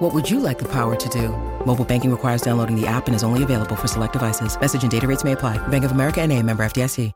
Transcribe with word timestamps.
What 0.00 0.14
would 0.14 0.30
you 0.30 0.40
like 0.40 0.58
the 0.58 0.68
power 0.68 0.96
to 0.96 1.08
do? 1.10 1.28
Mobile 1.66 1.84
banking 1.84 2.10
requires 2.10 2.40
downloading 2.40 2.74
the 2.74 2.86
app 2.86 3.06
and 3.06 3.14
is 3.14 3.22
only 3.22 3.42
available 3.42 3.76
for 3.76 3.86
select 3.86 4.14
devices. 4.14 4.58
Message 4.58 4.80
and 4.80 4.90
data 4.90 5.06
rates 5.06 5.24
may 5.24 5.32
apply. 5.32 5.58
Bank 5.68 5.84
of 5.84 5.90
America 5.90 6.22
and 6.22 6.32
a 6.32 6.42
member 6.42 6.62
FDIC. 6.62 7.12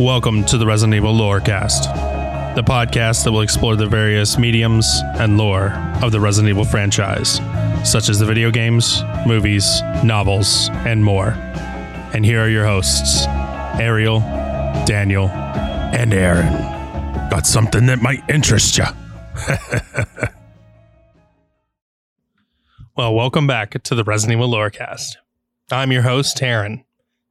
Welcome 0.00 0.46
to 0.46 0.56
the 0.56 0.64
Resident 0.64 0.94
Evil 0.94 1.12
Lorecast, 1.12 2.54
the 2.54 2.62
podcast 2.62 3.24
that 3.24 3.32
will 3.32 3.42
explore 3.42 3.76
the 3.76 3.86
various 3.86 4.38
mediums 4.38 5.02
and 5.18 5.36
lore 5.36 5.72
of 6.02 6.12
the 6.12 6.20
Resident 6.20 6.48
Evil 6.48 6.64
franchise, 6.64 7.42
such 7.84 8.08
as 8.08 8.18
the 8.18 8.24
video 8.24 8.50
games, 8.50 9.02
movies, 9.26 9.82
novels, 10.02 10.70
and 10.86 11.04
more. 11.04 11.32
And 12.14 12.24
here 12.24 12.40
are 12.42 12.48
your 12.48 12.64
hosts, 12.64 13.26
Ariel, 13.78 14.20
Daniel, 14.86 15.28
and 15.28 16.14
Aaron. 16.14 16.54
Got 17.28 17.44
something 17.44 17.84
that 17.84 18.00
might 18.00 18.22
interest 18.30 18.78
you. 18.78 18.86
well, 22.96 23.14
welcome 23.14 23.46
back 23.46 23.82
to 23.82 23.94
the 23.94 24.04
Resident 24.04 24.38
Evil 24.38 24.50
Lorecast. 24.50 25.16
I'm 25.70 25.92
your 25.92 26.02
host, 26.02 26.42
Aaron. 26.42 26.84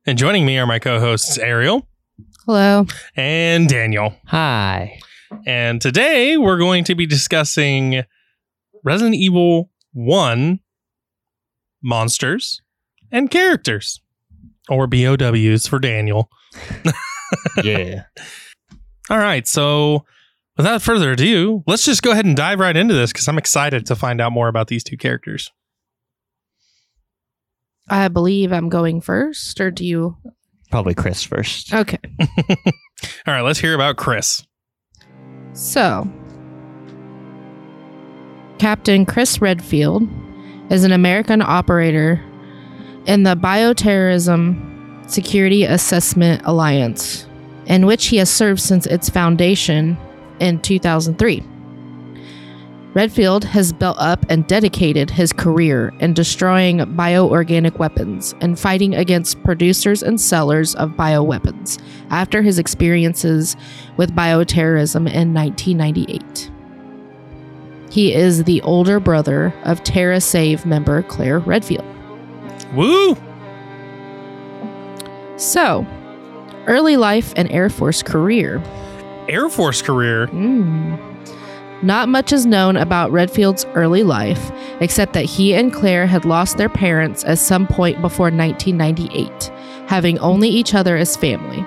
And 0.06 0.18
joining 0.18 0.46
me 0.46 0.58
are 0.58 0.68
my 0.68 0.80
co 0.80 1.00
hosts, 1.00 1.38
Ariel 1.38 1.88
Hello. 2.46 2.86
and 3.16 3.68
Daniel. 3.68 4.16
Hi. 4.28 5.00
And 5.48 5.82
today 5.82 6.38
we're 6.38 6.58
going 6.58 6.84
to 6.86 6.96
be 6.96 7.06
discussing 7.06 8.04
Resident 8.84 9.16
Evil 9.16 9.72
1 9.94 10.60
monsters 11.84 12.62
and 13.12 13.32
characters, 13.32 14.02
or 14.70 14.88
BOWs 14.88 15.68
for 15.68 15.80
Daniel. 15.80 16.30
Yeah. 17.64 18.04
All 19.10 19.18
right. 19.18 19.48
So 19.48 20.06
without 20.58 20.82
further 20.82 21.12
ado, 21.12 21.64
let's 21.68 21.84
just 21.84 22.02
go 22.02 22.12
ahead 22.12 22.26
and 22.26 22.36
dive 22.36 22.60
right 22.60 22.76
into 22.78 22.94
this 22.94 23.12
because 23.12 23.28
I'm 23.28 23.38
excited 23.38 23.86
to 23.88 23.96
find 23.96 24.22
out 24.22 24.32
more 24.32 24.48
about 24.48 24.68
these 24.68 24.84
two 24.84 24.96
characters. 24.96 25.52
I 27.88 28.08
believe 28.08 28.52
I'm 28.52 28.70
going 28.70 29.02
first, 29.02 29.60
or 29.62 29.72
do 29.72 29.86
you? 29.86 30.18
Probably 30.72 30.96
Chris 30.96 31.24
first. 31.24 31.74
Okay. 31.74 32.00
All 33.28 33.34
right. 33.34 33.42
Let's 33.42 33.60
hear 33.60 33.76
about 33.76 33.98
Chris. 33.98 34.46
So, 35.54 36.10
Captain 38.58 39.06
Chris 39.06 39.40
Redfield 39.40 40.04
is 40.70 40.84
an 40.84 40.92
American 40.92 41.42
operator 41.42 42.24
in 43.06 43.24
the 43.24 43.36
Bioterrorism 43.36 45.10
Security 45.10 45.64
Assessment 45.64 46.42
Alliance, 46.46 47.28
in 47.68 47.86
which 47.86 48.08
he 48.08 48.18
has 48.18 48.30
served 48.30 48.60
since 48.60 48.86
its 48.88 49.10
foundation 49.10 49.98
in 50.40 50.60
2003. 50.62 51.44
Redfield 52.96 53.44
has 53.44 53.74
built 53.74 53.98
up 54.00 54.26
and 54.30 54.48
dedicated 54.48 55.10
his 55.10 55.34
career 55.34 55.94
in 56.00 56.14
destroying 56.14 56.78
bioorganic 56.78 57.78
weapons 57.78 58.34
and 58.40 58.58
fighting 58.58 58.96
against 58.96 59.44
producers 59.44 60.02
and 60.02 60.20
sellers 60.20 60.76
of 60.76 60.92
bioweapons 60.92 61.78
after 62.10 62.42
his 62.42 62.58
experiences 62.58 63.58
with 63.98 64.16
bioterrorism 64.16 65.12
in 65.12 65.34
1998. 65.34 66.50
He 67.92 68.14
is 68.14 68.46
the 68.46 68.62
older 68.62 69.02
brother 69.02 69.54
of 69.66 69.84
Terra 69.84 70.22
Save 70.22 70.66
member 70.66 71.04
Claire 71.04 71.40
Redfield. 71.40 71.86
Woo! 72.74 73.18
So, 75.36 75.86
early 76.66 76.96
life 76.96 77.34
and 77.36 77.52
Air 77.52 77.70
Force 77.70 78.02
career. 78.02 78.64
Air 79.28 79.50
Force 79.50 79.82
career. 79.82 80.28
Mm. 80.28 81.15
Not 81.86 82.10
much 82.10 82.34
is 82.34 82.48
known 82.48 82.78
about 82.78 83.12
Redfield's 83.12 83.64
early 83.76 84.02
life, 84.02 84.52
except 84.80 85.14
that 85.14 85.26
he 85.26 85.54
and 85.54 85.72
Claire 85.72 86.08
had 86.08 86.26
lost 86.26 86.58
their 86.58 86.68
parents 86.68 87.24
at 87.26 87.38
some 87.38 87.68
point 87.68 88.02
before 88.02 88.32
1998, 88.32 89.52
having 89.86 90.18
only 90.18 90.50
each 90.50 90.74
other 90.74 90.98
as 90.98 91.16
family. 91.16 91.64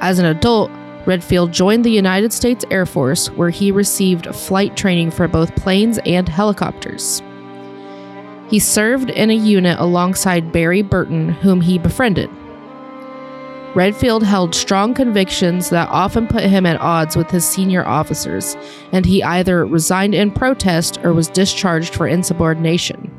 As 0.00 0.20
an 0.20 0.26
adult, 0.26 0.70
Redfield 1.04 1.50
joined 1.50 1.84
the 1.84 1.90
United 1.90 2.32
States 2.32 2.64
Air 2.70 2.86
Force, 2.86 3.28
where 3.32 3.50
he 3.50 3.72
received 3.72 4.32
flight 4.32 4.76
training 4.76 5.10
for 5.10 5.26
both 5.26 5.56
planes 5.56 5.98
and 6.06 6.28
helicopters. 6.28 7.20
He 8.50 8.60
served 8.60 9.10
in 9.10 9.30
a 9.30 9.34
unit 9.34 9.80
alongside 9.80 10.52
Barry 10.52 10.82
Burton, 10.82 11.30
whom 11.30 11.60
he 11.60 11.76
befriended. 11.76 12.30
Redfield 13.74 14.24
held 14.24 14.54
strong 14.54 14.94
convictions 14.94 15.70
that 15.70 15.88
often 15.90 16.26
put 16.26 16.42
him 16.42 16.66
at 16.66 16.80
odds 16.80 17.16
with 17.16 17.30
his 17.30 17.44
senior 17.44 17.86
officers, 17.86 18.56
and 18.90 19.06
he 19.06 19.22
either 19.22 19.64
resigned 19.64 20.14
in 20.14 20.32
protest 20.32 20.98
or 21.04 21.12
was 21.12 21.28
discharged 21.28 21.94
for 21.94 22.08
insubordination. 22.08 23.16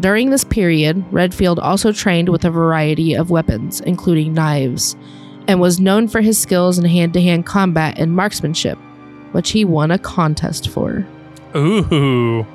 During 0.00 0.28
this 0.28 0.44
period, 0.44 1.04
Redfield 1.10 1.58
also 1.58 1.90
trained 1.90 2.28
with 2.28 2.44
a 2.44 2.50
variety 2.50 3.14
of 3.14 3.30
weapons, 3.30 3.80
including 3.80 4.34
knives, 4.34 4.94
and 5.48 5.58
was 5.58 5.80
known 5.80 6.06
for 6.08 6.20
his 6.20 6.36
skills 6.38 6.78
in 6.78 6.84
hand 6.84 7.14
to 7.14 7.22
hand 7.22 7.46
combat 7.46 7.98
and 7.98 8.14
marksmanship, 8.14 8.76
which 9.32 9.52
he 9.52 9.64
won 9.64 9.90
a 9.90 9.98
contest 9.98 10.68
for. 10.68 11.06
Ooh. 11.56 12.46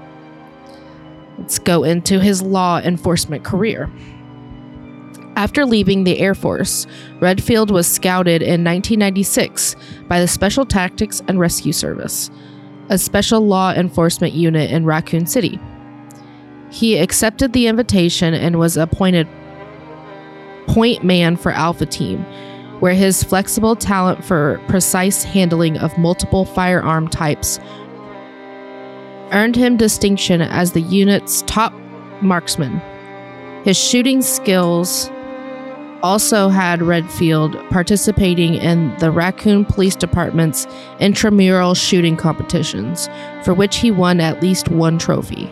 Let's 1.40 1.58
go 1.58 1.84
into 1.84 2.20
his 2.20 2.44
law 2.44 2.80
enforcement 2.80 3.44
career. 3.44 3.90
After 5.40 5.66
leaving 5.66 6.04
the 6.04 6.20
Air 6.20 6.36
Force, 6.36 6.86
Redfield 7.22 7.72
was 7.72 7.88
scouted 7.88 8.42
in 8.42 8.66
1996 8.66 9.78
by 10.10 10.20
the 10.20 10.28
Special 10.28 10.66
Tactics 10.66 11.22
and 11.30 11.40
Rescue 11.40 11.72
Service, 11.72 12.30
a 12.90 12.98
special 12.98 13.48
law 13.48 13.72
enforcement 13.72 14.34
unit 14.34 14.70
in 14.70 14.84
Raccoon 14.84 15.26
City. 15.26 15.58
He 16.72 16.98
accepted 16.98 17.54
the 17.54 17.68
invitation 17.68 18.34
and 18.34 18.60
was 18.60 18.76
appointed 18.76 19.30
point 20.68 21.06
man 21.06 21.38
for 21.38 21.54
Alpha 21.54 21.86
Team, 21.86 22.26
where 22.82 22.94
his 22.94 23.24
flexible 23.24 23.78
talent 23.78 24.26
for 24.26 24.62
precise 24.68 25.24
handling 25.24 25.78
of 25.78 25.98
multiple 25.98 26.44
firearm 26.44 27.08
types 27.08 27.62
earned 29.32 29.56
him 29.56 29.78
distinction 29.78 30.42
as 30.42 30.74
the 30.74 30.82
unit's 30.82 31.44
top 31.44 31.72
marksman. 32.22 32.82
His 33.64 33.78
shooting 33.78 34.22
skills 34.22 35.10
also 36.04 36.50
had 36.50 36.82
Redfield 36.82 37.56
participating 37.70 38.56
in 38.56 38.96
the 38.98 39.12
Raccoon 39.12 39.66
Police 39.66 39.96
Department's 39.96 40.68
intramural 41.00 41.74
shooting 41.74 42.18
competitions, 42.18 43.10
for 43.44 43.54
which 43.54 43.78
he 43.78 43.92
won 43.92 44.20
at 44.20 44.42
least 44.42 44.70
one 44.70 44.98
trophy. 44.98 45.52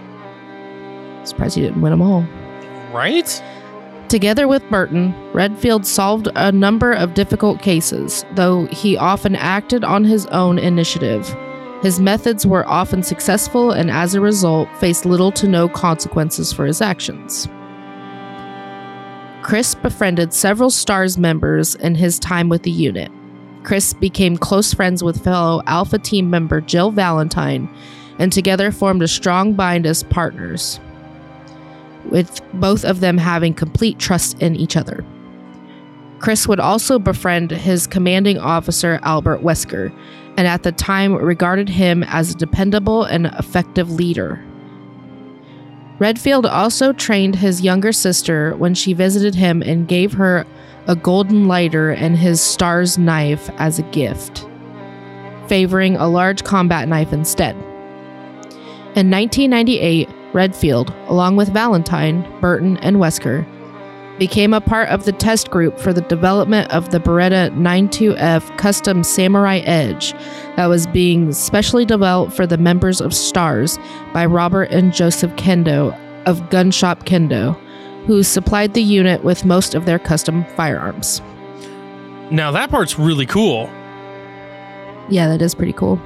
Surprised 1.24 1.56
he 1.56 1.62
didn't 1.62 1.81
win 1.81 1.91
them 1.91 2.02
all. 2.02 2.25
Right? 2.94 3.44
Together 4.09 4.47
with 4.47 4.68
Burton, 4.69 5.13
Redfield 5.34 5.85
solved 5.85 6.30
a 6.35 6.52
number 6.52 6.94
of 6.94 7.14
difficult 7.14 7.62
cases, 7.62 8.24
though 8.35 8.66
he 8.68 8.96
often 8.96 9.35
acted 9.35 9.84
on 9.84 10.06
his 10.06 10.25
own 10.28 10.58
initiative. 10.58 11.35
His 11.81 12.00
methods 12.00 12.47
were 12.47 12.66
often 12.68 13.03
successful 13.03 13.72
and, 13.72 13.91
as 13.91 14.16
a 14.16 14.22
result, 14.22 14.69
faced 14.78 15.06
little 15.06 15.31
to 15.34 15.47
no 15.47 15.68
consequences 15.68 16.53
for 16.53 16.66
his 16.66 16.81
actions. 16.81 17.50
Chris 19.47 19.75
befriended 19.75 20.34
several 20.34 20.69
STARS 20.69 21.18
members 21.18 21.74
in 21.75 21.96
his 21.96 22.19
time 22.19 22.50
with 22.50 22.63
the 22.63 22.70
unit. 22.70 23.09
Chris 23.64 23.94
became 23.94 24.35
close 24.35 24.73
friends 24.73 25.02
with 25.02 25.23
fellow 25.23 25.61
Alpha 25.67 25.97
Team 25.97 26.29
member 26.29 26.59
Jill 26.59 26.91
Valentine, 26.91 27.73
and 28.20 28.29
together 28.29 28.73
formed 28.73 29.02
a 29.02 29.08
strong 29.08 29.53
bind 29.53 29.85
as 29.85 30.03
partners, 30.03 30.82
with 32.11 32.41
both 32.55 32.84
of 32.84 32.99
them 32.99 33.17
having 33.17 33.53
complete 33.53 33.97
trust 33.97 34.38
in 34.41 34.58
each 34.58 34.76
other. 34.76 35.05
Chris 36.20 36.46
would 36.46 36.59
also 36.59 37.00
befriend 37.00 37.50
his 37.52 37.88
commanding 37.88 38.38
officer, 38.38 39.00
Albert 39.03 39.43
Wesker, 39.43 39.97
and 40.35 40.46
at 40.46 40.64
the 40.64 40.73
time 40.73 41.16
regarded 41.16 41.70
him 41.70 42.03
as 42.03 42.32
a 42.32 42.38
dependable 42.38 43.05
and 43.05 43.28
effective 43.28 43.90
leader. 43.90 44.43
Redfield 45.99 46.46
also 46.46 46.94
trained 46.94 47.35
his 47.35 47.61
younger 47.61 47.91
sister 47.91 48.55
when 48.58 48.76
she 48.76 48.94
visited 48.94 49.34
him 49.34 49.64
and 49.64 49.88
gave 49.88 50.14
her 50.14 50.46
a 50.85 50.96
golden 50.96 51.47
lighter 51.47 51.91
and 51.91 52.17
his 52.17 52.40
star's 52.40 52.97
knife 52.97 53.49
as 53.58 53.79
a 53.79 53.84
gift, 53.84 54.47
favoring 55.47 55.96
a 55.96 56.08
large 56.08 56.44
combat 56.44 56.88
knife 56.88 57.11
instead. 57.14 57.55
In 58.96 59.11
1998, 59.11 60.08
Redfield, 60.34 60.94
along 61.08 61.35
with 61.35 61.49
Valentine, 61.49 62.22
Burton, 62.41 62.78
and 62.78 62.97
Wesker, 62.97 63.46
became 64.17 64.53
a 64.53 64.61
part 64.61 64.90
of 64.90 65.05
the 65.05 65.11
test 65.11 65.49
group 65.52 65.79
for 65.79 65.93
the 65.93 66.02
development 66.02 66.72
of 66.72 66.91
the 66.91 66.99
Beretta 66.99 67.52
92F 67.55 68.58
custom 68.58 69.03
Samurai 69.03 69.58
Edge 69.59 70.14
that 70.55 70.67
was 70.67 70.87
being 70.87 71.31
specially 71.31 71.85
developed 71.85 72.34
for 72.34 72.47
the 72.47 72.58
members 72.58 72.99
of 72.99 73.14
STARS 73.14 73.78
by 74.14 74.25
Robert 74.25 74.72
and 74.72 74.93
Joseph 74.93 75.31
Kendo 75.35 75.97
of 76.25 76.49
Gun 76.49 76.72
Shop 76.72 77.05
Kendo, 77.05 77.53
who 78.05 78.23
supplied 78.23 78.73
the 78.73 78.81
unit 78.81 79.23
with 79.23 79.46
most 79.46 79.75
of 79.75 79.85
their 79.85 79.99
custom 79.99 80.43
firearms. 80.55 81.22
Now 82.31 82.52
that 82.52 82.69
part's 82.69 82.97
really 82.97 83.25
cool. 83.25 83.69
Yeah, 85.09 85.29
that 85.29 85.41
is 85.41 85.55
pretty 85.55 85.73
cool. 85.73 86.02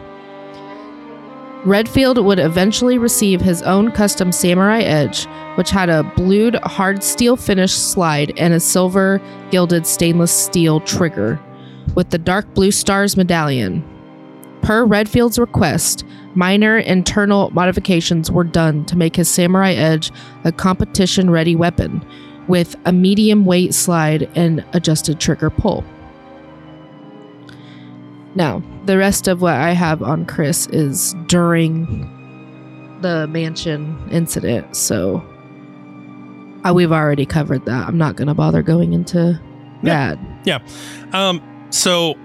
Redfield 1.64 2.18
would 2.18 2.40
eventually 2.40 2.98
receive 2.98 3.40
his 3.40 3.62
own 3.62 3.92
custom 3.92 4.32
Samurai 4.32 4.82
Edge, 4.82 5.28
which 5.56 5.70
had 5.70 5.90
a 5.90 6.04
blued 6.16 6.56
hard 6.64 7.04
steel 7.04 7.38
finish 7.38 7.74
slide 7.74 8.34
and 8.36 8.52
a 8.52 8.60
silver 8.60 9.22
gilded 9.52 9.86
stainless 9.86 10.32
steel 10.32 10.80
trigger, 10.80 11.40
with 11.94 12.10
the 12.10 12.18
dark 12.18 12.52
blue 12.56 12.72
stars 12.72 13.16
medallion. 13.16 13.88
Per 14.64 14.86
Redfield's 14.86 15.38
request, 15.38 16.04
minor 16.34 16.80
internal 16.80 17.52
modifications 17.52 18.32
were 18.32 18.44
done 18.44 18.84
to 18.86 18.98
make 18.98 19.16
his 19.16 19.30
Samurai 19.30 19.74
Edge 19.74 20.12
a 20.44 20.52
competition 20.52 21.30
ready 21.30 21.56
weapon, 21.56 22.04
with 22.48 22.76
a 22.86 22.92
medium 22.92 23.46
weight 23.46 23.76
slide 23.76 24.28
and 24.36 24.66
adjusted 24.74 25.20
trigger 25.20 25.52
pull. 25.52 25.84
Now, 28.36 28.62
the 28.86 28.98
rest 28.98 29.28
of 29.28 29.42
what 29.42 29.56
I 29.56 29.72
have 29.72 30.02
on 30.02 30.26
Chris 30.26 30.68
is 30.68 31.14
during 31.28 32.08
the 33.02 33.28
mansion 33.28 33.98
incident, 34.12 34.76
so 34.76 35.24
uh, 36.64 36.72
we've 36.74 36.92
already 36.92 37.26
covered 37.26 37.66
that. 37.66 37.88
I'm 37.88 37.98
not 37.98 38.16
going 38.16 38.28
to 38.30 38.34
bother 38.34 38.62
going 38.62 38.94
into 38.94 39.40
Yeah. 39.84 40.16
that. 40.16 40.20
Yeah. 40.46 40.60
Um, 41.12 41.42
so 41.72 42.16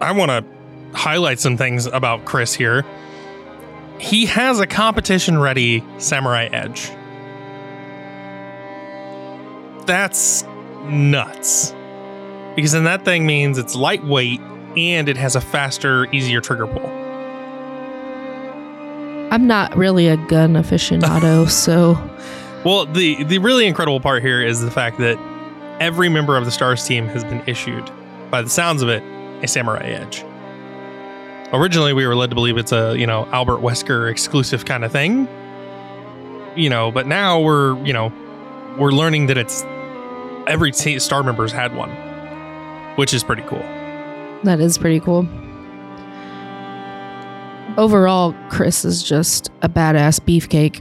I 0.00 0.12
want 0.12 0.30
to 0.30 0.44
highlight 0.98 1.38
some 1.38 1.56
things 1.56 1.86
about 1.86 2.24
Chris 2.24 2.54
here. 2.54 2.84
He 3.98 4.26
has 4.26 4.58
a 4.60 4.66
competition 4.66 5.38
ready 5.38 5.84
Samurai 5.98 6.46
Edge. 6.46 6.90
That's 9.86 10.44
nuts. 10.84 11.74
Because 12.56 12.72
then 12.72 12.84
that 12.84 13.04
thing 13.04 13.26
means 13.26 13.58
it's 13.58 13.74
lightweight 13.74 14.40
and 14.76 15.08
it 15.08 15.16
has 15.16 15.36
a 15.36 15.40
faster, 15.40 16.06
easier 16.12 16.40
trigger 16.40 16.66
pull. 16.66 16.86
I'm 19.32 19.46
not 19.46 19.76
really 19.76 20.06
a 20.08 20.16
gun 20.16 20.54
aficionado, 20.54 21.48
so 21.50 21.98
Well, 22.64 22.86
the 22.86 23.24
the 23.24 23.38
really 23.38 23.66
incredible 23.66 24.00
part 24.00 24.22
here 24.22 24.40
is 24.40 24.60
the 24.60 24.70
fact 24.70 24.98
that 24.98 25.18
every 25.80 26.08
member 26.08 26.36
of 26.36 26.44
the 26.44 26.50
Stars 26.50 26.84
team 26.86 27.06
has 27.08 27.24
been 27.24 27.42
issued, 27.46 27.90
by 28.30 28.42
the 28.42 28.48
sounds 28.50 28.82
of 28.82 28.88
it, 28.88 29.02
a 29.42 29.48
Samurai 29.48 29.84
Edge. 29.84 30.24
Originally, 31.52 31.92
we 31.92 32.06
were 32.06 32.16
led 32.16 32.30
to 32.30 32.34
believe 32.34 32.56
it's 32.56 32.72
a 32.72 32.96
you 32.96 33.06
know 33.06 33.26
Albert 33.32 33.58
Wesker 33.58 34.10
exclusive 34.10 34.64
kind 34.64 34.84
of 34.84 34.92
thing, 34.92 35.28
you 36.56 36.70
know, 36.70 36.90
but 36.90 37.06
now 37.06 37.40
we're 37.40 37.76
you 37.84 37.92
know 37.92 38.12
we're 38.78 38.92
learning 38.92 39.26
that 39.26 39.38
it's 39.38 39.64
every 40.46 40.70
t- 40.70 40.98
Star 40.98 41.22
member's 41.22 41.52
had 41.52 41.74
one, 41.74 41.90
which 42.96 43.12
is 43.12 43.24
pretty 43.24 43.42
cool. 43.42 43.64
That 44.46 44.60
is 44.60 44.78
pretty 44.78 45.00
cool. 45.00 45.26
Overall, 47.78 48.34
Chris 48.48 48.84
is 48.86 49.02
just 49.02 49.50
a 49.60 49.68
badass 49.68 50.18
beefcake. 50.20 50.80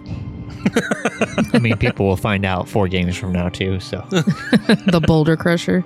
I 1.53 1.59
mean, 1.59 1.77
people 1.77 2.05
will 2.07 2.15
find 2.17 2.45
out 2.45 2.69
four 2.69 2.87
games 2.87 3.17
from 3.17 3.33
now 3.33 3.49
too. 3.49 3.79
So 3.81 3.97
the 4.09 5.03
boulder 5.05 5.35
crusher. 5.35 5.83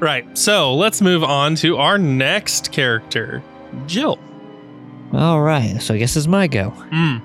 Right. 0.00 0.26
So 0.36 0.74
let's 0.74 1.00
move 1.00 1.22
on 1.22 1.54
to 1.56 1.76
our 1.76 1.96
next 1.96 2.72
character, 2.72 3.42
Jill. 3.86 4.18
all 5.12 5.40
right. 5.40 5.80
So 5.80 5.94
I 5.94 5.98
guess 5.98 6.16
it's 6.16 6.26
my 6.26 6.48
go. 6.48 6.70
Mm. 6.90 7.22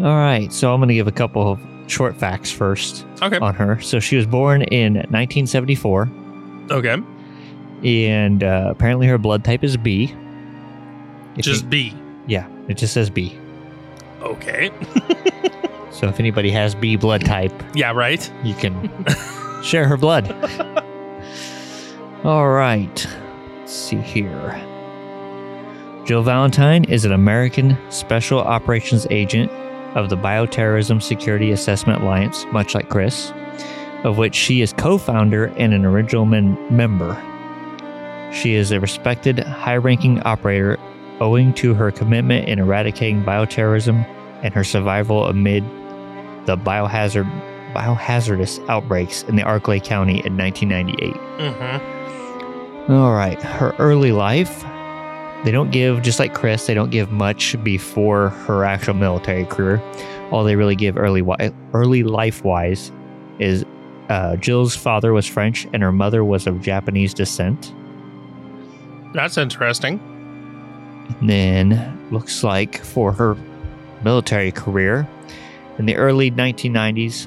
All 0.00 0.16
right. 0.16 0.52
So 0.52 0.72
I'm 0.74 0.78
going 0.80 0.88
to 0.88 0.94
give 0.94 1.08
a 1.08 1.12
couple 1.12 1.50
of 1.52 1.58
short 1.90 2.16
facts 2.18 2.52
first 2.52 3.06
Okay. 3.22 3.38
on 3.38 3.54
her. 3.54 3.80
So 3.80 3.98
she 3.98 4.16
was 4.16 4.26
born 4.26 4.62
in 4.62 4.94
1974, 4.94 6.10
Okay. 6.70 6.96
And 7.84 8.42
uh, 8.42 8.68
apparently 8.70 9.06
her 9.06 9.18
blood 9.18 9.44
type 9.44 9.62
is 9.64 9.76
B. 9.76 10.14
If 11.36 11.44
Just 11.44 11.64
you- 11.64 11.68
B. 11.70 11.94
yeah, 12.26 12.46
it 12.68 12.76
just 12.76 12.94
says 12.94 13.10
B. 13.10 13.36
Okay. 14.22 14.70
So 15.92 16.08
if 16.08 16.20
anybody 16.20 16.50
has 16.50 16.74
B 16.74 16.96
blood 16.96 17.24
type, 17.24 17.54
Yeah. 17.74 17.92
Right. 17.92 18.30
you 18.44 18.52
can 18.52 18.90
share 19.62 19.88
her 19.88 19.96
blood. 19.96 20.30
All 22.24 22.48
right. 22.50 23.06
Let's 23.60 23.72
see 23.72 23.96
here. 23.96 24.50
Jill 26.04 26.22
Valentine 26.22 26.84
is 26.84 27.06
an 27.06 27.12
American 27.12 27.78
Special 27.90 28.40
Operations 28.40 29.06
Agent 29.08 29.50
of 29.96 30.10
the 30.10 30.16
Bioterrorism 30.18 31.02
Security 31.02 31.50
Assessment 31.50 32.02
Alliance, 32.02 32.44
much 32.52 32.74
like 32.74 32.90
Chris, 32.90 33.32
of 34.04 34.18
which 34.18 34.34
she 34.34 34.60
is 34.60 34.74
co 34.74 34.98
founder 34.98 35.46
and 35.56 35.72
an 35.72 35.86
original 35.86 36.26
men- 36.26 36.58
member. 36.74 37.14
She 38.40 38.54
is 38.54 38.70
a 38.70 38.80
respected, 38.80 39.38
high 39.38 39.76
ranking 39.76 40.20
operator 40.22 40.78
owing 41.20 41.54
to 41.54 41.72
her 41.72 41.90
commitment 41.90 42.48
in 42.48 42.58
eradicating 42.58 43.24
bioterrorism 43.24 44.04
and 44.42 44.52
her 44.52 44.62
survival 44.62 45.26
amid 45.26 45.64
the 46.44 46.56
biohazard 46.56 47.24
biohazardous 47.72 48.66
outbreaks 48.68 49.22
in 49.24 49.36
the 49.36 49.42
Arklay 49.42 49.82
County 49.82 50.24
in 50.24 50.36
1998. 50.36 51.14
Mm-hmm. 51.38 52.92
All 52.92 53.14
right, 53.14 53.40
her 53.42 53.74
early 53.78 54.12
life. 54.12 54.62
They 55.44 55.50
don't 55.50 55.70
give, 55.70 56.02
just 56.02 56.18
like 56.18 56.34
Chris, 56.34 56.66
they 56.66 56.74
don't 56.74 56.90
give 56.90 57.10
much 57.12 57.62
before 57.62 58.30
her 58.30 58.64
actual 58.64 58.94
military 58.94 59.44
career. 59.44 59.82
All 60.30 60.44
they 60.44 60.56
really 60.56 60.76
give 60.76 60.96
early, 60.96 61.22
early 61.72 62.02
life 62.02 62.44
wise 62.44 62.90
is 63.38 63.64
uh, 64.08 64.36
Jill's 64.36 64.76
father 64.76 65.12
was 65.12 65.26
French 65.26 65.66
and 65.72 65.82
her 65.82 65.92
mother 65.92 66.24
was 66.24 66.46
of 66.46 66.60
Japanese 66.60 67.14
descent. 67.14 67.72
That's 69.16 69.38
interesting. 69.38 69.98
And 71.20 71.30
then 71.30 72.08
looks 72.10 72.44
like 72.44 72.84
for 72.84 73.12
her 73.12 73.34
military 74.04 74.52
career, 74.52 75.08
in 75.78 75.86
the 75.86 75.96
early 75.96 76.30
1990s, 76.30 77.26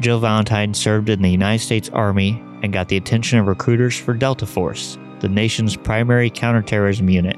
Jill 0.00 0.20
Valentine 0.20 0.74
served 0.74 1.08
in 1.08 1.22
the 1.22 1.30
United 1.30 1.64
States 1.64 1.88
Army 1.88 2.42
and 2.62 2.74
got 2.74 2.88
the 2.88 2.98
attention 2.98 3.38
of 3.38 3.46
recruiters 3.46 3.98
for 3.98 4.12
Delta 4.12 4.44
Force, 4.44 4.98
the 5.20 5.28
nation's 5.30 5.76
primary 5.76 6.28
counterterrorism 6.28 7.08
unit. 7.08 7.36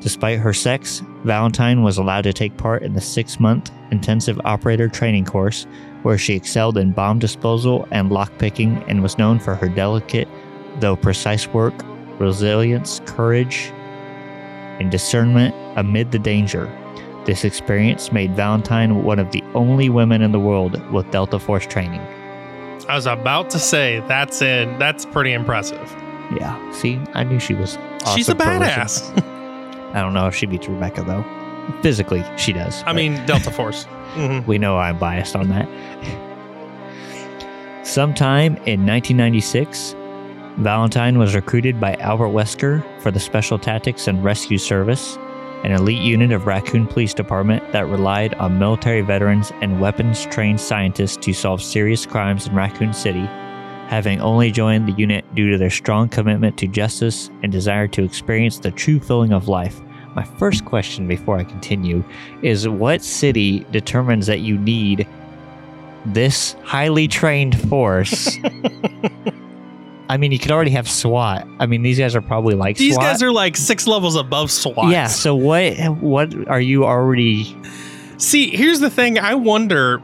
Despite 0.00 0.40
her 0.40 0.52
sex, 0.52 1.00
Valentine 1.22 1.84
was 1.84 1.98
allowed 1.98 2.22
to 2.22 2.32
take 2.32 2.56
part 2.56 2.82
in 2.82 2.94
the 2.94 3.00
six 3.00 3.38
month 3.38 3.70
intensive 3.92 4.40
operator 4.44 4.88
training 4.88 5.26
course, 5.26 5.68
where 6.02 6.18
she 6.18 6.34
excelled 6.34 6.76
in 6.76 6.90
bomb 6.90 7.20
disposal 7.20 7.86
and 7.92 8.10
lockpicking 8.10 8.84
and 8.88 9.04
was 9.04 9.18
known 9.18 9.38
for 9.38 9.54
her 9.54 9.68
delicate, 9.68 10.26
though 10.80 10.96
precise 10.96 11.46
work, 11.48 11.74
resilience, 12.20 13.00
courage, 13.06 13.72
and 14.78 14.90
discernment 14.90 15.54
amid 15.76 16.12
the 16.12 16.18
danger. 16.18 16.70
This 17.24 17.44
experience 17.44 18.12
made 18.12 18.36
Valentine 18.36 19.02
one 19.02 19.18
of 19.18 19.32
the 19.32 19.42
only 19.54 19.88
women 19.88 20.22
in 20.22 20.32
the 20.32 20.38
world 20.38 20.80
with 20.92 21.10
Delta 21.10 21.38
Force 21.38 21.66
training. 21.66 22.00
I 22.88 22.94
was 22.94 23.06
about 23.06 23.50
to 23.50 23.58
say 23.58 24.02
that's 24.08 24.42
in 24.42 24.78
that's 24.78 25.04
pretty 25.06 25.32
impressive. 25.32 25.94
Yeah, 26.36 26.72
see, 26.72 26.98
I 27.14 27.24
knew 27.24 27.40
she 27.40 27.54
was. 27.54 27.78
She's 28.14 28.28
a 28.28 28.34
badass. 28.34 29.02
I 29.94 30.00
don't 30.00 30.14
know 30.14 30.26
if 30.28 30.34
she 30.34 30.46
beats 30.46 30.68
Rebecca 30.68 31.02
though. 31.02 31.24
Physically, 31.82 32.24
she 32.36 32.52
does. 32.52 32.82
I 32.86 32.92
mean, 32.92 33.24
Delta 33.26 33.50
Force. 33.50 33.84
hmm 34.14 34.40
we 34.46 34.58
know 34.58 34.78
I'm 34.78 34.98
biased 34.98 35.36
on 35.36 35.48
that. 35.50 35.68
Sometime 37.86 38.54
in 38.66 38.86
1996, 38.86 39.94
Valentine 40.58 41.18
was 41.18 41.34
recruited 41.34 41.80
by 41.80 41.94
Albert 41.94 42.28
Wesker 42.28 42.84
for 43.00 43.10
the 43.10 43.20
Special 43.20 43.58
Tactics 43.58 44.08
and 44.08 44.22
Rescue 44.22 44.58
Service, 44.58 45.16
an 45.64 45.72
elite 45.72 46.02
unit 46.02 46.32
of 46.32 46.46
Raccoon 46.46 46.86
Police 46.86 47.14
Department 47.14 47.72
that 47.72 47.86
relied 47.86 48.34
on 48.34 48.58
military 48.58 49.00
veterans 49.00 49.52
and 49.62 49.80
weapons 49.80 50.26
trained 50.26 50.60
scientists 50.60 51.16
to 51.18 51.32
solve 51.32 51.62
serious 51.62 52.04
crimes 52.04 52.46
in 52.46 52.54
Raccoon 52.54 52.92
City. 52.92 53.24
Having 53.88 54.20
only 54.20 54.50
joined 54.50 54.86
the 54.86 54.92
unit 54.92 55.24
due 55.34 55.50
to 55.50 55.56
their 55.56 55.70
strong 55.70 56.08
commitment 56.08 56.58
to 56.58 56.66
justice 56.66 57.30
and 57.42 57.50
desire 57.50 57.88
to 57.88 58.04
experience 58.04 58.58
the 58.58 58.70
true 58.70 59.00
feeling 59.00 59.32
of 59.32 59.48
life. 59.48 59.80
My 60.14 60.24
first 60.24 60.64
question 60.64 61.08
before 61.08 61.38
I 61.38 61.44
continue 61.44 62.04
is 62.42 62.68
what 62.68 63.02
city 63.02 63.64
determines 63.70 64.26
that 64.26 64.40
you 64.40 64.58
need 64.58 65.08
this 66.04 66.54
highly 66.64 67.08
trained 67.08 67.58
force? 67.68 68.36
I 70.10 70.16
mean, 70.16 70.32
you 70.32 70.38
could 70.40 70.50
already 70.50 70.72
have 70.72 70.88
SWAT. 70.88 71.46
I 71.60 71.66
mean, 71.66 71.82
these 71.82 71.98
guys 71.98 72.16
are 72.16 72.20
probably 72.20 72.54
like 72.56 72.76
These 72.76 72.94
SWAT. 72.96 73.04
guys 73.06 73.22
are 73.22 73.30
like 73.30 73.56
six 73.56 73.86
levels 73.86 74.16
above 74.16 74.50
SWAT. 74.50 74.90
yeah. 74.90 75.06
So 75.06 75.34
what? 75.36 75.76
What 76.00 76.48
are 76.48 76.60
you 76.60 76.84
already? 76.84 77.56
See, 78.18 78.50
here's 78.54 78.80
the 78.80 78.90
thing. 78.90 79.18
I 79.18 79.34
wonder 79.36 80.02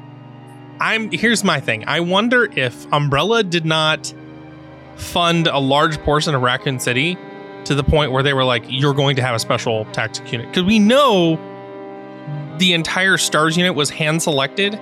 I'm 0.81 1.11
here's 1.11 1.43
my 1.43 1.59
thing. 1.61 1.85
I 1.89 2.01
wonder 2.01 2.45
if 2.45 2.87
Umbrella 2.93 3.43
did 3.43 3.65
not 3.65 4.13
fund 4.97 5.47
a 5.47 5.59
large 5.59 5.99
portion 5.99 6.35
of 6.35 6.43
Raccoon 6.43 6.79
City 6.79 7.19
to 7.65 7.75
the 7.75 7.83
point 7.83 8.13
where 8.13 8.23
they 8.23 8.33
were 8.33 8.45
like, 8.45 8.65
"You're 8.69 8.95
going 8.95 9.17
to 9.17 9.23
have 9.23 9.35
a 9.35 9.39
special 9.39 9.87
tactic 9.87 10.31
unit," 10.31 10.47
because 10.49 10.63
we 10.65 10.79
know 10.79 11.37
the 12.59 12.73
entire 12.75 13.17
Stars 13.17 13.57
unit 13.57 13.75
was 13.75 13.91
hand 13.91 14.23
selected 14.23 14.79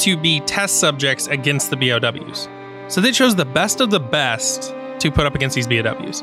to 0.00 0.16
be 0.16 0.40
test 0.40 0.80
subjects 0.80 1.26
against 1.28 1.70
the 1.70 1.76
BOWs. 1.76 2.48
So 2.90 3.00
they 3.00 3.12
chose 3.12 3.36
the 3.36 3.44
best 3.44 3.80
of 3.80 3.90
the 3.90 4.00
best 4.00 4.74
to 4.98 5.10
put 5.12 5.24
up 5.24 5.36
against 5.36 5.54
these 5.54 5.68
BOWs. 5.68 6.18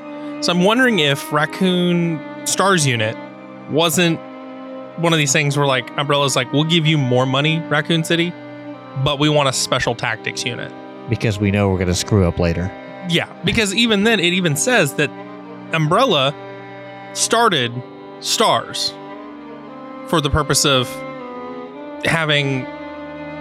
So 0.45 0.51
I'm 0.51 0.63
wondering 0.65 0.99
if 0.99 1.31
Raccoon 1.31 2.19
Stars 2.45 2.85
unit 2.85 3.17
wasn't 3.71 4.19
one 4.99 5.13
of 5.13 5.17
these 5.17 5.31
things 5.31 5.57
where 5.57 5.65
like 5.65 5.89
Umbrella's 5.97 6.35
like, 6.35 6.51
we'll 6.51 6.65
give 6.65 6.85
you 6.85 6.97
more 6.97 7.25
money, 7.25 7.59
Raccoon 7.69 8.03
City, 8.03 8.33
but 9.03 9.17
we 9.17 9.29
want 9.29 9.47
a 9.47 9.53
special 9.53 9.95
tactics 9.95 10.43
unit. 10.43 10.71
Because 11.09 11.39
we 11.39 11.51
know 11.51 11.69
we're 11.69 11.77
going 11.77 11.87
to 11.87 11.95
screw 11.95 12.27
up 12.27 12.37
later. 12.37 12.69
Yeah, 13.09 13.31
because 13.45 13.73
even 13.73 14.03
then, 14.03 14.19
it 14.19 14.33
even 14.33 14.57
says 14.57 14.95
that 14.95 15.09
Umbrella 15.73 16.35
started 17.13 17.71
Stars 18.19 18.89
for 20.07 20.19
the 20.19 20.29
purpose 20.29 20.65
of 20.65 20.89
having 22.03 22.65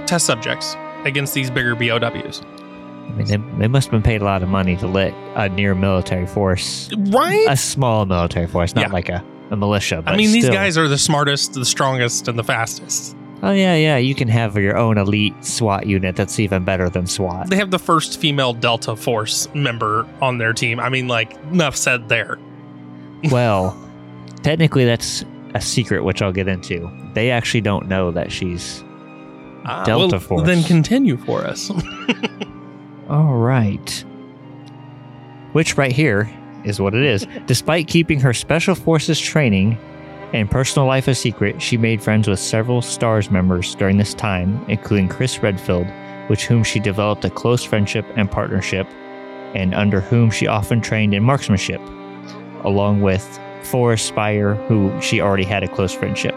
test 0.07 0.27
subjects 0.27 0.77
against 1.05 1.35
these 1.35 1.51
bigger 1.51 1.75
BOWs. 1.75 2.43
I 3.09 3.13
mean, 3.13 3.27
they, 3.27 3.37
they 3.59 3.69
must 3.69 3.87
have 3.87 3.93
been 3.93 4.03
paid 4.03 4.21
a 4.21 4.25
lot 4.25 4.43
of 4.43 4.49
money 4.49 4.77
to 4.77 4.87
let 4.87 5.15
a 5.37 5.49
near 5.49 5.75
military 5.75 6.27
force, 6.27 6.91
Right? 6.97 7.47
a 7.49 7.57
small 7.57 8.05
military 8.07 8.47
force, 8.47 8.75
not 8.75 8.87
Yeah. 8.89 8.93
like 8.93 9.09
a, 9.09 9.25
a 9.51 9.57
militia. 9.57 10.03
But 10.05 10.15
I 10.15 10.17
mean, 10.17 10.33
these 10.33 10.49
guys 10.51 10.77
are 10.77 10.89
the 10.89 10.99
smartest, 10.99 11.55
the 11.55 11.65
strongest, 11.65 12.29
and 12.29 12.39
the 12.39 12.45
fastest. 12.45 13.17
Oh 13.43 13.53
yeah, 13.53 13.75
yeah. 13.75 13.97
You 13.99 14.15
can 14.15 14.29
have 14.29 14.57
your 14.57 14.77
own 14.77 14.97
elite 14.99 15.45
SWAT 15.45 15.87
unit 15.87 16.17
that's 16.17 16.41
even 16.41 16.65
better 16.65 16.89
than 16.89 17.07
SWAT. 17.07 17.49
They 17.51 17.57
have 17.57 17.71
the 17.71 17.79
first 17.79 18.19
female 18.19 18.53
Delta 18.55 18.97
Force 18.97 19.47
member 19.55 20.07
on 20.23 20.39
their 20.39 20.53
team. 20.55 20.81
I 20.81 20.89
mean, 20.89 21.07
like, 21.07 21.35
enough 21.53 21.77
said 21.77 22.09
there. 22.09 22.39
well, 23.31 23.79
technically, 24.43 24.85
that's 24.87 25.25
a 25.55 25.61
secret, 25.61 26.03
which 26.03 26.23
I'll 26.23 26.33
get 26.33 26.49
into. 26.49 26.91
They 27.15 27.31
actually 27.31 27.61
don't 27.61 27.89
know 27.89 28.11
that 28.11 28.33
she's. 28.33 28.83
Ah, 29.67 29.85
Delta 29.85 30.17
well, 30.17 30.21
Force. 30.21 30.47
Then 30.47 30.63
continue 30.65 31.17
for 31.19 31.45
us. 31.45 31.71
All 33.09 33.37
right. 33.37 34.05
Which 35.53 35.77
right 35.77 35.93
here 35.93 36.29
is 36.65 36.81
what 36.81 36.95
it 36.95 37.05
is. 37.05 37.27
Despite 37.47 37.87
keeping 37.87 38.21
her 38.21 38.35
special 38.35 38.75
forces 38.75 39.21
training 39.21 39.79
and 40.33 40.51
personal 40.51 40.89
life 40.89 41.07
a 41.07 41.15
secret, 41.15 41.63
she 41.63 41.77
made 41.77 42.03
friends 42.03 42.27
with 42.27 42.41
several 42.41 42.83
STARS 42.83 43.31
members 43.31 43.77
during 43.77 43.97
this 43.97 44.13
time, 44.13 44.65
including 44.69 45.09
Chris 45.09 45.41
Redfield, 45.41 45.87
with 46.29 46.41
whom 46.41 46.65
she 46.65 46.81
developed 46.81 47.25
a 47.25 47.31
close 47.31 47.63
friendship 47.63 48.05
and 48.17 48.29
partnership, 48.29 48.89
and 49.55 49.73
under 49.73 50.01
whom 50.01 50.29
she 50.31 50.49
often 50.49 50.81
trained 50.81 51.15
in 51.15 51.23
marksmanship, 51.23 51.81
along 52.65 53.03
with 53.03 53.39
Forest 53.63 54.07
Speyer, 54.07 54.55
who 54.67 55.01
she 55.01 55.21
already 55.21 55.45
had 55.45 55.63
a 55.63 55.69
close 55.69 55.95
friendship. 55.95 56.35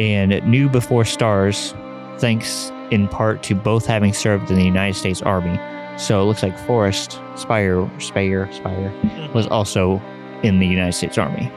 And 0.00 0.44
knew 0.44 0.68
before 0.68 1.04
STARS, 1.04 1.72
thanks 2.18 2.71
in 2.92 3.08
part 3.08 3.42
to 3.44 3.54
both 3.54 3.86
having 3.86 4.12
served 4.12 4.50
in 4.50 4.56
the 4.56 4.64
United 4.64 4.94
States 4.94 5.22
Army. 5.22 5.58
So 5.98 6.20
it 6.20 6.24
looks 6.24 6.42
like 6.42 6.58
Forest 6.66 7.20
Speyer, 7.36 7.90
Speyer, 7.98 8.52
Speyer 8.52 8.92
was 9.34 9.46
also 9.48 10.00
in 10.42 10.58
the 10.58 10.66
United 10.66 10.92
States 10.92 11.18
Army. 11.18 11.50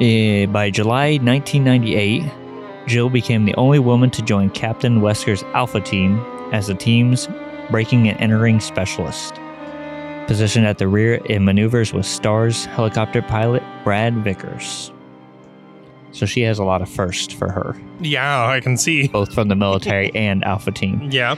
Eh, 0.00 0.46
by 0.46 0.70
July 0.70 1.18
1998, 1.22 2.24
Jill 2.88 3.08
became 3.08 3.44
the 3.44 3.54
only 3.54 3.78
woman 3.78 4.10
to 4.10 4.22
join 4.22 4.50
Captain 4.50 5.00
Wesker's 5.00 5.44
Alpha 5.54 5.80
Team 5.80 6.18
as 6.52 6.66
the 6.66 6.74
team's 6.74 7.28
breaking 7.70 8.08
and 8.08 8.20
entering 8.20 8.60
specialist. 8.60 9.34
Positioned 10.26 10.66
at 10.66 10.78
the 10.78 10.88
rear 10.88 11.14
in 11.26 11.44
maneuvers 11.44 11.92
was 11.92 12.06
STARS 12.06 12.64
helicopter 12.64 13.22
pilot 13.22 13.62
Brad 13.84 14.14
Vickers. 14.24 14.93
So 16.14 16.26
she 16.26 16.42
has 16.42 16.58
a 16.58 16.64
lot 16.64 16.80
of 16.80 16.88
first 16.88 17.34
for 17.34 17.50
her, 17.50 17.76
yeah, 18.00 18.46
I 18.46 18.60
can 18.60 18.76
see. 18.76 19.08
both 19.08 19.34
from 19.34 19.48
the 19.48 19.56
military 19.56 20.10
and 20.14 20.44
Alpha 20.44 20.70
Team. 20.70 21.08
Yeah. 21.10 21.32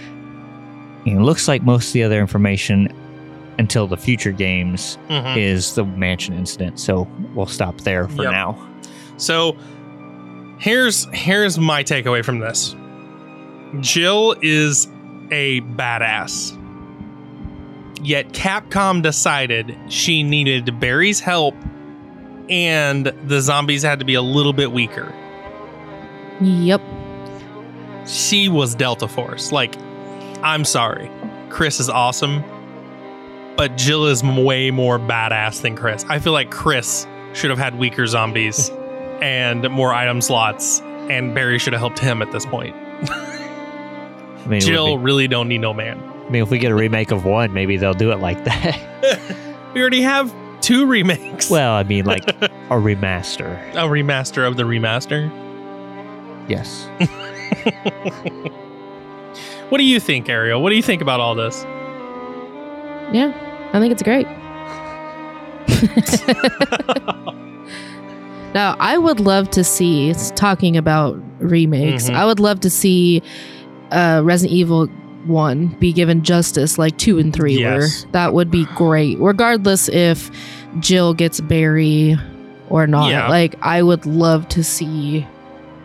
And 1.06 1.18
it 1.18 1.22
looks 1.22 1.48
like 1.48 1.62
most 1.62 1.88
of 1.88 1.92
the 1.94 2.02
other 2.02 2.20
information 2.20 2.88
until 3.58 3.86
the 3.86 3.96
future 3.96 4.32
games 4.32 4.98
Mhm. 5.08 5.36
is 5.38 5.74
the 5.76 5.84
mansion 5.84 6.34
incident. 6.34 6.78
So 6.78 7.08
we'll 7.34 7.46
stop 7.46 7.80
there 7.82 8.06
for 8.08 8.24
Yep. 8.24 8.32
now. 8.32 8.58
So 9.16 9.56
here's 10.58 11.06
here's 11.14 11.58
my 11.58 11.82
takeaway 11.82 12.22
from 12.22 12.40
this. 12.40 12.76
Jill 13.80 14.36
is 14.42 14.88
a 15.30 15.60
badass. 15.62 16.52
Yet 18.02 18.32
Capcom 18.34 19.00
decided 19.02 19.74
she 19.88 20.22
needed 20.22 20.78
Barry's 20.78 21.18
help 21.20 21.54
and 22.48 23.06
the 23.26 23.40
zombies 23.40 23.82
had 23.82 23.98
to 23.98 24.04
be 24.04 24.14
a 24.14 24.22
little 24.22 24.52
bit 24.52 24.72
weaker. 24.72 25.12
Yep. 26.40 26.80
She 28.06 28.48
was 28.48 28.74
Delta 28.74 29.08
Force. 29.08 29.52
Like, 29.52 29.76
I'm 30.42 30.64
sorry. 30.64 31.10
Chris 31.48 31.80
is 31.80 31.88
awesome, 31.88 32.44
but 33.56 33.76
Jill 33.76 34.06
is 34.06 34.22
way 34.22 34.70
more 34.70 34.98
badass 34.98 35.62
than 35.62 35.76
Chris. 35.76 36.04
I 36.08 36.18
feel 36.18 36.32
like 36.32 36.50
Chris 36.50 37.06
should 37.32 37.50
have 37.50 37.58
had 37.58 37.78
weaker 37.78 38.06
zombies 38.06 38.70
and 39.22 39.68
more 39.70 39.92
item 39.92 40.20
slots, 40.20 40.80
and 41.08 41.34
Barry 41.34 41.58
should 41.58 41.72
have 41.72 41.80
helped 41.80 41.98
him 41.98 42.22
at 42.22 42.30
this 42.32 42.46
point. 42.46 42.76
I 42.76 44.46
mean, 44.48 44.60
Jill 44.60 44.96
be- 44.96 45.02
really 45.02 45.28
don't 45.28 45.48
need 45.48 45.58
no 45.58 45.72
man. 45.74 46.00
I 46.26 46.30
mean, 46.30 46.42
if 46.42 46.50
we 46.50 46.58
get 46.58 46.72
a 46.72 46.74
remake 46.74 47.10
of 47.10 47.24
one, 47.24 47.52
maybe 47.52 47.76
they'll 47.76 47.94
do 47.94 48.12
it 48.12 48.18
like 48.18 48.44
that. 48.44 48.78
we 49.74 49.80
already 49.80 50.02
have 50.02 50.32
two 50.66 50.86
remakes. 50.86 51.48
well, 51.48 51.72
I 51.74 51.84
mean, 51.84 52.04
like 52.04 52.28
a 52.42 52.48
remaster. 52.70 53.56
a 53.74 53.86
remaster 53.88 54.46
of 54.46 54.56
the 54.56 54.64
remaster. 54.64 55.30
Yes. 56.48 56.88
What 59.68 59.78
do 59.78 59.84
you 59.84 59.98
think, 59.98 60.28
Ariel? 60.28 60.62
What 60.62 60.70
do 60.70 60.76
you 60.76 60.82
think 60.82 61.02
about 61.02 61.18
all 61.18 61.34
this? 61.34 61.64
Yeah. 63.12 63.32
I 63.72 63.80
think 63.80 63.92
it's 63.92 64.02
great. 64.02 64.26
now, 68.54 68.76
I 68.78 68.96
would 68.96 69.20
love 69.20 69.50
to 69.50 69.64
see, 69.64 70.08
it's 70.10 70.30
talking 70.32 70.76
about 70.76 71.20
remakes, 71.40 72.08
Mhm. 72.08 72.14
I 72.14 72.24
would 72.24 72.40
love 72.40 72.60
to 72.60 72.70
see 72.70 73.22
uh, 73.90 74.22
Resident 74.24 74.56
Evil 74.56 74.88
1 75.26 75.76
be 75.78 75.92
given 75.92 76.22
justice 76.22 76.78
like 76.78 76.96
2 76.98 77.18
and 77.18 77.32
3 77.32 77.58
Yes. 77.58 78.04
were. 78.04 78.10
That 78.12 78.32
would 78.34 78.50
be 78.50 78.64
great, 78.76 79.18
regardless 79.18 79.88
if 79.88 80.30
Jill 80.80 81.14
gets 81.14 81.40
Barry 81.40 82.16
or 82.68 82.86
not. 82.86 83.10
Yeah. 83.10 83.28
Like, 83.28 83.54
I 83.62 83.82
would 83.82 84.04
love 84.06 84.48
to 84.48 84.62
see 84.64 85.26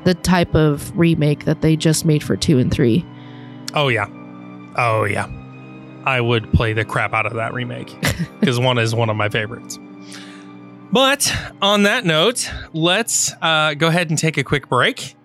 the 0.03 0.13
type 0.15 0.55
of 0.55 0.97
remake 0.97 1.45
that 1.45 1.61
they 1.61 1.75
just 1.75 2.05
made 2.05 2.23
for 2.23 2.35
2 2.35 2.57
and 2.59 2.71
3. 2.71 3.05
Oh 3.73 3.87
yeah. 3.87 4.07
Oh 4.77 5.03
yeah. 5.05 5.27
I 6.05 6.19
would 6.19 6.51
play 6.53 6.73
the 6.73 6.83
crap 6.83 7.13
out 7.13 7.25
of 7.27 7.33
that 7.33 7.53
remake 7.53 7.95
because 8.39 8.59
one 8.59 8.77
is 8.79 8.95
one 8.95 9.09
of 9.09 9.15
my 9.15 9.29
favorites. 9.29 9.77
But 10.91 11.33
on 11.61 11.83
that 11.83 12.03
note, 12.05 12.49
let's 12.73 13.31
uh, 13.41 13.75
go 13.75 13.87
ahead 13.87 14.09
and 14.09 14.17
take 14.17 14.37
a 14.37 14.43
quick 14.43 14.67
break. 14.67 15.15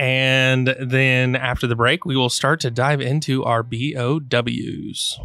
And 0.00 0.74
then 0.80 1.36
after 1.36 1.66
the 1.66 1.76
break, 1.76 2.06
we 2.06 2.16
will 2.16 2.30
start 2.30 2.58
to 2.60 2.70
dive 2.70 3.02
into 3.02 3.44
our 3.44 3.62
BOWs. 3.62 5.20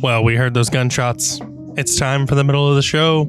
Well, 0.00 0.22
we 0.22 0.36
heard 0.36 0.54
those 0.54 0.70
gunshots. 0.70 1.40
It's 1.76 1.98
time 1.98 2.28
for 2.28 2.36
the 2.36 2.44
middle 2.44 2.68
of 2.68 2.76
the 2.76 2.82
show. 2.82 3.26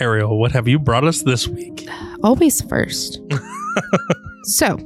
Ariel, 0.00 0.40
what 0.40 0.52
have 0.52 0.66
you 0.66 0.78
brought 0.78 1.04
us 1.04 1.20
this 1.20 1.46
week? 1.46 1.86
always 2.24 2.62
first. 2.62 3.20
so, 4.44 4.78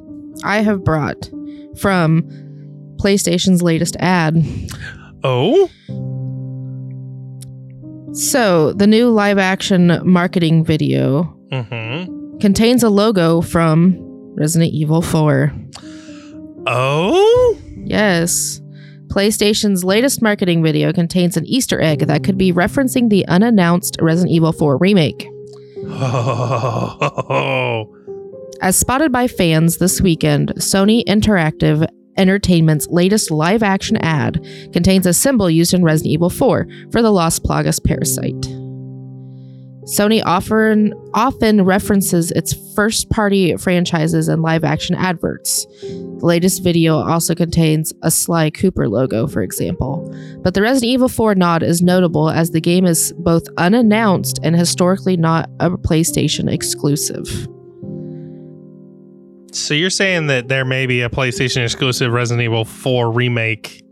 I 0.42 0.62
have 0.62 0.82
brought 0.82 1.30
from 1.78 2.22
PlayStation's 2.96 3.62
latest 3.62 3.94
ad. 4.00 4.44
Oh, 5.22 5.70
So, 8.16 8.72
the 8.72 8.86
new 8.86 9.10
live 9.10 9.36
action 9.36 10.00
marketing 10.02 10.64
video 10.64 11.24
mm-hmm. 11.52 12.38
contains 12.38 12.82
a 12.82 12.88
logo 12.88 13.42
from 13.42 13.98
Resident 14.34 14.72
Evil 14.72 15.02
4. 15.02 15.52
Oh, 16.66 17.58
Yes. 17.84 18.62
PlayStation's 19.08 19.84
latest 19.84 20.22
marketing 20.22 20.62
video 20.62 20.94
contains 20.94 21.36
an 21.36 21.44
Easter 21.44 21.78
egg 21.80 22.06
that 22.06 22.24
could 22.24 22.38
be 22.38 22.54
referencing 22.54 23.10
the 23.10 23.26
unannounced 23.28 23.98
Resident 24.00 24.32
Evil 24.32 24.52
4 24.52 24.78
remake. 24.78 25.28
oh, 25.88 27.12
As 28.62 28.78
spotted 28.78 29.12
by 29.12 29.28
fans 29.28 29.76
this 29.76 30.00
weekend, 30.00 30.54
Sony 30.56 31.04
Interactive 31.04 31.86
Entertainment's 32.16 32.86
latest 32.88 33.30
live 33.30 33.62
action 33.62 33.96
ad 33.98 34.44
contains 34.72 35.06
a 35.06 35.12
symbol 35.12 35.50
used 35.50 35.74
in 35.74 35.82
Resident 35.82 36.12
Evil 36.12 36.30
4 36.30 36.66
for 36.90 37.02
the 37.02 37.10
Los 37.10 37.38
Plagas 37.38 37.82
parasite. 37.82 38.56
Sony 39.86 40.20
often 40.26 40.92
often 41.14 41.64
references 41.64 42.32
its 42.32 42.54
first 42.74 43.08
party 43.08 43.56
franchises 43.56 44.26
and 44.26 44.42
live 44.42 44.64
action 44.64 44.96
adverts. 44.96 45.64
The 45.80 46.26
latest 46.26 46.64
video 46.64 46.96
also 46.96 47.36
contains 47.36 47.92
a 48.02 48.10
Sly 48.10 48.50
Cooper 48.50 48.88
logo, 48.88 49.28
for 49.28 49.42
example. 49.42 50.12
But 50.42 50.54
the 50.54 50.62
Resident 50.62 50.90
Evil 50.90 51.08
4 51.08 51.36
nod 51.36 51.62
is 51.62 51.82
notable 51.82 52.28
as 52.28 52.50
the 52.50 52.60
game 52.60 52.84
is 52.84 53.12
both 53.18 53.44
unannounced 53.58 54.40
and 54.42 54.56
historically 54.56 55.16
not 55.16 55.48
a 55.60 55.70
PlayStation 55.70 56.52
exclusive. 56.52 57.46
So 59.56 59.74
you're 59.74 59.90
saying 59.90 60.26
that 60.26 60.48
there 60.48 60.64
may 60.64 60.86
be 60.86 61.00
a 61.02 61.08
PlayStation 61.08 61.64
exclusive 61.64 62.12
Resident 62.12 62.44
Evil 62.44 62.64
4 62.64 63.10
remake 63.10 63.82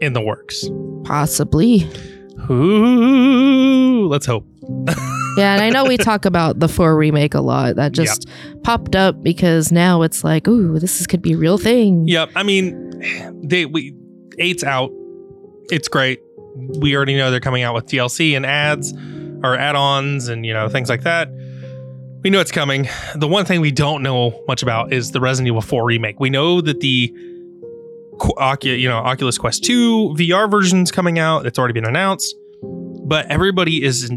in 0.00 0.12
the 0.12 0.20
works? 0.20 0.68
Possibly. 1.04 1.88
Ooh, 2.50 4.06
let's 4.08 4.26
hope. 4.26 4.46
Yeah, 5.36 5.52
and 5.52 5.60
I 5.60 5.68
know 5.68 5.84
we 5.84 5.98
talk 5.98 6.24
about 6.24 6.60
the 6.60 6.68
4 6.68 6.96
remake 6.96 7.34
a 7.34 7.42
lot. 7.42 7.76
That 7.76 7.92
just 7.92 8.26
popped 8.62 8.96
up 8.96 9.22
because 9.22 9.70
now 9.70 10.00
it's 10.00 10.24
like, 10.24 10.48
ooh, 10.48 10.78
this 10.78 10.98
is, 10.98 11.06
could 11.06 11.20
be 11.20 11.34
a 11.34 11.36
real 11.36 11.58
thing. 11.58 12.08
Yep. 12.08 12.30
I 12.34 12.42
mean, 12.42 13.42
they 13.46 13.66
we 13.66 13.94
eight's 14.38 14.64
out. 14.64 14.90
It's 15.70 15.88
great. 15.88 16.20
We 16.80 16.96
already 16.96 17.18
know 17.18 17.30
they're 17.30 17.38
coming 17.38 17.64
out 17.64 17.74
with 17.74 17.84
DLC 17.84 18.34
and 18.34 18.46
ads 18.46 18.94
or 19.44 19.56
add-ons 19.56 20.28
and 20.28 20.46
you 20.46 20.54
know 20.54 20.70
things 20.70 20.88
like 20.88 21.02
that. 21.02 21.28
We 22.22 22.30
know 22.30 22.40
it's 22.40 22.50
coming. 22.52 22.88
The 23.14 23.28
one 23.28 23.44
thing 23.44 23.60
we 23.60 23.70
don't 23.70 24.02
know 24.02 24.42
much 24.48 24.62
about 24.62 24.92
is 24.92 25.12
the 25.12 25.20
Resident 25.20 25.48
Evil 25.48 25.60
4 25.60 25.84
remake. 25.84 26.18
We 26.18 26.30
know 26.30 26.60
that 26.60 26.80
the 26.80 27.12
you 28.62 28.88
know 28.88 28.96
Oculus 28.96 29.36
Quest 29.38 29.64
2 29.64 30.14
VR 30.18 30.50
version's 30.50 30.90
coming 30.90 31.18
out. 31.18 31.46
It's 31.46 31.58
already 31.58 31.74
been 31.74 31.84
announced, 31.84 32.34
but 33.04 33.26
everybody 33.30 33.84
is 33.84 34.10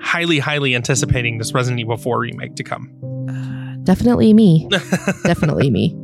highly, 0.00 0.38
highly 0.38 0.74
anticipating 0.74 1.38
this 1.38 1.54
Resident 1.54 1.80
Evil 1.80 1.96
4 1.96 2.18
remake 2.20 2.54
to 2.56 2.62
come. 2.62 2.92
Uh, 3.28 3.76
definitely 3.84 4.32
me. 4.32 4.68
Definitely 5.24 5.70
me. 5.70 5.96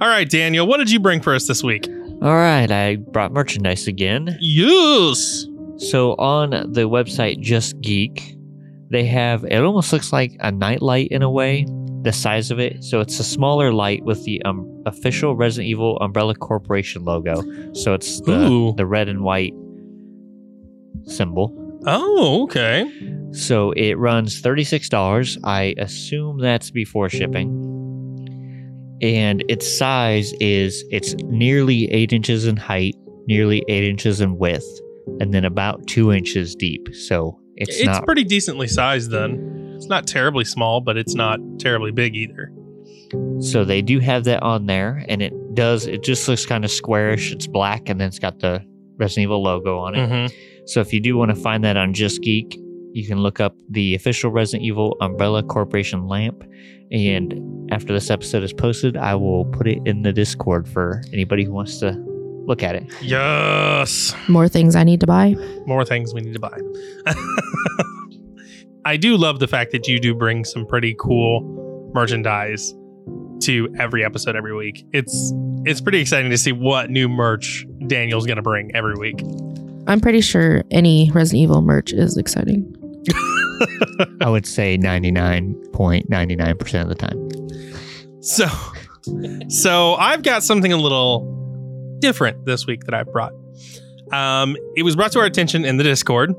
All 0.00 0.08
right, 0.08 0.28
Daniel, 0.28 0.66
what 0.66 0.78
did 0.78 0.90
you 0.90 1.00
bring 1.00 1.20
for 1.20 1.34
us 1.34 1.46
this 1.48 1.62
week? 1.62 1.88
All 2.22 2.34
right, 2.34 2.70
I 2.70 2.96
brought 2.96 3.32
merchandise 3.32 3.88
again. 3.88 4.38
Yes. 4.40 5.46
So 5.76 6.14
on 6.14 6.50
the 6.50 6.88
website 6.88 7.40
Just 7.40 7.80
Geek, 7.80 8.37
they 8.90 9.04
have 9.06 9.44
it 9.44 9.62
almost 9.62 9.92
looks 9.92 10.12
like 10.12 10.36
a 10.40 10.50
nightlight 10.50 11.08
in 11.10 11.22
a 11.22 11.30
way, 11.30 11.66
the 12.02 12.12
size 12.12 12.50
of 12.50 12.58
it. 12.58 12.82
So 12.82 13.00
it's 13.00 13.18
a 13.18 13.24
smaller 13.24 13.72
light 13.72 14.04
with 14.04 14.24
the 14.24 14.42
um, 14.42 14.82
official 14.86 15.36
Resident 15.36 15.68
Evil 15.68 15.98
Umbrella 15.98 16.34
Corporation 16.34 17.04
logo. 17.04 17.42
So 17.74 17.94
it's 17.94 18.20
the, 18.22 18.72
the 18.76 18.86
red 18.86 19.08
and 19.08 19.22
white 19.22 19.52
symbol. 21.04 21.54
Oh, 21.86 22.44
okay. 22.44 22.90
So 23.32 23.72
it 23.72 23.98
runs 23.98 24.40
$36. 24.40 25.38
I 25.44 25.74
assume 25.78 26.38
that's 26.40 26.70
before 26.70 27.08
shipping. 27.08 27.76
And 29.00 29.44
its 29.48 29.70
size 29.70 30.32
is 30.40 30.84
it's 30.90 31.14
nearly 31.24 31.90
eight 31.92 32.12
inches 32.12 32.46
in 32.46 32.56
height, 32.56 32.96
nearly 33.26 33.64
eight 33.68 33.84
inches 33.84 34.20
in 34.20 34.38
width, 34.38 34.66
and 35.20 35.32
then 35.32 35.44
about 35.44 35.86
two 35.86 36.12
inches 36.12 36.54
deep. 36.56 36.88
So 36.94 37.38
it's, 37.60 37.76
It's, 37.76 37.86
not 37.86 38.04
pretty 38.04 38.24
decently 38.24 38.68
sized 38.68 39.10
then. 39.10 39.74
It's 39.76 39.86
not 39.86 40.06
terribly 40.06 40.44
small, 40.44 40.80
but 40.80 40.96
it's 40.96 41.14
not 41.14 41.38
terribly 41.58 41.92
big 41.92 42.16
either. 42.16 42.52
so 43.40 43.64
they 43.64 43.80
do 43.82 44.00
have 44.00 44.24
that 44.24 44.42
on 44.42 44.66
there, 44.66 45.04
and 45.08 45.22
it 45.22 45.32
does 45.54 45.86
it 45.86 46.02
just 46.02 46.28
looks 46.28 46.44
kind 46.46 46.64
of 46.64 46.70
squarish. 46.70 47.32
It's 47.32 47.46
black 47.46 47.88
and 47.88 48.00
then 48.00 48.08
it's 48.08 48.18
got 48.18 48.40
the 48.40 48.62
Resident 48.98 49.24
Evil 49.24 49.42
logo 49.42 49.78
on 49.78 49.94
it. 49.94 50.08
Mhm. 50.08 50.32
So 50.66 50.80
if 50.80 50.92
you 50.92 51.00
do 51.00 51.16
want 51.16 51.30
to 51.30 51.34
find 51.36 51.64
that 51.64 51.76
on 51.76 51.94
Just 51.94 52.20
Geek, 52.22 52.58
you 52.92 53.06
can 53.06 53.18
look 53.18 53.40
up 53.40 53.54
the 53.70 53.94
official 53.94 54.30
Resident 54.30 54.64
Evil 54.64 54.96
Umbrella 55.00 55.42
Corporation 55.42 56.06
lamp. 56.08 56.42
And 56.90 57.70
after 57.70 57.92
this 57.92 58.10
episode 58.10 58.42
is 58.42 58.52
posted, 58.52 58.96
I 58.96 59.14
will 59.14 59.44
put 59.46 59.66
it 59.68 59.78
in 59.86 60.02
the 60.02 60.12
Discord 60.12 60.68
for 60.68 61.02
anybody 61.12 61.44
who 61.44 61.52
wants 61.52 61.78
to 61.78 61.92
look 62.48 62.62
at 62.62 62.74
it. 62.74 62.90
Yes. 63.02 64.14
More 64.26 64.48
things 64.48 64.74
I 64.74 64.82
need 64.82 65.00
to 65.00 65.06
buy. 65.06 65.36
More 65.66 65.84
things 65.84 66.14
we 66.14 66.22
need 66.22 66.32
to 66.32 66.40
buy. 66.40 66.58
I 68.84 68.96
do 68.96 69.16
love 69.18 69.38
the 69.38 69.46
fact 69.46 69.70
that 69.72 69.86
you 69.86 70.00
do 70.00 70.14
bring 70.14 70.44
some 70.44 70.66
pretty 70.66 70.96
cool 70.98 71.42
merchandise 71.94 72.74
to 73.42 73.72
every 73.78 74.04
episode 74.04 74.34
every 74.34 74.56
week. 74.56 74.84
It's 74.92 75.32
it's 75.64 75.80
pretty 75.80 76.00
exciting 76.00 76.30
to 76.30 76.38
see 76.38 76.52
what 76.52 76.90
new 76.90 77.08
merch 77.08 77.66
Daniel's 77.86 78.26
going 78.26 78.36
to 78.36 78.42
bring 78.42 78.74
every 78.74 78.94
week. 78.94 79.20
I'm 79.86 80.00
pretty 80.00 80.22
sure 80.22 80.64
any 80.70 81.10
Resident 81.12 81.42
Evil 81.42 81.60
merch 81.60 81.92
is 81.92 82.16
exciting. 82.16 82.74
I 84.20 84.30
would 84.30 84.46
say 84.46 84.78
99.99% 84.78 86.82
of 86.82 86.88
the 86.88 86.94
time. 86.94 87.28
So, 88.22 88.46
so 89.48 89.94
I've 89.94 90.22
got 90.22 90.42
something 90.42 90.72
a 90.72 90.76
little 90.76 91.37
different 92.00 92.44
this 92.44 92.66
week 92.66 92.84
that 92.84 92.94
I've 92.94 93.12
brought. 93.12 93.32
Um, 94.12 94.56
it 94.76 94.82
was 94.82 94.96
brought 94.96 95.12
to 95.12 95.20
our 95.20 95.26
attention 95.26 95.64
in 95.64 95.76
the 95.76 95.84
Discord 95.84 96.34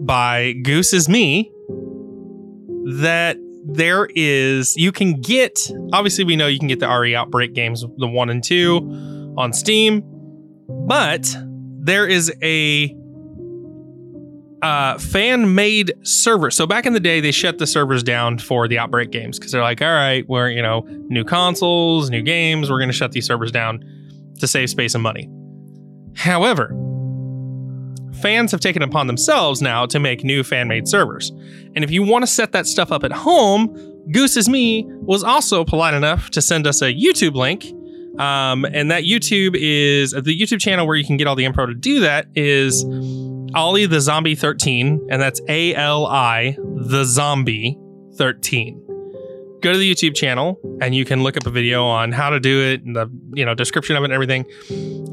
by 0.00 0.52
Goose 0.62 0.92
is 0.92 1.08
Me 1.08 1.50
that 2.86 3.36
there 3.64 4.08
is 4.14 4.74
you 4.76 4.90
can 4.90 5.20
get 5.20 5.70
obviously 5.92 6.24
we 6.24 6.34
know 6.34 6.46
you 6.46 6.58
can 6.58 6.68
get 6.68 6.80
the 6.80 6.88
RE 6.88 7.14
Outbreak 7.14 7.52
games 7.52 7.84
the 7.98 8.08
one 8.08 8.30
and 8.30 8.42
two 8.42 9.34
on 9.36 9.52
Steam, 9.52 10.02
but 10.86 11.36
there 11.82 12.06
is 12.06 12.32
a 12.42 12.96
uh, 14.62 14.98
fan 14.98 15.54
made 15.54 15.92
server. 16.02 16.50
So 16.50 16.66
back 16.66 16.84
in 16.84 16.92
the 16.92 17.00
day, 17.00 17.20
they 17.20 17.30
shut 17.30 17.58
the 17.58 17.66
servers 17.66 18.02
down 18.02 18.38
for 18.38 18.68
the 18.68 18.78
Outbreak 18.78 19.10
games 19.10 19.38
because 19.38 19.52
they're 19.52 19.62
like, 19.62 19.80
all 19.80 19.88
right, 19.88 20.28
we're, 20.28 20.50
you 20.50 20.62
know, 20.62 20.86
new 21.08 21.24
consoles, 21.24 22.10
new 22.10 22.22
games, 22.22 22.70
we're 22.70 22.78
going 22.78 22.90
to 22.90 22.94
shut 22.96 23.12
these 23.12 23.26
servers 23.26 23.50
down 23.50 23.82
to 24.40 24.46
save 24.46 24.70
space 24.70 24.94
and 24.94 25.02
money. 25.02 25.28
However, 26.16 26.68
fans 28.20 28.50
have 28.50 28.60
taken 28.60 28.82
upon 28.82 29.06
themselves 29.06 29.62
now 29.62 29.86
to 29.86 29.98
make 29.98 30.24
new 30.24 30.42
fan 30.42 30.68
made 30.68 30.88
servers. 30.88 31.30
And 31.74 31.84
if 31.84 31.90
you 31.90 32.02
want 32.02 32.22
to 32.22 32.26
set 32.26 32.52
that 32.52 32.66
stuff 32.66 32.92
up 32.92 33.04
at 33.04 33.12
home, 33.12 33.74
Goose 34.12 34.36
is 34.36 34.48
Me 34.48 34.84
was 34.88 35.22
also 35.22 35.64
polite 35.64 35.94
enough 35.94 36.30
to 36.30 36.42
send 36.42 36.66
us 36.66 36.82
a 36.82 36.92
YouTube 36.92 37.34
link. 37.34 37.64
Um, 38.20 38.64
and 38.64 38.90
that 38.90 39.04
YouTube 39.04 39.54
is 39.54 40.10
the 40.10 40.38
YouTube 40.38 40.60
channel 40.60 40.86
where 40.86 40.96
you 40.96 41.04
can 41.04 41.16
get 41.16 41.26
all 41.26 41.36
the 41.36 41.44
info 41.44 41.64
to 41.64 41.74
do 41.74 42.00
that 42.00 42.26
is 42.34 42.84
Ollie 43.54 43.86
the 43.86 44.00
Zombie 44.00 44.34
13, 44.34 45.06
and 45.10 45.22
that's 45.22 45.40
A 45.48 45.74
L 45.74 46.06
I 46.06 46.56
the 46.58 47.04
Zombie 47.04 47.78
13. 48.16 48.89
Go 49.60 49.72
to 49.72 49.78
the 49.78 49.92
YouTube 49.92 50.14
channel 50.14 50.58
and 50.80 50.94
you 50.94 51.04
can 51.04 51.22
look 51.22 51.36
up 51.36 51.46
a 51.46 51.50
video 51.50 51.84
on 51.84 52.12
how 52.12 52.30
to 52.30 52.40
do 52.40 52.62
it 52.62 52.82
and 52.82 52.96
the 52.96 53.10
you 53.34 53.44
know 53.44 53.54
description 53.54 53.96
of 53.96 54.02
it 54.02 54.06
and 54.06 54.12
everything. 54.12 54.44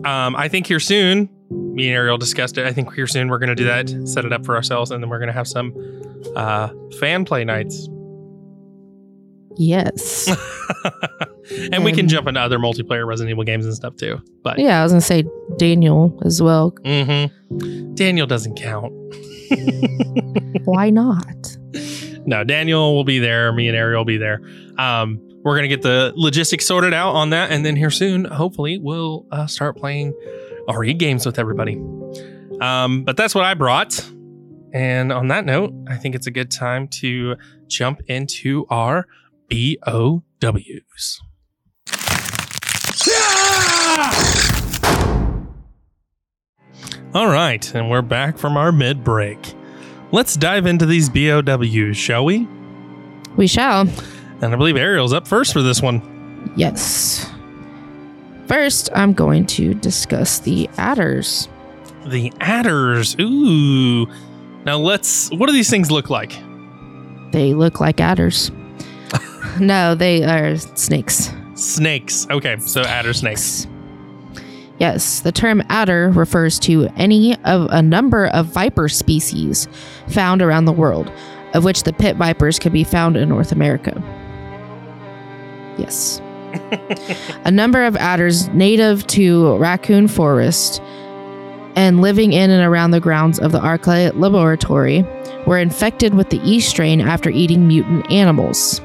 Um, 0.06 0.36
I 0.36 0.48
think 0.48 0.68
here 0.68 0.80
soon, 0.80 1.30
me 1.50 1.88
and 1.90 1.96
Ariel 1.96 2.18
discussed 2.18 2.58
it. 2.58 2.66
I 2.66 2.72
think 2.72 2.94
here 2.94 3.08
soon 3.08 3.30
we're 3.30 3.40
going 3.40 3.50
to 3.50 3.56
do 3.56 3.66
that, 3.66 3.90
set 4.08 4.26
it 4.26 4.32
up 4.34 4.46
for 4.46 4.56
ourselves, 4.56 4.92
and 4.92 5.04
then 5.04 5.10
we're 5.10 5.20
going 5.20 5.28
to 5.28 5.34
have 5.34 5.48
some 5.48 5.74
uh, 6.36 6.70
fan 7.00 7.26
play 7.26 7.44
nights. 7.44 7.90
Yes. 9.58 10.30
and 11.74 11.84
we 11.84 11.92
can 11.92 12.08
jump 12.08 12.28
into 12.28 12.40
other 12.40 12.60
multiplayer 12.60 13.08
Resident 13.08 13.32
Evil 13.32 13.44
games 13.44 13.66
and 13.66 13.74
stuff 13.74 13.96
too. 13.96 14.20
But 14.44 14.60
yeah, 14.60 14.80
I 14.80 14.84
was 14.84 14.92
gonna 14.92 15.02
say 15.02 15.24
Daniel 15.58 16.18
as 16.24 16.42
well. 16.42 16.72
Mhm. 16.86 17.96
Daniel 17.96 18.28
doesn't 18.28 18.56
count. 18.56 18.94
Why 20.66 20.90
not? 20.92 21.57
No, 22.28 22.44
Daniel 22.44 22.94
will 22.94 23.06
be 23.06 23.20
there. 23.20 23.54
Me 23.54 23.70
and 23.70 23.78
Ariel 23.78 24.02
will 24.02 24.06
be 24.06 24.18
there. 24.18 24.42
Um, 24.78 25.22
we're 25.44 25.56
gonna 25.56 25.70
get 25.70 25.82
the 25.82 26.12
logistics 26.18 26.66
sorted 26.66 26.94
out 26.94 27.16
on 27.16 27.30
that, 27.30 27.52
and 27.52 27.66
then 27.66 27.78
here 27.78 27.90
soon, 27.90 28.26
hopefully, 28.26 28.78
we'll 28.78 29.26
uh, 29.32 29.48
start 29.48 29.78
playing 29.78 30.14
RE 30.68 30.94
games 30.94 31.26
with 31.26 31.40
everybody. 31.40 31.82
Um, 32.60 33.04
but 33.06 33.16
that's 33.16 33.34
what 33.34 33.46
I 33.46 33.54
brought. 33.54 34.06
And 34.74 35.14
on 35.14 35.30
that 35.30 35.46
note, 35.46 35.74
I 35.88 35.96
think 35.96 36.16
it's 36.16 36.28
a 36.28 36.32
good 36.32 36.52
time 36.52 36.90
to 37.00 37.38
jump 37.68 38.02
into 38.08 38.66
our 38.70 39.08
BOWs. 39.50 41.22
All 47.14 47.28
right, 47.28 47.74
and 47.74 47.90
we're 47.90 48.02
back 48.02 48.38
from 48.38 48.58
our 48.58 48.74
mid 48.74 49.06
break. 49.06 49.56
Let's 50.12 50.36
dive 50.36 50.66
into 50.66 50.86
these 50.86 51.10
BOWs, 51.10 51.98
shall 51.98 52.24
we? 52.24 52.48
We 53.36 53.48
shall. 53.48 53.82
And 54.42 54.54
I 54.54 54.56
believe 54.56 54.78
Ariel's 54.78 55.14
up 55.14 55.28
first 55.28 55.52
for 55.52 55.62
this 55.62 55.82
one. 55.82 56.52
Yes. 56.56 57.30
First, 58.48 58.90
I'm 58.96 59.14
going 59.14 59.46
to 59.48 59.74
discuss 59.74 60.40
the 60.40 60.70
adders. 60.78 61.50
The 62.06 62.32
adders. 62.40 63.18
Ooh. 63.20 64.06
Now 64.64 64.78
let's. 64.78 65.30
What 65.32 65.48
do 65.48 65.54
these 65.54 65.70
things 65.70 65.92
look 65.92 66.10
like? 66.10 66.34
They 67.32 67.54
look 67.54 67.82
like 67.82 68.00
adders. 68.00 68.52
no, 69.60 69.96
they 69.96 70.24
are 70.24 70.56
snakes. 70.58 71.30
Snakes. 71.56 72.28
Okay, 72.30 72.58
so 72.60 72.82
adder 72.82 73.14
snakes. 73.14 73.68
Yes, 74.80 75.22
the 75.22 75.32
term 75.32 75.64
adder 75.70 76.12
refers 76.12 76.60
to 76.60 76.88
any 76.96 77.36
of 77.44 77.68
a 77.72 77.82
number 77.82 78.28
of 78.28 78.46
viper 78.46 78.88
species 78.88 79.68
found 80.08 80.42
around 80.42 80.66
the 80.66 80.72
world, 80.72 81.12
of 81.54 81.64
which 81.64 81.84
the 81.84 81.94
pit 81.94 82.16
vipers 82.16 82.60
can 82.60 82.72
be 82.72 82.84
found 82.84 83.18
in 83.18 83.30
North 83.30 83.52
America. 83.52 84.02
Yes. 85.78 86.22
a 87.44 87.52
number 87.52 87.84
of 87.86 87.96
adders 87.98 88.48
native 88.50 89.06
to 89.08 89.58
Raccoon 89.58 90.08
Forest 90.08 90.82
and 91.76 92.02
living 92.02 92.34
in 92.34 92.50
and 92.50 92.64
around 92.64 92.92
the 92.92 93.00
grounds 93.00 93.40
of 93.40 93.52
the 93.52 93.60
Arklay 93.60 94.12
Laboratory 94.16 95.04
were 95.46 95.58
infected 95.58 96.14
with 96.14 96.30
the 96.30 96.42
E 96.44 96.60
strain 96.60 97.02
after 97.02 97.30
eating 97.30 97.68
mutant 97.68 98.10
animals. 98.12 98.82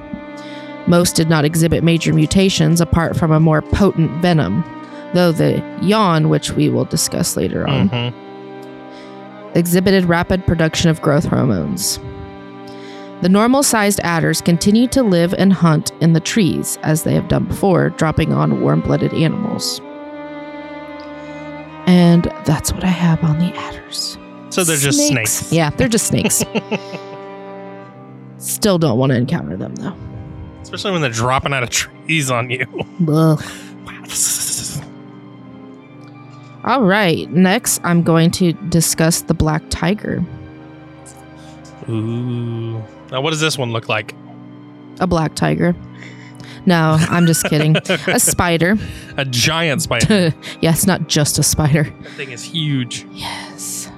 Most 0.86 1.16
did 1.16 1.28
not 1.28 1.44
exhibit 1.44 1.84
major 1.84 2.12
mutations 2.12 2.80
apart 2.80 3.16
from 3.16 3.30
a 3.30 3.40
more 3.40 3.62
potent 3.62 4.10
venom, 4.20 4.62
though 5.14 5.32
the 5.32 5.62
yawn, 5.82 6.28
which 6.28 6.52
we 6.52 6.68
will 6.68 6.84
discuss 6.84 7.36
later 7.36 7.66
on, 7.68 7.88
Mhm. 7.90 8.12
exhibited 9.54 10.04
rapid 10.06 10.46
production 10.46 10.88
of 10.90 11.00
growth 11.02 11.24
hormones. 11.26 11.98
The 13.20 13.28
normal 13.28 13.62
sized 13.62 14.00
adders 14.02 14.40
continue 14.40 14.88
to 14.88 15.02
live 15.02 15.32
and 15.38 15.52
hunt 15.52 15.92
in 16.00 16.12
the 16.12 16.20
trees 16.20 16.78
as 16.82 17.02
they 17.04 17.14
have 17.14 17.28
done 17.28 17.44
before, 17.44 17.90
dropping 17.90 18.32
on 18.32 18.60
warm 18.62 18.80
blooded 18.80 19.12
animals. 19.14 19.80
And 21.86 22.24
that's 22.44 22.72
what 22.72 22.82
I 22.84 22.88
have 22.88 23.22
on 23.22 23.38
the 23.38 23.54
adders. 23.56 24.18
So 24.50 24.64
they're 24.64 24.76
just 24.76 25.06
snakes. 25.08 25.52
Yeah, 25.52 25.70
they're 25.70 25.88
just 25.88 26.06
snakes. 26.08 26.42
Still 28.38 28.78
don't 28.78 28.98
want 28.98 29.10
to 29.10 29.16
encounter 29.16 29.56
them 29.56 29.74
though. 29.76 29.94
Especially 30.62 30.90
when 30.92 31.00
they're 31.00 31.10
dropping 31.10 31.52
out 31.52 31.62
of 31.62 31.70
trees 31.70 32.30
on 32.30 32.50
you. 32.50 32.66
All 36.64 36.82
right, 36.82 37.28
next 37.30 37.80
I'm 37.82 38.02
going 38.02 38.30
to 38.32 38.52
discuss 38.52 39.22
the 39.22 39.34
black 39.34 39.62
tiger. 39.68 40.24
Ooh. 41.88 42.82
Now, 43.10 43.20
what 43.20 43.30
does 43.30 43.40
this 43.40 43.58
one 43.58 43.72
look 43.72 43.88
like? 43.88 44.14
A 45.00 45.06
black 45.06 45.34
tiger. 45.34 45.74
No, 46.64 46.96
I'm 47.00 47.26
just 47.26 47.44
kidding. 47.46 47.76
a 47.76 48.20
spider. 48.20 48.76
A 49.16 49.24
giant 49.24 49.82
spider. 49.82 50.32
yeah, 50.60 50.70
it's 50.70 50.86
not 50.86 51.08
just 51.08 51.38
a 51.38 51.42
spider. 51.42 51.84
that 52.02 52.12
thing 52.12 52.30
is 52.30 52.44
huge. 52.44 53.06
Yes. 53.10 53.90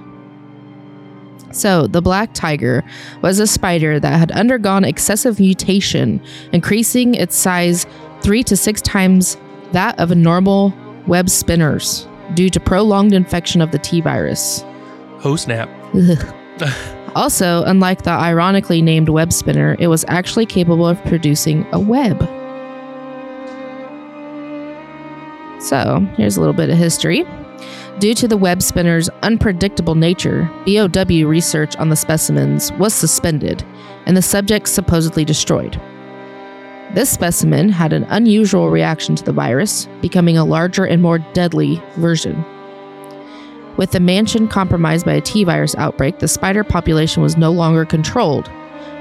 So, 1.52 1.86
the 1.86 2.00
black 2.00 2.32
tiger 2.32 2.82
was 3.20 3.38
a 3.38 3.46
spider 3.46 4.00
that 4.00 4.18
had 4.18 4.32
undergone 4.32 4.84
excessive 4.84 5.38
mutation, 5.38 6.20
increasing 6.52 7.14
its 7.14 7.36
size 7.36 7.86
three 8.22 8.42
to 8.44 8.56
six 8.56 8.80
times 8.80 9.36
that 9.72 9.98
of 10.00 10.10
a 10.10 10.14
normal 10.14 10.72
web 11.06 11.28
spinners 11.28 12.08
due 12.32 12.48
to 12.50 12.58
prolonged 12.58 13.12
infection 13.12 13.60
of 13.60 13.70
the 13.70 13.78
T 13.78 14.00
virus. 14.00 14.64
Oh, 15.24 15.36
snap. 15.36 15.68
Also, 17.14 17.62
unlike 17.64 18.02
the 18.02 18.10
ironically 18.10 18.82
named 18.82 19.08
web 19.08 19.32
spinner, 19.32 19.76
it 19.78 19.86
was 19.86 20.04
actually 20.08 20.46
capable 20.46 20.86
of 20.86 21.02
producing 21.04 21.64
a 21.72 21.78
web. 21.78 22.18
So, 25.62 26.00
here's 26.16 26.36
a 26.36 26.40
little 26.40 26.54
bit 26.54 26.70
of 26.70 26.76
history. 26.76 27.24
Due 28.00 28.14
to 28.14 28.26
the 28.26 28.36
web 28.36 28.60
spinner's 28.60 29.08
unpredictable 29.22 29.94
nature, 29.94 30.50
BOW 30.66 31.26
research 31.26 31.76
on 31.76 31.88
the 31.88 31.96
specimens 31.96 32.72
was 32.72 32.92
suspended 32.92 33.64
and 34.06 34.16
the 34.16 34.22
subjects 34.22 34.72
supposedly 34.72 35.24
destroyed. 35.24 35.80
This 36.94 37.10
specimen 37.10 37.70
had 37.70 37.92
an 37.92 38.04
unusual 38.04 38.70
reaction 38.70 39.16
to 39.16 39.24
the 39.24 39.32
virus, 39.32 39.88
becoming 40.00 40.38
a 40.38 40.44
larger 40.44 40.84
and 40.84 41.02
more 41.02 41.18
deadly 41.32 41.82
version. 41.96 42.44
With 43.76 43.90
the 43.90 43.98
mansion 43.98 44.46
compromised 44.46 45.04
by 45.04 45.14
a 45.14 45.20
T 45.20 45.42
virus 45.42 45.74
outbreak, 45.74 46.20
the 46.20 46.28
spider 46.28 46.62
population 46.62 47.20
was 47.20 47.36
no 47.36 47.50
longer 47.50 47.84
controlled. 47.84 48.48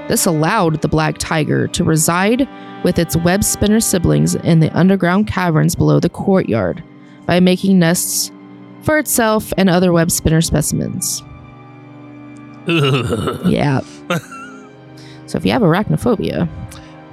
This 0.08 0.26
allowed 0.26 0.82
the 0.82 0.88
black 0.88 1.18
tiger 1.18 1.68
to 1.68 1.84
reside 1.84 2.48
with 2.82 2.98
its 2.98 3.16
web 3.16 3.44
spinner 3.44 3.78
siblings 3.78 4.34
in 4.34 4.58
the 4.58 4.76
underground 4.76 5.28
caverns 5.28 5.76
below 5.76 6.00
the 6.00 6.08
courtyard 6.08 6.82
by 7.26 7.38
making 7.38 7.78
nests 7.78 8.32
for 8.82 8.98
itself 8.98 9.52
and 9.56 9.70
other 9.70 9.92
web 9.92 10.10
spinner 10.10 10.40
specimens. 10.40 11.22
Yeah. 12.66 13.80
so 15.26 15.36
if 15.36 15.44
you 15.44 15.52
have 15.52 15.60
arachnophobia, 15.60 16.48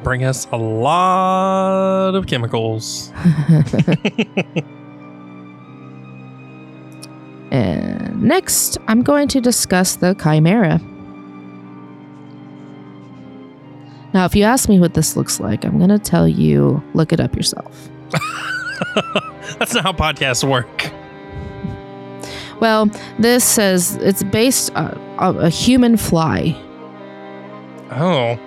Bring 0.03 0.23
us 0.23 0.47
a 0.51 0.57
lot 0.57 2.15
of 2.15 2.25
chemicals. 2.27 3.11
and 7.51 8.09
uh, 8.09 8.09
next 8.15 8.77
I'm 8.87 9.03
going 9.03 9.27
to 9.29 9.41
discuss 9.41 9.95
the 9.97 10.15
chimera. 10.15 10.79
Now, 14.13 14.25
if 14.25 14.35
you 14.35 14.43
ask 14.43 14.67
me 14.67 14.79
what 14.79 14.93
this 14.93 15.15
looks 15.15 15.39
like, 15.39 15.63
I'm 15.63 15.77
going 15.77 15.89
to 15.89 15.99
tell 15.99 16.27
you 16.27 16.83
look 16.93 17.13
it 17.13 17.19
up 17.21 17.35
yourself. 17.35 17.89
That's 19.59 19.73
not 19.73 19.83
how 19.83 19.93
podcasts 19.93 20.43
work. 20.43 20.91
Well, 22.59 22.87
this 23.19 23.43
says 23.43 23.95
it's 24.01 24.23
based 24.23 24.73
on 24.75 24.97
on 25.17 25.37
a 25.37 25.49
human 25.49 25.97
fly, 25.97 26.55
Oh. 27.91 28.39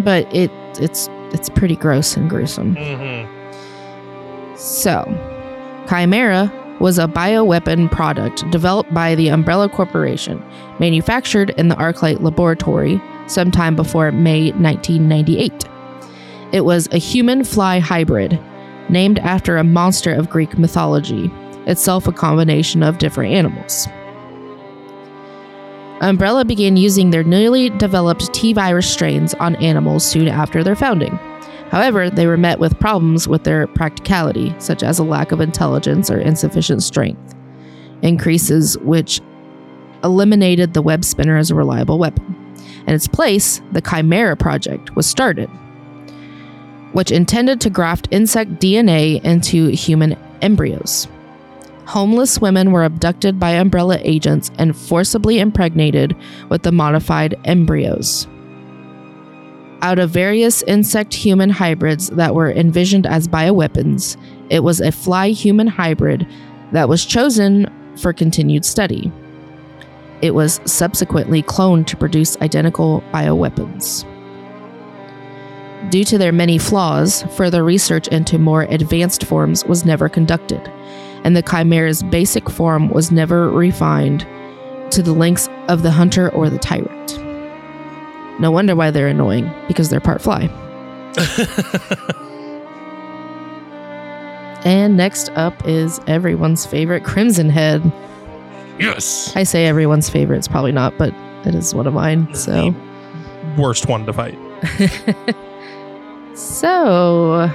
but 0.00 0.32
it 0.34 0.50
it's 0.78 1.08
it's 1.32 1.48
pretty 1.48 1.76
gross 1.76 2.16
and 2.16 2.30
gruesome. 2.30 2.76
hmm 2.76 4.56
So, 4.56 5.04
Chimera 5.88 6.52
was 6.80 6.98
a 6.98 7.06
bioweapon 7.06 7.90
product 7.90 8.48
developed 8.50 8.92
by 8.92 9.14
the 9.14 9.28
Umbrella 9.28 9.68
Corporation, 9.68 10.42
manufactured 10.78 11.50
in 11.50 11.68
the 11.68 11.74
Arklay 11.76 12.20
Laboratory 12.20 13.00
sometime 13.26 13.74
before 13.74 14.12
May 14.12 14.52
1998. 14.52 15.64
It 16.52 16.64
was 16.64 16.86
a 16.92 16.98
human 16.98 17.44
fly 17.44 17.78
hybrid, 17.78 18.38
named 18.88 19.18
after 19.20 19.56
a 19.56 19.64
monster 19.64 20.12
of 20.14 20.30
Greek 20.30 20.58
mythology, 20.58 21.30
itself 21.66 22.06
a 22.06 22.12
combination 22.12 22.82
of 22.82 22.98
different 22.98 23.32
animals. 23.32 23.88
Umbrella 26.00 26.44
began 26.44 26.76
using 26.76 27.10
their 27.10 27.24
newly 27.24 27.70
developed 27.70 28.32
T 28.34 28.52
virus 28.52 28.90
strains 28.90 29.32
on 29.34 29.56
animals 29.56 30.04
soon 30.04 30.28
after 30.28 30.62
their 30.62 30.76
founding. 30.76 31.18
However, 31.70 32.10
they 32.10 32.26
were 32.26 32.36
met 32.36 32.58
with 32.58 32.78
problems 32.78 33.26
with 33.26 33.44
their 33.44 33.66
practicality, 33.66 34.54
such 34.58 34.82
as 34.82 34.98
a 34.98 35.04
lack 35.04 35.32
of 35.32 35.40
intelligence 35.40 36.10
or 36.10 36.20
insufficient 36.20 36.82
strength, 36.82 37.34
increases 38.02 38.78
which 38.78 39.20
eliminated 40.04 40.74
the 40.74 40.82
web 40.82 41.04
spinner 41.04 41.36
as 41.36 41.50
a 41.50 41.54
reliable 41.54 41.98
weapon. 41.98 42.36
In 42.86 42.94
its 42.94 43.08
place, 43.08 43.60
the 43.72 43.80
Chimera 43.80 44.36
Project 44.36 44.94
was 44.94 45.06
started, 45.06 45.48
which 46.92 47.10
intended 47.10 47.60
to 47.62 47.70
graft 47.70 48.06
insect 48.10 48.52
DNA 48.52 49.22
into 49.24 49.68
human 49.68 50.16
embryos. 50.42 51.08
Homeless 51.86 52.40
women 52.40 52.72
were 52.72 52.84
abducted 52.84 53.38
by 53.38 53.50
umbrella 53.52 53.98
agents 54.02 54.50
and 54.58 54.76
forcibly 54.76 55.38
impregnated 55.38 56.16
with 56.48 56.62
the 56.62 56.72
modified 56.72 57.34
embryos 57.44 58.26
out 59.82 59.98
of 59.98 60.10
various 60.10 60.62
insect 60.62 61.14
human 61.14 61.50
hybrids 61.50 62.08
that 62.10 62.34
were 62.34 62.50
envisioned 62.50 63.06
as 63.06 63.28
bioweapons, 63.28 64.16
it 64.50 64.64
was 64.64 64.80
a 64.80 64.90
fly 64.90 65.28
human 65.28 65.66
hybrid 65.66 66.26
that 66.72 66.88
was 66.88 67.04
chosen 67.04 67.66
for 67.96 68.12
continued 68.12 68.64
study. 68.64 69.12
It 70.22 70.34
was 70.34 70.60
subsequently 70.64 71.42
cloned 71.42 71.86
to 71.86 71.96
produce 71.96 72.36
identical 72.38 73.02
bioweapons. 73.12 74.04
Due 75.90 76.04
to 76.04 76.18
their 76.18 76.32
many 76.32 76.58
flaws, 76.58 77.22
further 77.36 77.62
research 77.62 78.08
into 78.08 78.38
more 78.38 78.62
advanced 78.62 79.24
forms 79.24 79.64
was 79.66 79.84
never 79.84 80.08
conducted, 80.08 80.68
and 81.24 81.36
the 81.36 81.42
chimera's 81.42 82.02
basic 82.04 82.48
form 82.50 82.88
was 82.88 83.10
never 83.10 83.50
refined 83.50 84.26
to 84.90 85.02
the 85.02 85.12
lengths 85.12 85.48
of 85.68 85.82
the 85.82 85.90
hunter 85.90 86.30
or 86.30 86.48
the 86.48 86.58
tyrant. 86.58 87.18
No 88.40 88.50
wonder 88.50 88.76
why 88.76 88.90
they're 88.90 89.08
annoying, 89.08 89.50
because 89.66 89.88
they're 89.88 90.00
part 90.00 90.20
fly. 90.20 90.48
and 94.64 94.96
next 94.96 95.30
up 95.30 95.66
is 95.66 96.00
everyone's 96.06 96.66
favorite 96.66 97.04
Crimson 97.04 97.48
Head. 97.48 97.90
Yes. 98.78 99.34
I 99.34 99.44
say 99.44 99.66
everyone's 99.66 100.10
favorite, 100.10 100.38
it's 100.38 100.48
probably 100.48 100.72
not, 100.72 100.96
but 100.98 101.14
it 101.46 101.54
is 101.54 101.74
one 101.74 101.86
of 101.86 101.94
mine. 101.94 102.34
So, 102.34 102.74
Worst 103.56 103.88
one 103.88 104.04
to 104.04 104.12
fight. 104.12 104.38
so 106.36 107.48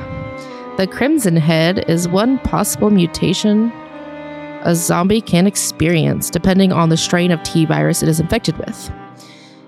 the 0.78 0.88
Crimson 0.88 1.36
Head 1.36 1.90
is 1.90 2.08
one 2.08 2.40
possible 2.40 2.90
mutation 2.90 3.72
a 4.64 4.76
zombie 4.76 5.22
can 5.22 5.48
experience 5.48 6.30
depending 6.30 6.72
on 6.72 6.90
the 6.90 6.98
strain 6.98 7.32
of 7.32 7.42
T 7.44 7.66
virus 7.66 8.04
it 8.04 8.10
is 8.10 8.20
infected 8.20 8.58
with. 8.58 8.92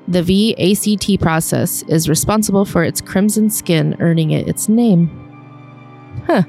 The 0.08 0.22
VACT 0.22 1.20
process 1.20 1.82
is 1.84 2.10
responsible 2.10 2.66
for 2.66 2.84
its 2.84 3.02
crimson 3.02 3.50
skin, 3.50 3.96
earning 4.00 4.32
it 4.32 4.48
its 4.48 4.68
name. 4.68 5.10
Huh. 6.28 6.44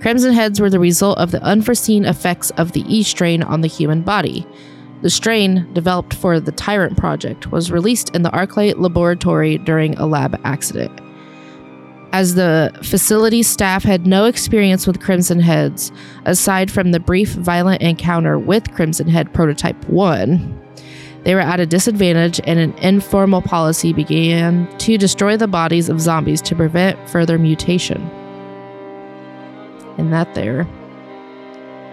Crimson 0.00 0.32
heads 0.32 0.60
were 0.60 0.70
the 0.70 0.80
result 0.80 1.18
of 1.18 1.30
the 1.30 1.42
unforeseen 1.42 2.04
effects 2.04 2.50
of 2.52 2.72
the 2.72 2.84
E 2.88 3.04
strain 3.04 3.42
on 3.42 3.60
the 3.60 3.68
human 3.68 4.02
body. 4.02 4.44
The 5.02 5.10
strain, 5.10 5.72
developed 5.72 6.14
for 6.14 6.40
the 6.40 6.52
Tyrant 6.52 6.96
Project, 6.96 7.50
was 7.50 7.72
released 7.72 8.14
in 8.14 8.22
the 8.22 8.30
Arklay 8.30 8.76
laboratory 8.76 9.58
during 9.58 9.96
a 9.96 10.06
lab 10.06 10.40
accident. 10.44 11.01
As 12.12 12.34
the 12.34 12.70
facility 12.82 13.42
staff 13.42 13.84
had 13.84 14.06
no 14.06 14.26
experience 14.26 14.86
with 14.86 15.00
Crimson 15.00 15.40
Heads, 15.40 15.90
aside 16.26 16.70
from 16.70 16.92
the 16.92 17.00
brief 17.00 17.30
violent 17.30 17.80
encounter 17.80 18.38
with 18.38 18.70
Crimson 18.74 19.08
Head 19.08 19.32
Prototype 19.32 19.82
1, 19.88 20.60
they 21.24 21.34
were 21.34 21.40
at 21.40 21.58
a 21.58 21.64
disadvantage, 21.64 22.38
and 22.44 22.58
an 22.58 22.74
informal 22.78 23.40
policy 23.40 23.94
began 23.94 24.68
to 24.78 24.98
destroy 24.98 25.38
the 25.38 25.48
bodies 25.48 25.88
of 25.88 26.00
zombies 26.02 26.42
to 26.42 26.54
prevent 26.54 26.98
further 27.08 27.38
mutation. 27.38 28.02
And 29.96 30.12
that 30.12 30.34
there 30.34 30.66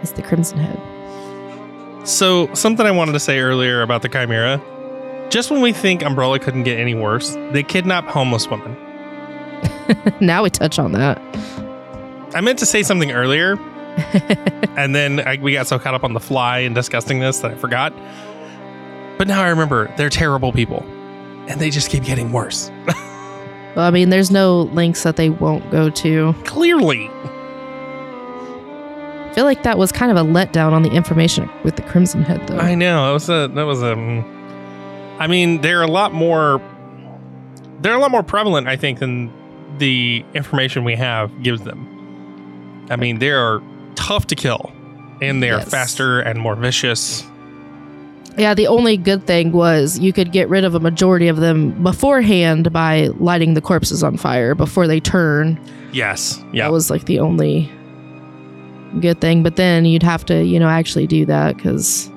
is 0.02 0.12
the 0.14 0.22
Crimson 0.22 0.58
Head. 0.58 2.08
So, 2.08 2.54
something 2.56 2.86
I 2.86 2.92
wanted 2.92 3.14
to 3.14 3.20
say 3.20 3.40
earlier 3.40 3.84
about 3.84 4.02
the 4.02 4.10
Chimera. 4.10 4.62
Just 5.30 5.52
when 5.52 5.62
we 5.62 5.72
think 5.72 6.04
Umbrella 6.04 6.40
couldn't 6.40 6.64
get 6.64 6.78
any 6.78 6.96
worse, 6.96 7.38
they 7.52 7.62
kidnap 7.62 8.06
homeless 8.08 8.50
women. 8.50 8.76
now 10.22 10.44
we 10.44 10.50
touch 10.50 10.80
on 10.80 10.92
that. 10.94 11.22
I 12.34 12.42
meant 12.42 12.60
to 12.60 12.66
say 12.66 12.84
something 12.84 13.12
earlier, 13.12 13.54
and 14.78 14.94
then 14.94 15.20
I, 15.22 15.38
we 15.42 15.54
got 15.54 15.68
so 15.68 15.80
caught 15.80 15.94
up 15.94 16.04
on 16.04 16.14
the 16.14 16.20
fly 16.20 16.60
and 16.60 16.76
disgustingness 16.76 17.42
that 17.42 17.52
I 17.52 17.56
forgot. 17.56 17.94
But 19.18 19.28
now 19.28 19.42
I 19.42 19.50
remember 19.50 19.94
they're 19.98 20.10
terrible 20.10 20.52
people, 20.52 20.84
and 21.48 21.60
they 21.60 21.70
just 21.70 21.90
keep 21.90 22.04
getting 22.04 22.32
worse. 22.32 22.72
Well, 23.76 23.86
I 23.86 23.92
mean, 23.92 24.10
there's 24.10 24.32
no 24.32 24.64
links 24.64 25.04
that 25.04 25.16
they 25.16 25.30
won't 25.30 25.70
go 25.72 25.90
to. 25.90 26.34
Clearly. 26.44 27.08
I 29.24 29.32
feel 29.34 29.46
like 29.46 29.64
that 29.64 29.78
was 29.78 29.92
kind 29.92 30.12
of 30.12 30.18
a 30.18 30.28
letdown 30.28 30.72
on 30.72 30.82
the 30.82 30.90
information 30.92 31.50
with 31.64 31.76
the 31.76 31.84
Crimson 31.84 32.24
Head, 32.24 32.46
though. 32.48 32.58
I 32.58 32.74
know 32.76 33.06
that 33.06 33.14
was 33.14 33.30
a 33.30 33.48
that 33.54 33.64
was 33.64 33.82
a. 33.84 33.96
mm, 33.96 35.30
mean, 35.30 35.62
they're 35.62 35.84
a 35.84 35.88
lot 35.88 36.14
more. 36.14 36.62
They're 37.80 37.94
a 37.94 38.00
lot 38.00 38.12
more 38.12 38.24
prevalent, 38.24 38.68
I 38.68 38.76
think, 38.76 39.00
than 39.00 39.32
the 39.80 40.24
information 40.34 40.84
we 40.84 40.96
have 40.96 41.42
gives 41.44 41.62
them. 41.62 42.88
I 42.90 42.96
mean, 42.96 43.20
they 43.20 43.32
are 43.32 43.62
tough 43.96 44.28
to 44.28 44.36
kill, 44.36 44.72
and 45.22 45.42
they 45.44 45.50
are 45.50 45.60
Yes. 45.60 45.70
faster 45.70 46.20
and 46.20 46.40
more 46.40 46.56
vicious. 46.56 47.26
Yeah, 48.38 48.54
the 48.54 48.68
only 48.68 48.96
good 48.96 49.26
thing 49.26 49.52
was 49.52 50.00
you 50.00 50.14
could 50.14 50.32
get 50.32 50.48
rid 50.50 50.64
of 50.64 50.74
a 50.76 50.80
majority 50.80 51.28
of 51.28 51.38
them 51.38 51.72
beforehand 51.84 52.72
by 52.72 53.10
lighting 53.20 53.54
the 53.54 53.62
corpses 53.62 54.02
on 54.04 54.16
fire 54.18 54.56
before 54.56 54.88
they 54.88 55.00
turn. 55.00 55.60
Yes, 55.92 56.42
yeah, 56.54 56.66
That 56.66 56.72
was 56.72 56.90
like 56.90 57.06
the 57.06 57.20
only 57.20 57.70
good 59.02 59.20
thing. 59.20 59.44
But 59.44 59.56
then 59.56 59.86
you'd 59.86 60.04
have 60.04 60.26
to, 60.28 60.44
you 60.44 60.60
know, 60.60 60.70
actually 60.70 61.08
do 61.08 61.26
that 61.26 61.58
because 61.58 62.10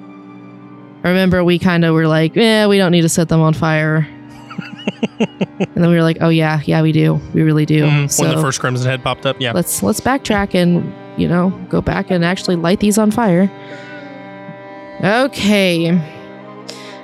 I 1.02 1.08
remember 1.08 1.42
we 1.42 1.58
kind 1.58 1.84
of 1.84 1.94
were 1.94 2.06
like, 2.06 2.36
yeah, 2.36 2.66
we 2.66 2.78
don't 2.78 2.92
need 2.92 3.00
to 3.02 3.08
set 3.08 3.28
them 3.28 3.40
on 3.40 3.52
fire. 3.54 4.06
And 5.18 5.68
then 5.76 5.88
we 5.90 5.94
were 5.94 6.02
like, 6.02 6.18
oh 6.20 6.28
yeah, 6.28 6.60
yeah, 6.64 6.82
we 6.82 6.92
do, 6.92 7.20
we 7.34 7.42
really 7.42 7.66
do. 7.66 7.84
Mhm, 7.84 8.10
So 8.10 8.24
when 8.24 8.34
the 8.36 8.42
first 8.42 8.60
Crimson 8.60 8.86
Head 8.88 9.02
popped 9.02 9.26
up, 9.26 9.36
yeah. 9.40 9.52
let's 9.52 9.82
let's 9.82 10.00
backtrack 10.00 10.54
and 10.54 10.92
you 11.20 11.28
know 11.28 11.50
go 11.68 11.80
back 11.80 12.10
and 12.10 12.24
actually 12.24 12.56
light 12.56 12.80
these 12.80 12.98
on 12.98 13.10
fire. 13.10 13.50
Okay, 15.04 15.98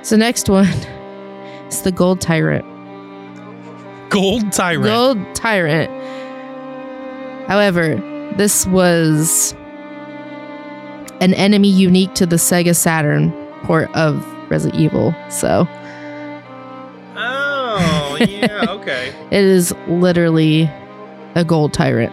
so 0.03 0.17
next 0.17 0.49
one 0.49 0.67
is 1.69 1.83
the 1.83 1.93
gold 1.93 2.21
tyrant. 2.21 2.65
Gold 4.11 4.53
Tyrant. 4.53 4.85
Gold 4.85 5.35
Tyrant. 5.35 5.91
However, 7.47 7.97
this 8.37 8.67
was 8.69 9.53
an 11.21 11.35
enemy 11.35 11.69
unique 11.69 12.15
to 12.15 12.25
the 12.25 12.37
Sega 12.37 12.75
Saturn 12.75 13.31
port 13.65 13.95
of 13.95 14.25
Resident 14.51 14.81
Evil. 14.81 15.15
So 15.29 15.69
Oh, 18.21 18.25
yeah, 18.25 18.67
okay. 18.69 19.09
it 19.31 19.45
is 19.45 19.75
literally 19.87 20.71
a 21.35 21.45
gold 21.45 21.73
tyrant. 21.73 22.13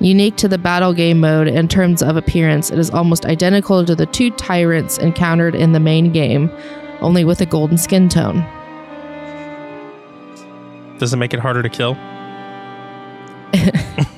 Unique 0.00 0.36
to 0.36 0.48
the 0.48 0.58
battle 0.58 0.92
game 0.92 1.20
mode 1.20 1.48
in 1.48 1.68
terms 1.68 2.02
of 2.02 2.16
appearance, 2.16 2.70
it 2.70 2.78
is 2.78 2.90
almost 2.90 3.24
identical 3.24 3.84
to 3.84 3.94
the 3.94 4.06
two 4.06 4.30
tyrants 4.32 4.98
encountered 4.98 5.54
in 5.54 5.72
the 5.72 5.80
main 5.80 6.12
game, 6.12 6.50
only 7.00 7.24
with 7.24 7.40
a 7.40 7.46
golden 7.46 7.78
skin 7.78 8.08
tone. 8.08 8.44
Does 10.98 11.12
it 11.12 11.16
make 11.16 11.32
it 11.32 11.40
harder 11.40 11.62
to 11.62 11.68
kill? 11.68 11.96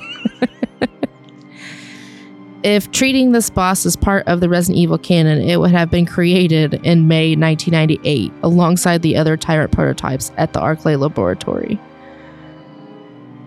If 2.66 2.90
treating 2.90 3.30
this 3.30 3.48
boss 3.48 3.86
as 3.86 3.94
part 3.94 4.26
of 4.26 4.40
the 4.40 4.48
Resident 4.48 4.76
Evil 4.76 4.98
canon, 4.98 5.40
it 5.40 5.60
would 5.60 5.70
have 5.70 5.88
been 5.88 6.04
created 6.04 6.74
in 6.82 7.06
May 7.06 7.36
1998 7.36 8.32
alongside 8.42 9.02
the 9.02 9.16
other 9.16 9.36
tyrant 9.36 9.70
prototypes 9.70 10.32
at 10.36 10.52
the 10.52 10.58
Arklay 10.58 10.98
laboratory. 10.98 11.78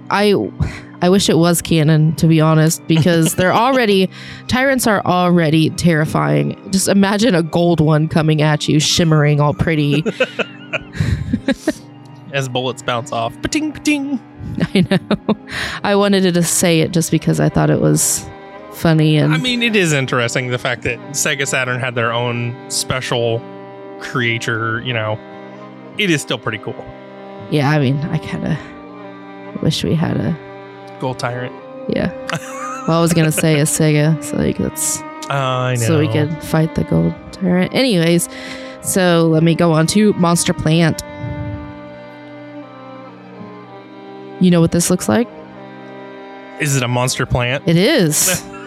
I 0.10 0.49
I 1.01 1.10
wish 1.10 1.27
it 1.27 1.38
was 1.38 1.62
canon 1.62 2.15
to 2.15 2.27
be 2.27 2.39
honest 2.39 2.88
because 2.88 3.36
they're 3.36 3.51
already 3.67 4.10
tyrants 4.47 4.88
are 4.88 5.05
already 5.05 5.69
terrifying. 5.71 6.71
Just 6.71 6.88
imagine 6.88 7.36
a 7.36 7.43
gold 7.43 7.82
one 7.82 8.08
coming 8.08 8.41
at 8.41 8.69
you 8.69 8.79
shimmering 8.79 9.41
all 9.41 9.53
pretty. 9.53 10.01
As 12.32 12.47
bullets 12.47 12.82
bounce 12.82 13.12
off. 13.12 13.36
Pating, 13.41 13.73
pating. 13.73 14.17
I 14.73 14.88
know. 14.89 15.38
I 15.84 15.97
wanted 15.97 16.34
to 16.34 16.41
say 16.41 16.79
it 16.79 16.91
just 16.91 17.12
because 17.12 17.41
I 17.41 17.49
thought 17.49 17.69
it 17.69 17.82
was 17.82 18.25
funny 18.80 19.18
and 19.18 19.34
I 19.34 19.38
mean, 19.38 19.62
it 19.62 19.76
is 19.76 19.94
interesting 19.94 20.48
the 20.50 20.58
fact 20.58 20.84
that 20.84 20.98
Sega 21.12 21.48
Saturn 21.48 21.80
had 21.80 21.96
their 21.96 22.12
own 22.13 22.56
special 22.70 23.42
creature, 24.00 24.82
you 24.82 24.94
know. 24.94 25.18
It 25.98 26.10
is 26.10 26.22
still 26.22 26.38
pretty 26.39 26.60
cool. 26.60 26.86
yeah, 27.52 27.70
I 27.70 27.80
mean, 27.80 27.98
I 28.06 28.18
kind 28.20 28.48
of 28.48 29.62
wish 29.62 29.84
we 29.84 29.96
had 29.96 30.18
a 30.18 30.98
Gold 31.00 31.20
Tyrant. 31.20 31.54
Yeah. 31.89 32.12
Well, 32.88 32.98
I 32.98 33.02
was 33.02 33.13
gonna 33.13 33.32
say 33.32 33.60
a 33.60 33.63
Sega, 33.63 34.24
so 34.24 34.38
like 34.38 34.58
that's 34.58 35.02
I 35.30 35.76
know. 35.76 35.86
so 35.86 36.00
we 36.00 36.08
could 36.08 36.42
fight 36.44 36.74
the 36.76 36.84
gold 36.86 37.13
tyrant. 37.32 37.74
Anyways, 37.74 38.28
so 38.82 39.28
let 39.28 39.44
me 39.44 39.54
go 39.56 39.72
on 39.74 39.86
to 39.88 40.13
Monster 40.13 40.54
Plant. 40.54 41.04
You 44.42 44.52
know 44.52 44.62
what 44.62 44.72
this 44.72 44.89
looks 44.89 45.10
like? 45.10 45.28
Is 46.62 46.76
it 46.78 46.84
a 46.84 46.88
monster 46.88 47.26
plant? 47.26 47.68
It 47.68 47.76
is. 47.78 48.44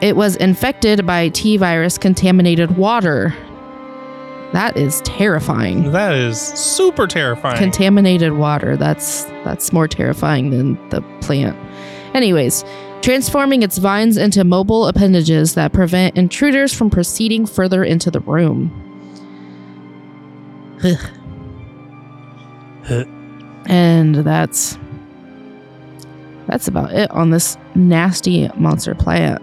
it 0.00 0.16
was 0.16 0.36
infected 0.36 1.06
by 1.06 1.28
T 1.30 1.56
virus 1.56 1.98
contaminated 1.98 2.76
water. 2.76 3.34
That 4.52 4.76
is 4.76 5.00
terrifying. 5.02 5.90
That 5.92 6.14
is 6.14 6.40
super 6.40 7.06
terrifying. 7.06 7.56
contaminated 7.58 8.32
water 8.34 8.76
that's 8.76 9.24
that's 9.44 9.72
more 9.72 9.88
terrifying 9.88 10.50
than 10.50 10.88
the 10.90 11.02
plant 11.20 11.56
anyways 12.14 12.64
transforming 13.02 13.62
its 13.62 13.78
vines 13.78 14.16
into 14.16 14.42
mobile 14.42 14.86
appendages 14.86 15.54
that 15.54 15.72
prevent 15.72 16.16
intruders 16.16 16.72
from 16.72 16.90
proceeding 16.90 17.44
further 17.46 17.84
into 17.84 18.10
the 18.10 18.20
room 18.20 18.70
and 23.66 24.14
that's 24.16 24.78
that's 26.46 26.66
about 26.68 26.92
it 26.92 27.10
on 27.10 27.30
this 27.30 27.58
nasty 27.74 28.48
monster 28.56 28.94
plant 28.94 29.42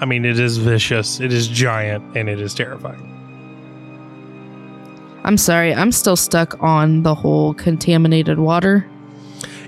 I 0.00 0.06
mean, 0.06 0.24
it 0.24 0.38
is 0.38 0.56
vicious, 0.56 1.20
it 1.20 1.32
is 1.32 1.46
giant, 1.46 2.16
and 2.16 2.28
it 2.28 2.40
is 2.40 2.54
terrifying. 2.54 3.06
i'm 5.22 5.36
sorry 5.36 5.74
i'm 5.74 5.92
still 5.92 6.16
stuck 6.16 6.60
on 6.62 7.02
the 7.02 7.14
whole 7.14 7.52
contaminated 7.54 8.38
water 8.38 8.86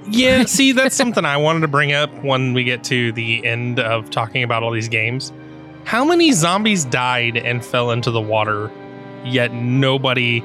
Yeah, 0.09 0.45
see, 0.47 0.73
that's 0.73 0.97
something 0.97 1.25
I 1.25 1.37
wanted 1.37 1.61
to 1.61 1.69
bring 1.69 1.93
up 1.93 2.11
when 2.25 2.55
we 2.55 2.65
get 2.65 2.83
to 2.85 3.13
the 3.13 3.45
end 3.47 3.79
of 3.79 4.11
talking 4.11 4.43
about 4.43 4.63
all 4.65 4.73
these 4.73 4.89
games. 4.89 5.33
How 5.85 6.05
many 6.05 6.33
zombies 6.33 6.85
died 6.85 7.37
and 7.37 7.65
fell 7.65 7.93
into 7.93 8.11
the 8.11 8.21
water, 8.21 8.71
yet 9.25 9.53
nobody 9.53 10.43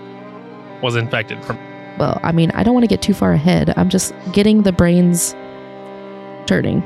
was 0.84 0.96
infected 0.96 1.44
from 1.44 1.58
well, 1.98 2.20
I 2.22 2.32
mean, 2.32 2.52
I 2.52 2.64
don't 2.64 2.76
want 2.76 2.84
to 2.84 2.88
get 2.88 3.02
too 3.02 3.16
far 3.16 3.34
ahead. 3.34 3.74
I'm 3.76 3.90
just 3.90 4.14
getting 4.32 4.62
the 4.62 4.72
brains 4.72 5.36
turning. 6.46 6.84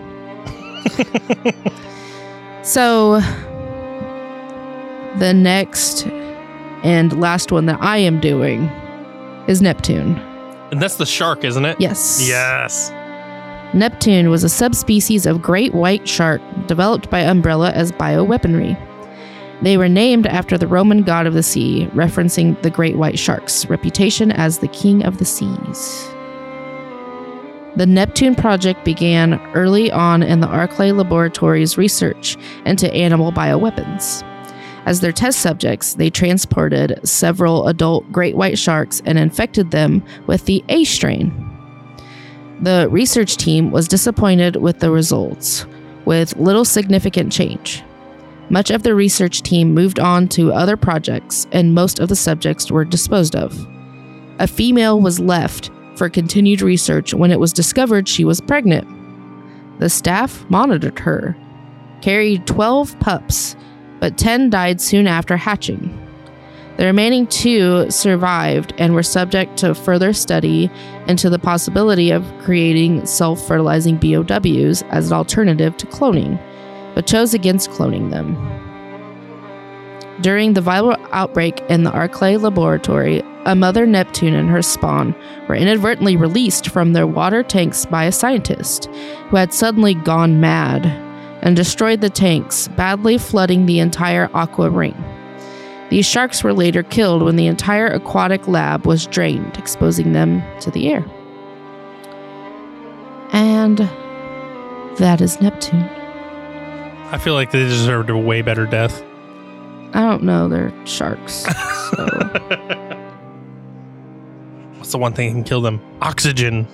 so, 2.63 3.19
the 5.17 5.33
next 5.33 6.07
and 6.83 7.19
last 7.19 7.51
one 7.51 7.65
that 7.67 7.81
I 7.81 7.97
am 7.97 8.19
doing 8.19 8.63
is 9.47 9.61
Neptune. 9.61 10.17
And 10.71 10.81
that's 10.81 10.95
the 10.95 11.05
shark, 11.05 11.43
isn't 11.43 11.65
it? 11.65 11.79
Yes. 11.79 12.25
Yes. 12.27 12.91
Neptune 13.73 14.29
was 14.29 14.43
a 14.43 14.49
subspecies 14.49 15.25
of 15.25 15.41
great 15.41 15.73
white 15.73 16.07
shark 16.07 16.41
developed 16.67 17.09
by 17.09 17.21
Umbrella 17.21 17.71
as 17.71 17.91
bioweaponry. 17.91 18.77
They 19.61 19.77
were 19.77 19.89
named 19.89 20.25
after 20.25 20.57
the 20.57 20.67
Roman 20.67 21.03
god 21.03 21.27
of 21.27 21.33
the 21.33 21.43
sea, 21.43 21.87
referencing 21.93 22.59
the 22.63 22.69
great 22.69 22.97
white 22.97 23.19
shark's 23.19 23.65
reputation 23.67 24.31
as 24.31 24.59
the 24.59 24.67
king 24.69 25.03
of 25.03 25.19
the 25.19 25.25
seas. 25.25 26.07
The 27.77 27.85
Neptune 27.85 28.35
project 28.35 28.83
began 28.83 29.39
early 29.53 29.91
on 29.91 30.23
in 30.23 30.41
the 30.41 30.47
Arklay 30.47 30.95
Laboratories' 30.95 31.77
research 31.77 32.37
into 32.65 32.93
animal 32.93 33.31
bioweapons. 33.31 34.23
As 34.85 34.99
their 34.99 35.13
test 35.13 35.39
subjects, 35.39 35.93
they 35.93 36.09
transported 36.09 36.99
several 37.07 37.67
adult 37.67 38.11
great 38.11 38.35
white 38.35 38.57
sharks 38.57 39.01
and 39.05 39.17
infected 39.17 39.71
them 39.71 40.03
with 40.27 40.45
the 40.45 40.63
A 40.67 40.83
strain. 40.83 41.31
The 42.61 42.89
research 42.91 43.37
team 43.37 43.71
was 43.71 43.87
disappointed 43.87 44.57
with 44.57 44.79
the 44.79 44.91
results, 44.91 45.65
with 46.03 46.35
little 46.35 46.65
significant 46.65 47.31
change. 47.31 47.83
Much 48.49 48.69
of 48.69 48.83
the 48.83 48.93
research 48.93 49.43
team 49.43 49.73
moved 49.73 49.97
on 49.97 50.27
to 50.27 50.51
other 50.51 50.75
projects, 50.75 51.47
and 51.53 51.73
most 51.73 51.99
of 51.99 52.09
the 52.09 52.17
subjects 52.17 52.69
were 52.69 52.83
disposed 52.83 53.33
of. 53.33 53.65
A 54.39 54.47
female 54.47 54.99
was 54.99 55.21
left 55.21 55.71
for 56.01 56.09
continued 56.09 56.63
research 56.63 57.13
when 57.13 57.29
it 57.29 57.39
was 57.39 57.53
discovered 57.53 58.07
she 58.07 58.25
was 58.25 58.41
pregnant. 58.41 58.87
The 59.77 59.87
staff 59.87 60.43
monitored 60.49 60.97
her, 60.97 61.37
carried 62.01 62.47
12 62.47 62.99
pups, 62.99 63.55
but 63.99 64.17
10 64.17 64.49
died 64.49 64.81
soon 64.81 65.05
after 65.05 65.37
hatching. 65.37 65.95
The 66.77 66.85
remaining 66.85 67.27
two 67.27 67.91
survived 67.91 68.73
and 68.79 68.95
were 68.95 69.03
subject 69.03 69.57
to 69.57 69.75
further 69.75 70.11
study 70.11 70.71
into 71.05 71.29
the 71.29 71.37
possibility 71.37 72.09
of 72.09 72.25
creating 72.39 73.05
self 73.05 73.47
fertilizing 73.47 73.97
BOWs 73.97 74.81
as 74.89 75.05
an 75.05 75.13
alternative 75.13 75.77
to 75.77 75.85
cloning, 75.85 76.41
but 76.95 77.05
chose 77.05 77.35
against 77.35 77.69
cloning 77.69 78.09
them. 78.09 78.35
During 80.21 80.53
the 80.53 80.61
viral 80.61 81.03
outbreak 81.11 81.61
in 81.61 81.83
the 81.83 81.89
Arklay 81.89 82.39
laboratory, 82.39 83.23
a 83.45 83.55
mother 83.55 83.87
Neptune 83.87 84.35
and 84.35 84.49
her 84.49 84.61
spawn 84.61 85.15
were 85.47 85.55
inadvertently 85.55 86.15
released 86.15 86.69
from 86.69 86.93
their 86.93 87.07
water 87.07 87.41
tanks 87.41 87.87
by 87.87 88.05
a 88.05 88.11
scientist 88.11 88.85
who 89.29 89.37
had 89.37 89.51
suddenly 89.51 89.95
gone 89.95 90.39
mad 90.39 90.85
and 91.41 91.55
destroyed 91.55 92.01
the 92.01 92.09
tanks, 92.09 92.67
badly 92.67 93.17
flooding 93.17 93.65
the 93.65 93.79
entire 93.79 94.29
aqua 94.35 94.69
ring. 94.69 94.95
These 95.89 96.05
sharks 96.05 96.43
were 96.43 96.53
later 96.53 96.83
killed 96.83 97.23
when 97.23 97.35
the 97.35 97.47
entire 97.47 97.87
aquatic 97.87 98.47
lab 98.47 98.85
was 98.85 99.07
drained, 99.07 99.57
exposing 99.57 100.13
them 100.13 100.43
to 100.59 100.69
the 100.69 100.87
air. 100.89 101.03
And 103.33 103.79
that 104.99 105.19
is 105.19 105.41
Neptune. 105.41 105.89
I 107.11 107.17
feel 107.17 107.33
like 107.33 107.49
they 107.49 107.63
deserved 107.63 108.11
a 108.11 108.17
way 108.17 108.43
better 108.43 108.67
death. 108.67 109.03
I 109.93 110.01
don't 110.01 110.23
know, 110.23 110.47
they're 110.47 110.73
sharks. 110.85 111.33
So 111.43 112.05
What's 114.77 114.91
the 114.91 114.97
one 114.97 115.13
thing 115.13 115.29
that 115.29 115.33
can 115.35 115.43
kill 115.43 115.61
them? 115.61 115.79
Oxygen. 116.01 116.67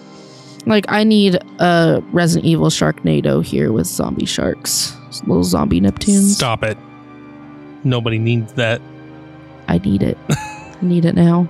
like 0.66 0.86
I 0.90 1.04
need 1.04 1.36
a 1.60 2.02
Resident 2.12 2.46
Evil 2.46 2.70
Sharknado 2.70 3.44
here 3.44 3.72
with 3.72 3.88
zombie 3.88 4.26
sharks. 4.26 4.96
Little 5.26 5.44
zombie 5.44 5.82
Neptunes. 5.82 6.34
Stop 6.36 6.64
it. 6.64 6.78
Nobody 7.84 8.18
needs 8.20 8.54
that. 8.54 8.82
I 9.68 9.78
need 9.80 10.04
it. 10.04 10.18
I 10.30 10.76
need 10.82 11.06
it 11.06 11.16
now. 11.16 11.48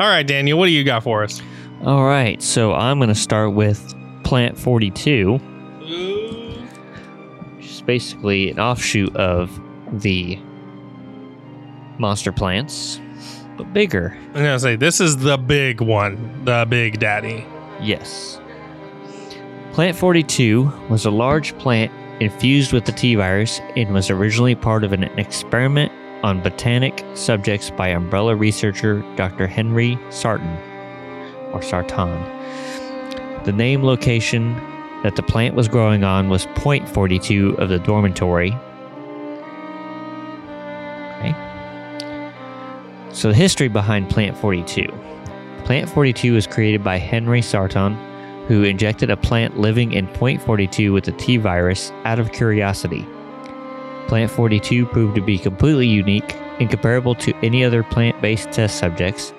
All 0.00 0.06
right, 0.08 0.26
Daniel, 0.26 0.58
what 0.58 0.66
do 0.66 0.72
you 0.72 0.84
got 0.84 1.02
for 1.02 1.24
us? 1.24 1.40
All 1.84 2.04
right, 2.04 2.40
so 2.42 2.74
I'm 2.74 2.98
going 2.98 3.08
to 3.08 3.14
start 3.14 3.52
with 3.54 3.94
Plant 4.24 4.58
42, 4.58 5.34
which 7.56 7.66
is 7.66 7.82
basically 7.82 8.50
an 8.50 8.58
offshoot 8.60 9.14
of 9.16 9.50
the 9.92 10.38
monster 11.98 12.32
plants, 12.32 13.00
but 13.56 13.72
bigger. 13.72 14.16
I'm 14.28 14.34
gonna 14.34 14.58
say 14.58 14.76
this 14.76 15.00
is 15.00 15.16
the 15.18 15.36
big 15.36 15.80
one, 15.80 16.44
the 16.44 16.66
big 16.68 16.98
daddy. 16.98 17.44
Yes. 17.80 18.40
Plant 19.72 19.96
42 19.96 20.72
was 20.88 21.04
a 21.04 21.10
large 21.10 21.56
plant 21.58 21.92
infused 22.20 22.72
with 22.72 22.84
the 22.84 22.92
T 22.92 23.14
virus 23.14 23.60
and 23.76 23.92
was 23.92 24.10
originally 24.10 24.54
part 24.54 24.82
of 24.84 24.92
an 24.92 25.04
experiment 25.18 25.92
on 26.24 26.42
botanic 26.42 27.04
subjects 27.14 27.70
by 27.70 27.88
umbrella 27.88 28.34
researcher 28.34 29.02
Dr. 29.14 29.46
Henry 29.46 29.98
Sarton 30.10 30.56
or 31.52 31.62
Sarton. 31.62 32.10
The 33.44 33.52
name 33.52 33.84
location 33.84 34.54
that 35.04 35.14
the 35.14 35.22
plant 35.22 35.54
was 35.54 35.68
growing 35.68 36.02
on 36.02 36.28
was 36.28 36.46
point 36.56 36.88
42 36.88 37.54
of 37.58 37.68
the 37.68 37.78
dormitory. 37.78 38.56
So 43.18 43.30
the 43.30 43.34
history 43.34 43.66
behind 43.66 44.08
Plant 44.10 44.38
42. 44.38 44.86
Plant 45.64 45.90
42 45.90 46.34
was 46.34 46.46
created 46.46 46.84
by 46.84 46.98
Henry 46.98 47.42
Sarton, 47.42 47.96
who 48.46 48.62
injected 48.62 49.10
a 49.10 49.16
plant 49.16 49.58
living 49.58 49.90
in 49.90 50.06
point 50.06 50.40
42 50.40 50.92
with 50.92 51.02
the 51.02 51.10
T 51.10 51.36
virus 51.36 51.90
out 52.04 52.20
of 52.20 52.30
curiosity. 52.30 53.04
Plant 54.06 54.30
42 54.30 54.86
proved 54.86 55.16
to 55.16 55.20
be 55.20 55.36
completely 55.36 55.88
unique, 55.88 56.36
incomparable 56.60 57.16
to 57.16 57.34
any 57.38 57.64
other 57.64 57.82
plant 57.82 58.22
based 58.22 58.52
test 58.52 58.78
subjects. 58.78 59.34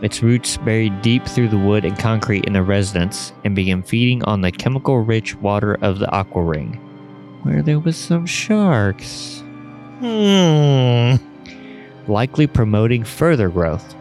Its 0.00 0.22
roots 0.22 0.56
buried 0.58 1.02
deep 1.02 1.26
through 1.26 1.48
the 1.48 1.58
wood 1.58 1.84
and 1.84 1.98
concrete 1.98 2.44
in 2.44 2.52
the 2.52 2.62
residence 2.62 3.32
and 3.42 3.56
began 3.56 3.82
feeding 3.82 4.22
on 4.26 4.42
the 4.42 4.52
chemical 4.52 5.00
rich 5.00 5.34
water 5.38 5.76
of 5.82 5.98
the 5.98 6.08
aqua 6.12 6.40
ring, 6.40 6.74
where 7.42 7.62
there 7.62 7.80
was 7.80 7.96
some 7.96 8.26
sharks, 8.26 9.42
Hmm. 9.98 11.31
Likely 12.08 12.46
promoting 12.46 13.04
further 13.04 13.48
growth. 13.48 13.94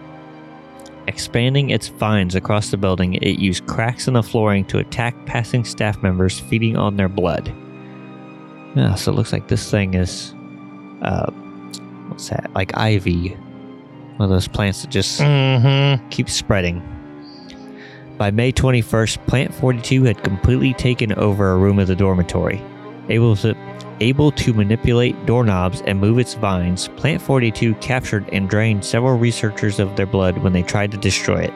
Expanding 1.08 1.72
its 1.72 1.88
vines 1.88 2.36
across 2.36 2.70
the 2.72 2.78
building, 2.78 3.16
it 3.16 3.40
used 3.40 3.66
cracks 3.68 4.08
in 4.08 4.14
the 4.14 4.24
flooring 4.24 4.66
to 4.66 4.78
attack 4.78 5.16
passing 5.26 5.66
staff 5.66 6.02
members, 6.04 6.40
feeding 6.40 6.78
on 6.78 6.96
their 6.96 7.10
blood. 7.10 7.54
Yeah, 8.76 8.96
so 8.96 9.12
it 9.12 9.16
looks 9.16 9.34
like 9.34 9.48
this 9.48 9.70
thing 9.70 9.96
is, 9.96 10.34
uh, 11.02 11.30
what's 12.08 12.30
that? 12.30 12.50
Like 12.54 12.78
ivy, 12.78 13.30
one 14.18 14.22
of 14.22 14.30
those 14.30 14.48
plants 14.48 14.82
that 14.84 14.92
just 14.92 15.20
Mm-hmm. 15.20 16.08
keep 16.10 16.30
spreading. 16.30 16.82
By 18.18 18.30
May 18.30 18.52
21st, 18.52 19.26
Plant 19.26 19.54
42 19.56 20.04
had 20.04 20.24
completely 20.24 20.74
taken 20.76 21.12
over 21.14 21.52
a 21.52 21.58
room 21.58 21.80
of 21.80 21.88
the 21.88 21.96
dormitory. 21.96 22.62
Able 23.10 23.36
to, 23.38 23.56
able 24.02 24.32
to 24.34 24.54
manipulate 24.54 25.26
doorknobs 25.26 25.82
and 25.82 26.00
move 26.00 26.20
its 26.20 26.34
vines, 26.34 26.90
Plant 26.98 27.22
42 27.22 27.76
captured 27.76 28.28
and 28.34 28.50
drained 28.50 28.84
several 28.84 29.18
researchers 29.18 29.80
of 29.80 29.96
their 29.96 30.06
blood 30.06 30.40
when 30.40 30.52
they 30.52 30.64
tried 30.64 30.92
to 30.92 30.98
destroy 30.98 31.44
it. 31.44 31.54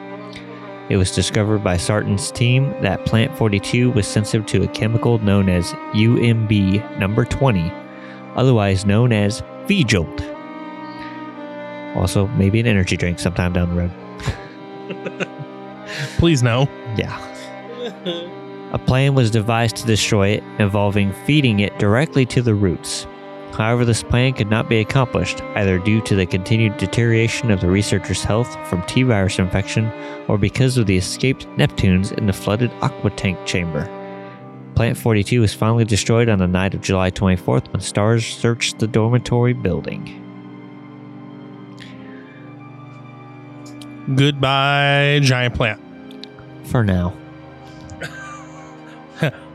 It 0.88 0.96
was 0.96 1.10
discovered 1.10 1.64
by 1.64 1.76
Sarton's 1.76 2.30
team 2.30 2.70
that 2.80 3.04
Plant 3.04 3.36
42 3.36 3.90
was 3.90 4.06
sensitive 4.06 4.46
to 4.46 4.62
a 4.62 4.68
chemical 4.68 5.18
known 5.18 5.48
as 5.48 5.72
UMB 5.92 6.98
number 6.98 7.24
20, 7.24 7.72
otherwise 8.36 8.86
known 8.86 9.12
as 9.12 9.42
V-Jolt. 9.66 10.22
Also, 11.96 12.28
maybe 12.28 12.60
an 12.60 12.66
energy 12.66 12.96
drink 12.96 13.18
sometime 13.18 13.52
down 13.52 13.74
the 13.74 13.88
road. 13.88 13.92
Please 16.18 16.42
no. 16.42 16.68
Yeah. 16.96 17.18
A 18.72 18.78
plan 18.78 19.14
was 19.14 19.30
devised 19.30 19.76
to 19.76 19.86
destroy 19.86 20.28
it, 20.28 20.44
involving 20.58 21.12
feeding 21.24 21.60
it 21.60 21.78
directly 21.78 22.26
to 22.26 22.42
the 22.42 22.54
roots. 22.54 23.06
However, 23.52 23.84
this 23.84 24.02
plan 24.02 24.34
could 24.34 24.50
not 24.50 24.68
be 24.68 24.80
accomplished, 24.80 25.40
either 25.54 25.78
due 25.78 26.02
to 26.02 26.14
the 26.14 26.26
continued 26.26 26.76
deterioration 26.76 27.50
of 27.50 27.60
the 27.60 27.68
researcher's 27.68 28.22
health 28.22 28.54
from 28.68 28.82
T 28.82 29.02
virus 29.02 29.38
infection 29.38 29.90
or 30.28 30.36
because 30.36 30.76
of 30.76 30.86
the 30.86 30.96
escaped 30.96 31.46
Neptunes 31.56 32.12
in 32.12 32.26
the 32.26 32.32
flooded 32.32 32.70
aqua 32.82 33.10
tank 33.10 33.38
chamber. 33.46 33.90
Plant 34.74 34.98
42 34.98 35.40
was 35.40 35.54
finally 35.54 35.86
destroyed 35.86 36.28
on 36.28 36.38
the 36.38 36.46
night 36.46 36.74
of 36.74 36.82
July 36.82 37.10
24th 37.10 37.72
when 37.72 37.80
stars 37.80 38.26
searched 38.26 38.78
the 38.78 38.86
dormitory 38.86 39.54
building. 39.54 40.22
Goodbye, 44.14 45.20
giant 45.22 45.54
plant. 45.54 45.80
For 46.64 46.84
now. 46.84 47.16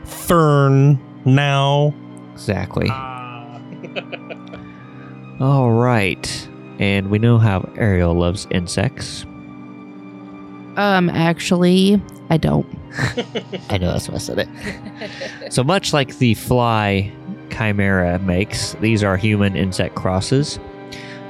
Fern 0.04 0.98
now. 1.24 1.94
Exactly. 2.32 2.88
All 5.40 5.72
right. 5.72 6.48
And 6.78 7.10
we 7.10 7.18
know 7.18 7.38
how 7.38 7.68
Ariel 7.76 8.14
loves 8.14 8.46
insects. 8.50 9.24
Um, 10.76 11.10
actually, 11.10 12.00
I 12.30 12.38
don't. 12.38 12.66
I 13.70 13.78
know 13.78 13.92
that's 13.92 14.08
why 14.08 14.14
I 14.14 14.18
said 14.18 14.38
it. 14.38 15.52
so 15.52 15.62
much 15.62 15.92
like 15.92 16.18
the 16.18 16.34
fly 16.34 17.12
chimera 17.50 18.18
makes, 18.20 18.72
these 18.80 19.04
are 19.04 19.16
human 19.16 19.56
insect 19.56 19.94
crosses. 19.94 20.58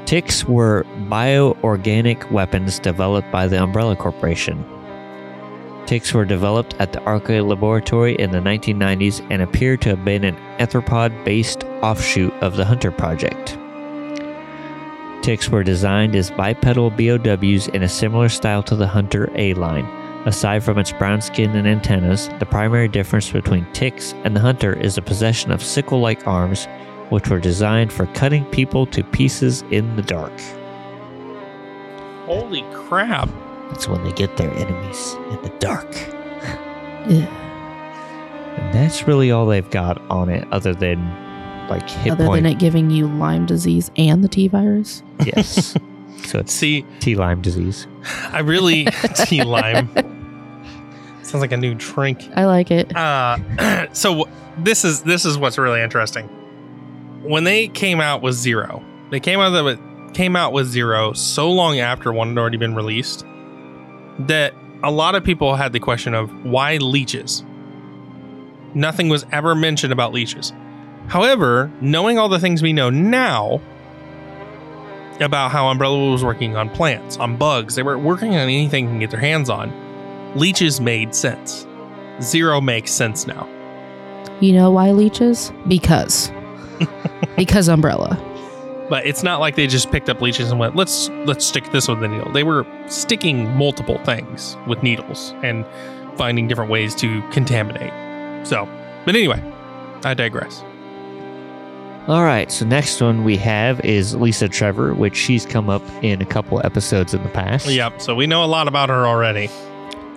Ticks 0.07 0.44
were 0.44 0.84
bioorganic 1.09 2.30
weapons 2.30 2.78
developed 2.78 3.30
by 3.30 3.47
the 3.47 3.62
Umbrella 3.62 3.97
Corporation. 3.97 4.64
Ticks 5.93 6.14
were 6.14 6.24
developed 6.24 6.74
at 6.78 6.95
the 6.95 7.01
Arklay 7.01 7.47
Laboratory 7.47 8.14
in 8.14 8.30
the 8.30 8.38
1990s 8.38 9.20
and 9.28 9.43
appear 9.43 9.76
to 9.76 9.90
have 9.90 10.07
been 10.07 10.24
an 10.24 10.36
arthropod 10.59 11.22
based 11.22 11.64
offshoot 11.82 12.32
of 12.40 12.57
the 12.57 12.64
Hunter 12.64 12.90
Project. 12.90 13.59
Ticks 15.22 15.51
were 15.51 15.62
designed 15.62 16.16
as 16.16 16.30
bipedal 16.30 16.88
BOWs 16.88 17.68
in 17.68 17.82
a 17.82 17.90
similar 17.90 18.30
style 18.30 18.62
to 18.62 18.74
the 18.74 18.86
Hunter 18.86 19.30
A 19.34 19.53
line, 19.53 19.84
Aside 20.24 20.64
from 20.64 20.78
its 20.78 20.93
brown 20.93 21.20
skin 21.20 21.55
and 21.55 21.68
antennas, 21.68 22.30
the 22.38 22.47
primary 22.47 22.88
difference 22.88 23.30
between 23.30 23.70
ticks 23.74 24.14
and 24.24 24.34
the 24.34 24.40
hunter 24.40 24.72
is 24.72 24.95
the 24.95 25.03
possession 25.03 25.51
of 25.51 25.62
sickle 25.62 26.01
like 26.01 26.26
arms, 26.26 26.68
which 27.11 27.28
were 27.28 27.38
designed 27.38 27.93
for 27.93 28.07
cutting 28.07 28.47
people 28.47 28.86
to 28.86 29.05
pieces 29.05 29.62
in 29.70 29.95
the 29.97 30.03
dark. 30.03 30.32
Holy 32.24 32.62
crap. 32.72 33.28
That's 33.73 33.89
when 33.89 34.05
they 34.05 34.12
get 34.12 34.37
their 34.37 34.51
enemies 34.51 35.14
in 35.31 35.41
the 35.43 35.49
dark. 35.59 35.91
yeah. 37.09 37.39
And 38.59 38.75
that's 38.75 39.09
really 39.09 39.31
all 39.31 39.47
they've 39.47 39.68
got 39.70 39.99
on 40.11 40.29
it, 40.29 40.47
other 40.53 40.75
than 40.75 41.01
like 41.70 41.89
hit 41.89 42.12
Other 42.12 42.27
point. 42.27 42.43
than 42.43 42.53
it 42.53 42.59
giving 42.59 42.91
you 42.91 43.07
Lyme 43.07 43.47
disease 43.47 43.91
and 43.97 44.23
the 44.23 44.29
T 44.29 44.47
virus. 44.47 45.03
yes. 45.25 45.75
so 46.27 46.39
it's 46.39 46.53
See, 46.53 46.85
T 47.01 47.14
Lyme 47.14 47.41
disease. 47.41 47.87
I 48.31 48.41
really 48.41 48.85
T 49.25 49.43
lime. 49.43 49.89
Sounds 51.23 51.41
like 51.41 51.53
a 51.53 51.57
new 51.57 51.75
drink. 51.75 52.29
I 52.37 52.45
like 52.45 52.70
it. 52.70 52.95
Uh, 52.95 53.89
so 53.95 54.29
this 54.59 54.85
is 54.85 55.03
this 55.03 55.25
is 55.25 55.39
what's 55.39 55.57
really 55.57 55.81
interesting. 55.81 56.27
When 57.23 57.45
they 57.45 57.68
came 57.68 58.03
out 58.03 58.20
with 58.20 58.35
Zero, 58.35 58.85
they 59.11 59.18
came 59.20 59.41
out 59.41 59.55
of 59.55 59.66
it 59.66 60.14
came 60.14 60.37
out 60.37 60.53
with 60.53 60.66
Zero 60.66 61.14
so 61.14 61.51
long 61.51 61.79
after 61.81 62.12
one 62.12 62.29
had 62.29 62.39
already 62.39 62.59
been 62.59 62.75
released 62.75 63.25
that 64.20 64.54
a 64.82 64.90
lot 64.90 65.14
of 65.14 65.24
people 65.24 65.54
had 65.54 65.72
the 65.72 65.80
question 65.80 66.14
of 66.14 66.44
why 66.44 66.76
leeches. 66.76 67.44
Nothing 68.74 69.08
was 69.08 69.24
ever 69.32 69.54
mentioned 69.54 69.92
about 69.92 70.12
leeches. 70.12 70.52
However, 71.08 71.70
knowing 71.80 72.18
all 72.18 72.28
the 72.28 72.38
things 72.38 72.62
we 72.62 72.72
know 72.72 72.90
now 72.90 73.60
about 75.20 75.50
how 75.50 75.68
Umbrella 75.68 76.10
was 76.10 76.24
working 76.24 76.56
on 76.56 76.70
plants, 76.70 77.16
on 77.16 77.36
bugs, 77.36 77.74
they 77.74 77.82
were 77.82 77.98
working 77.98 78.34
on 78.34 78.40
anything 78.40 78.86
they 78.86 78.90
can 78.92 78.98
get 78.98 79.10
their 79.10 79.20
hands 79.20 79.50
on. 79.50 79.72
Leeches 80.36 80.80
made 80.80 81.14
sense. 81.14 81.66
Zero 82.20 82.60
makes 82.60 82.90
sense 82.90 83.26
now. 83.26 83.48
You 84.40 84.52
know 84.52 84.70
why 84.70 84.92
leeches? 84.92 85.52
Because. 85.68 86.32
because 87.36 87.68
umbrella. 87.68 88.18
But 88.93 89.07
it's 89.07 89.22
not 89.22 89.40
like 89.40 89.57
they 89.57 89.66
just 89.66 89.90
picked 89.90 90.11
up 90.11 90.20
leeches 90.20 90.51
and 90.51 90.61
went, 90.61 90.76
let's 90.76 91.09
let's 91.24 91.47
stick 91.47 91.64
this 91.72 91.88
with 91.88 92.01
the 92.01 92.09
needle. 92.09 92.30
They 92.30 92.43
were 92.43 92.66
sticking 92.88 93.49
multiple 93.57 93.97
things 94.05 94.55
with 94.66 94.82
needles 94.82 95.32
and 95.43 95.64
finding 96.18 96.47
different 96.47 96.70
ways 96.70 96.95
to 96.97 97.22
contaminate. 97.30 97.90
So, 98.47 98.68
but 99.07 99.16
anyway, 99.16 99.43
I 100.05 100.12
digress. 100.12 100.62
All 102.07 102.22
right, 102.22 102.53
so 102.53 102.66
next 102.66 103.01
one 103.01 103.24
we 103.24 103.38
have 103.38 103.80
is 103.80 104.14
Lisa 104.14 104.47
Trevor, 104.47 104.93
which 104.93 105.16
she's 105.16 105.47
come 105.47 105.70
up 105.70 105.82
in 106.05 106.20
a 106.20 106.26
couple 106.26 106.61
episodes 106.62 107.14
in 107.14 107.22
the 107.22 107.30
past. 107.30 107.70
Yep. 107.70 108.03
So 108.03 108.14
we 108.14 108.26
know 108.26 108.45
a 108.45 108.47
lot 108.47 108.68
about 108.68 108.90
her 108.90 109.07
already. 109.07 109.49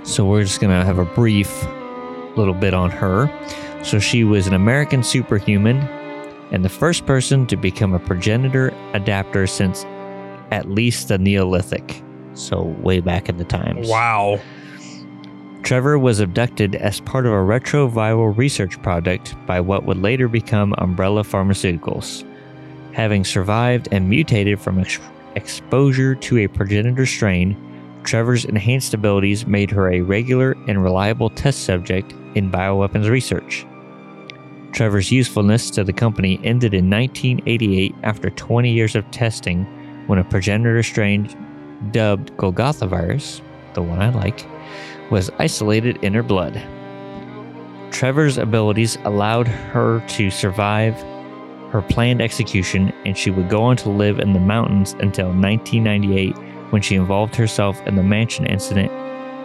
So 0.03 0.25
we're 0.25 0.43
just 0.43 0.59
going 0.59 0.77
to 0.77 0.85
have 0.85 0.97
a 0.99 1.05
brief 1.05 1.65
little 2.35 2.53
bit 2.53 2.73
on 2.73 2.91
her. 2.91 3.31
So 3.85 3.99
she 3.99 4.25
was 4.25 4.47
an 4.47 4.53
American 4.53 5.01
superhuman 5.01 5.79
and 6.51 6.63
the 6.63 6.69
first 6.69 7.05
person 7.05 7.45
to 7.47 7.57
become 7.57 7.93
a 7.93 7.99
progenitor 7.99 8.73
adapter 8.93 9.47
since 9.47 9.83
at 10.51 10.69
least 10.69 11.07
the 11.07 11.17
Neolithic. 11.17 12.01
So 12.33 12.75
way 12.81 12.99
back 12.99 13.29
in 13.29 13.37
the 13.37 13.45
times. 13.45 13.87
Wow. 13.87 14.39
Trevor 15.63 15.97
was 15.97 16.19
abducted 16.19 16.75
as 16.75 16.99
part 17.01 17.25
of 17.25 17.31
a 17.31 17.37
retroviral 17.37 18.37
research 18.37 18.79
project 18.83 19.35
by 19.47 19.59
what 19.59 19.85
would 19.85 19.97
later 19.97 20.27
become 20.27 20.75
Umbrella 20.77 21.23
Pharmaceuticals. 21.23 22.23
Having 22.91 23.25
survived 23.25 23.87
and 23.91 24.07
mutated 24.07 24.59
from 24.59 24.79
ex- 24.79 24.99
exposure 25.35 26.13
to 26.13 26.37
a 26.37 26.47
progenitor 26.47 27.05
strain, 27.05 27.57
Trevor's 28.03 28.45
enhanced 28.45 28.93
abilities 28.93 29.47
made 29.47 29.71
her 29.71 29.91
a 29.91 30.01
regular 30.01 30.51
and 30.67 30.83
reliable 30.83 31.31
test 31.31 31.63
subject 31.63 32.13
in 32.35 32.51
bioweapons 32.51 33.09
research. 33.09 33.65
Trevor's 34.75 35.09
usefulness 35.09 35.69
to 35.71 35.85
the 35.85 35.93
company 35.93 36.37
ended 36.43 36.73
in 36.73 36.89
1988 36.89 37.95
after 38.03 38.29
20 38.29 38.69
years 38.69 38.93
of 38.93 39.09
testing 39.09 39.63
when 40.07 40.19
a 40.19 40.23
progenitor 40.25 40.83
strain 40.83 41.29
dubbed 41.91 42.35
Golgotha 42.35 42.85
virus, 42.85 43.41
the 43.73 43.81
one 43.81 44.01
I 44.01 44.09
like, 44.09 44.45
was 45.09 45.29
isolated 45.39 46.03
in 46.03 46.13
her 46.13 46.23
blood. 46.23 46.61
Trevor's 47.91 48.37
abilities 48.37 48.97
allowed 49.05 49.47
her 49.47 50.05
to 50.09 50.29
survive 50.29 50.95
her 51.71 51.81
planned 51.81 52.21
execution, 52.21 52.91
and 53.05 53.17
she 53.17 53.31
would 53.31 53.47
go 53.47 53.63
on 53.63 53.77
to 53.77 53.89
live 53.89 54.19
in 54.19 54.33
the 54.33 54.41
mountains 54.41 54.91
until 54.99 55.27
1998 55.27 56.35
when 56.73 56.81
she 56.81 56.95
involved 56.95 57.33
herself 57.37 57.81
in 57.87 57.95
the 57.95 58.03
mansion 58.03 58.45
incident, 58.45 58.91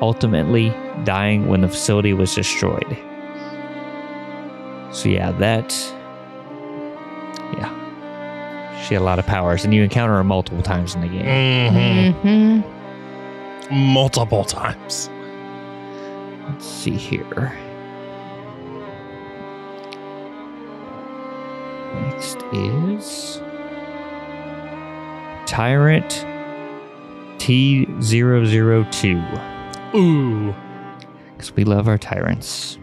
ultimately 0.02 0.70
dying 1.04 1.46
when 1.46 1.60
the 1.60 1.68
facility 1.68 2.12
was 2.14 2.34
destroyed. 2.34 2.98
So, 4.92 5.08
yeah, 5.08 5.32
that. 5.32 5.72
Yeah. 7.58 8.82
She 8.84 8.94
had 8.94 9.02
a 9.02 9.04
lot 9.04 9.18
of 9.18 9.26
powers, 9.26 9.64
and 9.64 9.74
you 9.74 9.82
encounter 9.82 10.14
her 10.14 10.24
multiple 10.24 10.62
times 10.62 10.94
in 10.94 11.00
the 11.02 11.08
game. 11.08 11.72
hmm 12.22 12.60
hmm 13.70 13.76
Multiple 13.92 14.44
times. 14.44 15.08
Let's 16.48 16.66
see 16.66 16.96
here. 16.96 17.52
Next 21.94 22.38
is 22.52 23.40
Tyrant 25.46 26.24
T002. 27.38 29.94
Ooh. 29.94 30.54
Because 31.36 31.54
we 31.54 31.64
love 31.64 31.86
our 31.88 31.98
tyrants. 31.98 32.78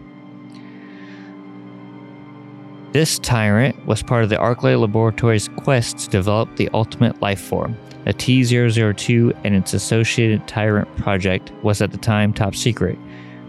This 2.92 3.18
tyrant 3.18 3.84
was 3.86 4.02
part 4.02 4.24
of 4.24 4.30
the 4.30 4.36
Arklay 4.36 4.80
Laboratories' 4.80 5.50
quest 5.56 5.98
to 5.98 6.08
develop 6.08 6.56
the 6.56 6.70
ultimate 6.72 7.20
life 7.20 7.40
form. 7.40 7.76
The 8.06 8.14
T002 8.14 9.38
and 9.44 9.54
its 9.54 9.74
associated 9.74 10.48
tyrant 10.48 10.96
project 10.96 11.52
was 11.62 11.82
at 11.82 11.92
the 11.92 11.98
time 11.98 12.32
top 12.32 12.54
secret. 12.54 12.98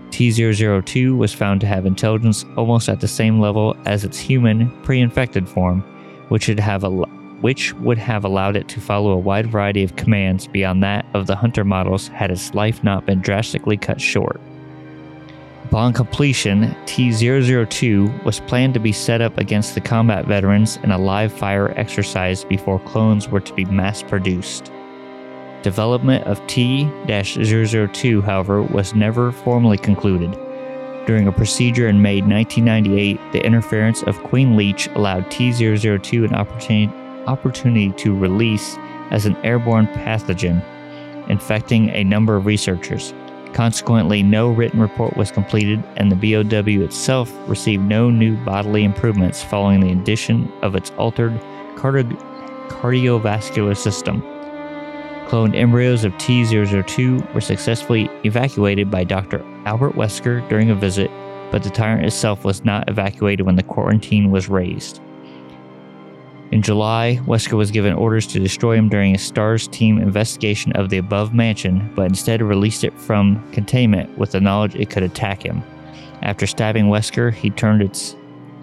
T002 0.09 1.17
was 1.17 1.33
found 1.33 1.61
to 1.61 1.67
have 1.67 1.85
intelligence 1.85 2.43
almost 2.57 2.89
at 2.89 2.99
the 2.99 3.07
same 3.07 3.39
level 3.39 3.77
as 3.85 4.03
its 4.03 4.19
human 4.19 4.69
pre-infected 4.81 5.47
form, 5.47 5.81
which 6.27 6.49
would 6.49 6.59
have 6.59 6.83
al- 6.83 7.07
which 7.39 7.73
would 7.75 7.97
have 7.97 8.25
allowed 8.25 8.57
it 8.57 8.67
to 8.67 8.81
follow 8.81 9.11
a 9.11 9.17
wide 9.17 9.49
variety 9.49 9.83
of 9.83 9.95
commands 9.95 10.47
beyond 10.47 10.83
that 10.83 11.05
of 11.13 11.27
the 11.27 11.37
hunter 11.37 11.63
models 11.63 12.09
had 12.09 12.29
its 12.29 12.53
life 12.53 12.83
not 12.83 13.05
been 13.05 13.21
drastically 13.21 13.77
cut 13.77 14.01
short. 14.01 14.41
Upon 15.69 15.93
completion, 15.93 16.75
T002 16.85 18.23
was 18.23 18.39
planned 18.39 18.73
to 18.73 18.79
be 18.79 18.91
set 18.91 19.21
up 19.21 19.37
against 19.37 19.75
the 19.75 19.81
combat 19.81 20.25
veterans 20.25 20.77
in 20.77 20.89
a 20.89 20.97
live 20.97 21.31
fire 21.31 21.77
exercise 21.77 22.43
before 22.43 22.79
clones 22.79 23.29
were 23.29 23.39
to 23.39 23.53
be 23.53 23.65
mass 23.65 24.01
produced. 24.01 24.71
Development 25.61 26.25
of 26.25 26.45
T 26.47 26.89
002, 27.05 28.21
however, 28.23 28.63
was 28.63 28.95
never 28.95 29.31
formally 29.31 29.77
concluded. 29.77 30.31
During 31.05 31.27
a 31.27 31.31
procedure 31.31 31.87
in 31.87 32.01
May 32.01 32.21
1998, 32.21 33.19
the 33.31 33.45
interference 33.45 34.01
of 34.01 34.23
Queen 34.23 34.57
Leech 34.57 34.87
allowed 34.95 35.29
T 35.29 35.51
002 35.51 36.25
an 36.25 36.33
opportunity 36.33 37.91
to 37.91 38.17
release 38.17 38.75
as 39.11 39.27
an 39.27 39.35
airborne 39.45 39.85
pathogen, 39.85 40.63
infecting 41.29 41.91
a 41.91 42.03
number 42.03 42.35
of 42.35 42.47
researchers. 42.47 43.13
Consequently, 43.53 44.23
no 44.23 44.49
written 44.49 44.79
report 44.79 45.17
was 45.17 45.31
completed, 45.31 45.83
and 45.97 46.11
the 46.11 46.15
BOW 46.15 46.83
itself 46.83 47.33
received 47.47 47.83
no 47.83 48.09
new 48.09 48.35
bodily 48.45 48.83
improvements 48.83 49.43
following 49.43 49.79
the 49.79 49.91
addition 49.91 50.51
of 50.61 50.75
its 50.75 50.91
altered 50.91 51.33
cardio- 51.75 52.17
cardiovascular 52.69 53.75
system. 53.75 54.21
Cloned 55.27 55.55
embryos 55.55 56.03
of 56.03 56.13
T002 56.13 57.33
were 57.33 57.41
successfully 57.41 58.09
evacuated 58.23 58.89
by 58.89 59.03
Dr. 59.03 59.45
Albert 59.65 59.93
Wesker 59.93 60.47
during 60.49 60.71
a 60.71 60.75
visit, 60.75 61.11
but 61.51 61.63
the 61.63 61.69
tyrant 61.69 62.05
itself 62.05 62.43
was 62.43 62.63
not 62.65 62.89
evacuated 62.89 63.45
when 63.45 63.55
the 63.55 63.63
quarantine 63.63 64.31
was 64.31 64.49
raised. 64.49 65.01
In 66.51 66.63
July, 66.63 67.19
Wesker 67.27 67.55
was 67.55 67.69
given 67.69 67.93
orders 67.93 68.25
to 68.27 68.39
destroy 68.39 68.75
him 68.75 68.89
during 68.89 69.13
a 69.13 69.19
STARS 69.19 69.67
team 69.67 69.99
investigation 69.99 70.71
of 70.71 70.89
the 70.89 70.97
above 70.97 71.31
mansion, 71.31 71.91
but 71.95 72.07
instead 72.07 72.41
released 72.41 72.83
it 72.83 72.99
from 72.99 73.47
containment 73.51 74.17
with 74.17 74.31
the 74.31 74.41
knowledge 74.41 74.73
it 74.73 74.89
could 74.89 75.03
attack 75.03 75.45
him. 75.45 75.61
After 76.23 76.47
stabbing 76.47 76.85
Wesker, 76.85 77.31
he 77.31 77.51
turned 77.51 77.83
its 77.83 78.15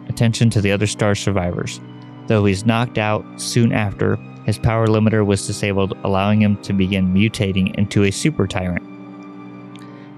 attention 0.09 0.51
to 0.51 0.61
the 0.61 0.72
other 0.72 0.89
STARS 0.89 1.20
survivors. 1.20 1.80
Though 2.26 2.45
he 2.45 2.51
was 2.51 2.66
knocked 2.66 2.99
out 2.99 3.24
soon 3.41 3.72
after, 3.72 4.16
his 4.47 4.59
power 4.59 4.89
limiter 4.89 5.24
was 5.24 5.47
disabled, 5.47 5.97
allowing 6.03 6.43
him 6.43 6.61
to 6.62 6.72
begin 6.72 7.14
mutating 7.14 7.72
into 7.76 8.03
a 8.03 8.11
super 8.11 8.49
tyrant. 8.49 8.84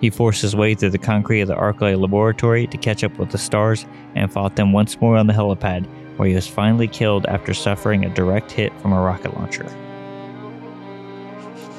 He 0.01 0.09
forced 0.09 0.41
his 0.41 0.57
way 0.57 0.75
through 0.75 0.91
the 0.91 0.99
concrete 0.99 1.43
of 1.43 1.49
the 1.49 1.55
Arklay 1.55 2.01
laboratory 2.01 2.67
to 2.69 2.79
catch 2.79 3.05
up 3.05 3.19
with 3.19 3.31
the 3.31 3.39
stars 3.39 3.85
and 4.15 4.33
fought 4.33 4.57
them 4.57 4.73
once 4.73 5.01
more 5.01 5.17
on 5.17 5.27
the 5.27 5.33
helipad, 5.33 5.87
where 6.19 6.29
he 6.29 6.35
was 6.35 6.49
finally 6.49 6.89
killed 6.89 7.25
after 7.27 7.55
suffering 7.55 8.05
a 8.05 8.09
direct 8.11 8.51
hit 8.51 8.73
from 8.81 8.93
a 8.93 9.01
rocket 9.01 9.35
launcher. 9.39 9.65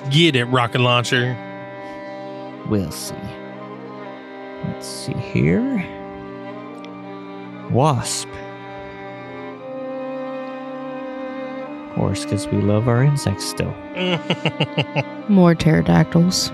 Get 0.09 0.35
it, 0.35 0.45
rocket 0.45 0.79
launcher. 0.79 1.37
We'll 2.69 2.91
see. 2.91 3.15
let's 4.65 4.87
see 4.87 5.13
here. 5.13 5.85
Wasp. 7.69 8.29
Of 11.83 11.95
course, 11.95 12.23
because 12.23 12.47
we 12.47 12.61
love 12.61 12.87
our 12.87 13.03
insects 13.03 13.45
still. 13.45 13.73
More 15.27 15.53
pterodactyls. 15.53 16.51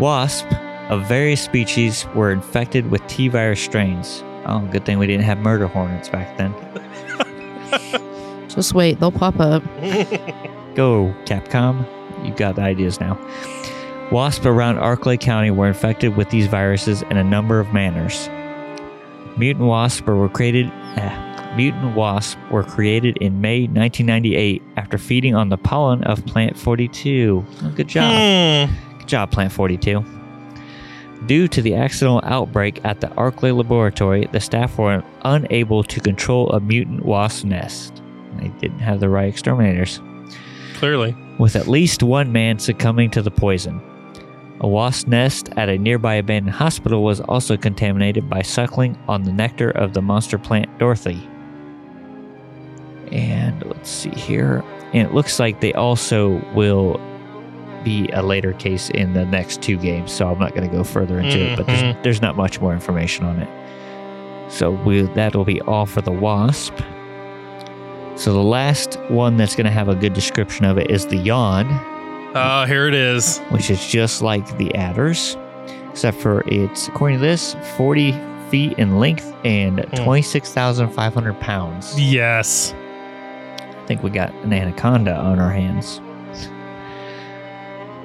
Wasp 0.00 0.46
of 0.88 1.06
various 1.06 1.42
species 1.42 2.06
were 2.14 2.30
infected 2.30 2.90
with 2.90 3.06
T 3.08 3.28
virus 3.28 3.60
strains. 3.60 4.24
Oh, 4.46 4.60
good 4.70 4.84
thing 4.86 4.98
we 4.98 5.06
didn't 5.06 5.24
have 5.24 5.38
murder 5.38 5.66
hornets 5.66 6.08
back 6.08 6.36
then. 6.38 6.54
Just 8.48 8.74
wait, 8.74 9.00
they'll 9.00 9.12
pop 9.12 9.38
up. 9.40 9.62
Go, 10.74 11.14
Capcom. 11.24 11.84
You 12.26 12.32
got 12.34 12.56
the 12.56 12.62
ideas 12.62 13.00
now. 13.00 13.18
Wasps 14.10 14.46
around 14.46 14.76
Arklay 14.76 15.18
County 15.20 15.50
were 15.50 15.66
infected 15.66 16.16
with 16.16 16.30
these 16.30 16.46
viruses 16.46 17.02
in 17.02 17.16
a 17.16 17.24
number 17.24 17.58
of 17.60 17.72
manners. 17.72 18.28
Mutant 19.36 19.66
wasps 19.66 20.06
were 20.06 20.28
created. 20.28 20.66
eh, 20.96 21.54
mutant 21.56 21.96
wasps 21.96 22.36
were 22.50 22.62
created 22.62 23.16
in 23.18 23.40
May 23.40 23.62
1998 23.62 24.62
after 24.76 24.96
feeding 24.96 25.34
on 25.34 25.48
the 25.50 25.58
pollen 25.58 26.02
of 26.04 26.24
Plant 26.26 26.56
42. 26.56 27.44
Oh, 27.62 27.70
good 27.74 27.88
job. 27.88 28.12
Hmm. 28.68 28.98
Good 28.98 29.08
job, 29.08 29.30
Plant 29.32 29.52
42. 29.52 30.02
Due 31.24 31.48
to 31.48 31.62
the 31.62 31.74
accidental 31.74 32.20
outbreak 32.24 32.80
at 32.84 33.00
the 33.00 33.08
Arklay 33.08 33.56
laboratory, 33.56 34.28
the 34.32 34.40
staff 34.40 34.78
were 34.78 35.02
unable 35.22 35.82
to 35.82 36.00
control 36.00 36.50
a 36.50 36.60
mutant 36.60 37.04
wasp 37.04 37.44
nest. 37.44 38.02
They 38.38 38.48
didn't 38.60 38.80
have 38.80 39.00
the 39.00 39.08
right 39.08 39.28
exterminators, 39.28 40.00
Clearly. 40.74 41.16
with 41.38 41.56
at 41.56 41.68
least 41.68 42.02
one 42.02 42.32
man 42.32 42.58
succumbing 42.58 43.10
to 43.12 43.22
the 43.22 43.30
poison. 43.30 43.80
A 44.60 44.68
wasp 44.68 45.08
nest 45.08 45.48
at 45.56 45.68
a 45.68 45.78
nearby 45.78 46.14
abandoned 46.14 46.54
hospital 46.54 47.02
was 47.02 47.20
also 47.22 47.56
contaminated 47.56 48.28
by 48.30 48.42
suckling 48.42 48.96
on 49.08 49.22
the 49.22 49.32
nectar 49.32 49.70
of 49.70 49.94
the 49.94 50.02
monster 50.02 50.38
plant 50.38 50.78
Dorothy. 50.78 51.26
And 53.10 53.64
let's 53.66 53.90
see 53.90 54.10
here. 54.10 54.62
And 54.92 55.08
it 55.08 55.14
looks 55.14 55.38
like 55.38 55.60
they 55.60 55.72
also 55.74 56.40
will 56.54 57.00
be 57.86 58.08
a 58.12 58.20
later 58.22 58.52
case 58.54 58.90
in 58.90 59.12
the 59.12 59.24
next 59.24 59.62
two 59.62 59.76
games, 59.76 60.10
so 60.12 60.28
I'm 60.28 60.38
not 60.40 60.54
going 60.54 60.68
to 60.68 60.76
go 60.76 60.82
further 60.82 61.20
into 61.20 61.38
it, 61.52 61.56
but 61.56 61.66
there's, 61.66 61.82
Mhm. 61.82 62.02
there's 62.02 62.20
not 62.20 62.36
much 62.36 62.60
more 62.60 62.72
information 62.72 63.24
on 63.24 63.38
it. 63.38 63.48
So 64.52 64.72
we, 64.72 65.02
that'll 65.02 65.44
be 65.44 65.60
all 65.62 65.86
for 65.86 66.00
the 66.02 66.10
Wasp. 66.10 66.74
So 68.16 68.32
the 68.32 68.42
last 68.42 68.98
one 69.08 69.36
that's 69.36 69.54
going 69.54 69.66
to 69.66 69.70
have 69.70 69.88
a 69.88 69.94
good 69.94 70.14
description 70.14 70.64
of 70.64 70.78
it 70.78 70.90
is 70.90 71.06
the 71.06 71.16
Yawn 71.16 71.66
Oh, 72.34 72.64
here 72.66 72.88
it 72.88 72.94
is. 72.94 73.38
which 73.50 73.70
is 73.70 73.86
just 73.86 74.20
like 74.20 74.58
the 74.58 74.74
adders, 74.74 75.36
except 75.90 76.16
for 76.18 76.42
it's, 76.48 76.88
according 76.88 77.18
to 77.18 77.22
this, 77.24 77.54
40 77.76 78.12
feet 78.50 78.72
in 78.78 78.98
length 78.98 79.32
and 79.44 79.86
26,500 79.94 81.38
pounds. 81.40 81.94
Yes. 82.00 82.74
I 83.60 83.86
think 83.86 84.02
we 84.02 84.10
got 84.10 84.32
an 84.42 84.52
anaconda 84.52 85.14
on 85.16 85.38
our 85.38 85.50
hands. 85.52 86.00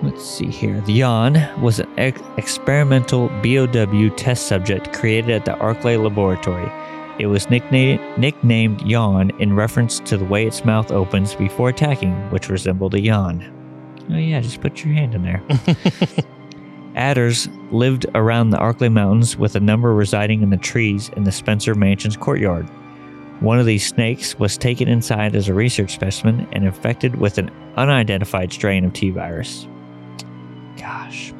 Let's 0.03 0.25
see 0.25 0.47
here. 0.47 0.81
The 0.81 0.93
Yawn 0.93 1.61
was 1.61 1.79
an 1.79 1.87
ex- 1.97 2.21
experimental 2.37 3.29
BOW 3.43 4.09
test 4.15 4.47
subject 4.47 4.93
created 4.93 5.29
at 5.29 5.45
the 5.45 5.53
Arklay 5.53 6.01
Laboratory. 6.01 6.71
It 7.19 7.27
was 7.27 7.49
nicknamed, 7.51 8.01
nicknamed 8.17 8.81
Yawn 8.81 9.29
in 9.39 9.55
reference 9.55 9.99
to 9.99 10.17
the 10.17 10.25
way 10.25 10.47
its 10.47 10.65
mouth 10.65 10.91
opens 10.91 11.35
before 11.35 11.69
attacking, 11.69 12.13
which 12.31 12.49
resembled 12.49 12.95
a 12.95 12.99
yawn. 12.99 13.43
Oh, 14.11 14.17
yeah, 14.17 14.41
just 14.41 14.59
put 14.59 14.83
your 14.83 14.95
hand 14.95 15.13
in 15.13 15.21
there. 15.21 15.43
Adders 16.95 17.47
lived 17.71 18.07
around 18.15 18.49
the 18.49 18.57
Arklay 18.57 18.91
Mountains, 18.91 19.37
with 19.37 19.55
a 19.55 19.59
number 19.59 19.93
residing 19.93 20.41
in 20.41 20.49
the 20.49 20.57
trees 20.57 21.09
in 21.15 21.25
the 21.25 21.31
Spencer 21.31 21.75
Mansion's 21.75 22.17
courtyard. 22.17 22.67
One 23.39 23.59
of 23.59 23.67
these 23.67 23.87
snakes 23.87 24.37
was 24.39 24.57
taken 24.57 24.87
inside 24.87 25.35
as 25.35 25.47
a 25.47 25.53
research 25.53 25.93
specimen 25.93 26.47
and 26.53 26.65
infected 26.65 27.15
with 27.15 27.37
an 27.37 27.51
unidentified 27.75 28.51
strain 28.51 28.83
of 28.83 28.93
T 28.93 29.11
virus. 29.11 29.67
Gosh. 30.81 31.33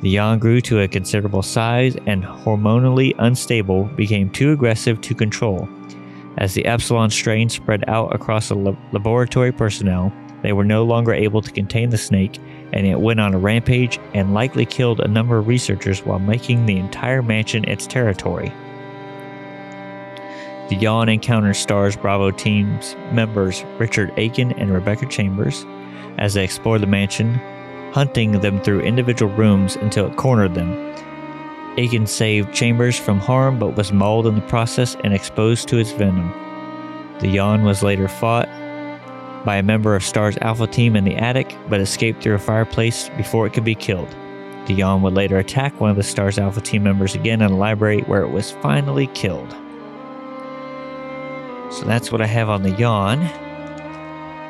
The 0.00 0.08
yawn 0.10 0.38
grew 0.38 0.60
to 0.62 0.80
a 0.80 0.88
considerable 0.88 1.42
size 1.42 1.96
and, 2.06 2.22
hormonally 2.24 3.14
unstable, 3.18 3.84
became 3.96 4.30
too 4.30 4.52
aggressive 4.52 5.00
to 5.02 5.14
control. 5.14 5.68
As 6.38 6.54
the 6.54 6.64
Epsilon 6.64 7.10
strain 7.10 7.48
spread 7.48 7.84
out 7.88 8.14
across 8.14 8.48
the 8.48 8.54
lab- 8.54 8.78
laboratory 8.92 9.52
personnel, 9.52 10.12
they 10.42 10.52
were 10.52 10.64
no 10.64 10.84
longer 10.84 11.12
able 11.12 11.42
to 11.42 11.50
contain 11.50 11.90
the 11.90 11.98
snake, 11.98 12.38
and 12.72 12.86
it 12.86 13.00
went 13.00 13.20
on 13.20 13.34
a 13.34 13.38
rampage 13.38 13.98
and 14.14 14.34
likely 14.34 14.64
killed 14.64 15.00
a 15.00 15.08
number 15.08 15.38
of 15.38 15.48
researchers 15.48 16.04
while 16.04 16.18
making 16.18 16.66
the 16.66 16.76
entire 16.76 17.22
mansion 17.22 17.64
its 17.64 17.86
territory. 17.86 18.52
The 20.68 20.76
Yawn 20.76 21.08
Encounter 21.08 21.54
stars 21.54 21.96
Bravo 21.96 22.30
team's 22.30 22.96
members 23.12 23.64
Richard 23.78 24.12
Aiken 24.16 24.52
and 24.52 24.72
Rebecca 24.72 25.06
Chambers 25.06 25.64
as 26.18 26.34
they 26.34 26.44
explore 26.44 26.78
the 26.78 26.86
mansion, 26.86 27.40
hunting 27.96 28.32
them 28.32 28.60
through 28.60 28.80
individual 28.80 29.34
rooms 29.36 29.74
until 29.76 30.06
it 30.06 30.16
cornered 30.16 30.54
them. 30.54 30.70
Aiken 31.78 32.06
saved 32.06 32.52
Chambers 32.52 32.98
from 32.98 33.18
harm 33.18 33.58
but 33.58 33.74
was 33.74 33.90
mauled 33.90 34.26
in 34.26 34.34
the 34.34 34.42
process 34.42 34.98
and 35.02 35.14
exposed 35.14 35.66
to 35.66 35.78
its 35.78 35.92
venom. 35.92 36.30
The 37.20 37.28
Yawn 37.28 37.64
was 37.64 37.82
later 37.82 38.06
fought 38.06 38.50
by 39.46 39.56
a 39.56 39.62
member 39.62 39.96
of 39.96 40.04
Star's 40.04 40.36
Alpha 40.42 40.66
team 40.66 40.94
in 40.94 41.04
the 41.04 41.16
attic 41.16 41.56
but 41.70 41.80
escaped 41.80 42.22
through 42.22 42.34
a 42.34 42.38
fireplace 42.38 43.08
before 43.16 43.46
it 43.46 43.54
could 43.54 43.64
be 43.64 43.74
killed. 43.74 44.14
The 44.66 44.74
Yawn 44.74 45.00
would 45.00 45.14
later 45.14 45.38
attack 45.38 45.80
one 45.80 45.88
of 45.88 45.96
the 45.96 46.02
Star's 46.02 46.38
Alpha 46.38 46.60
team 46.60 46.82
members 46.82 47.14
again 47.14 47.40
in 47.40 47.50
a 47.50 47.56
library 47.56 48.02
where 48.02 48.20
it 48.20 48.30
was 48.30 48.50
finally 48.50 49.06
killed. 49.14 49.50
So 51.72 51.86
that's 51.86 52.12
what 52.12 52.20
I 52.20 52.26
have 52.26 52.50
on 52.50 52.62
the 52.62 52.72
yawn. 52.72 53.20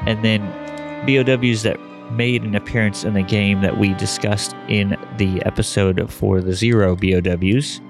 And 0.05 0.25
then 0.25 0.43
BOWs 1.07 1.63
that 1.63 1.79
made 2.13 2.43
an 2.43 2.55
appearance 2.55 3.05
in 3.05 3.15
the 3.15 3.23
game 3.23 3.61
that 3.63 3.79
we 3.79 3.95
discussed 3.95 4.55
in 4.69 4.97
the 5.19 5.43
episode 5.45 6.11
for 6.13 6.41
the 6.41 6.53
Zero 6.53 6.97
BOWs 6.97 7.81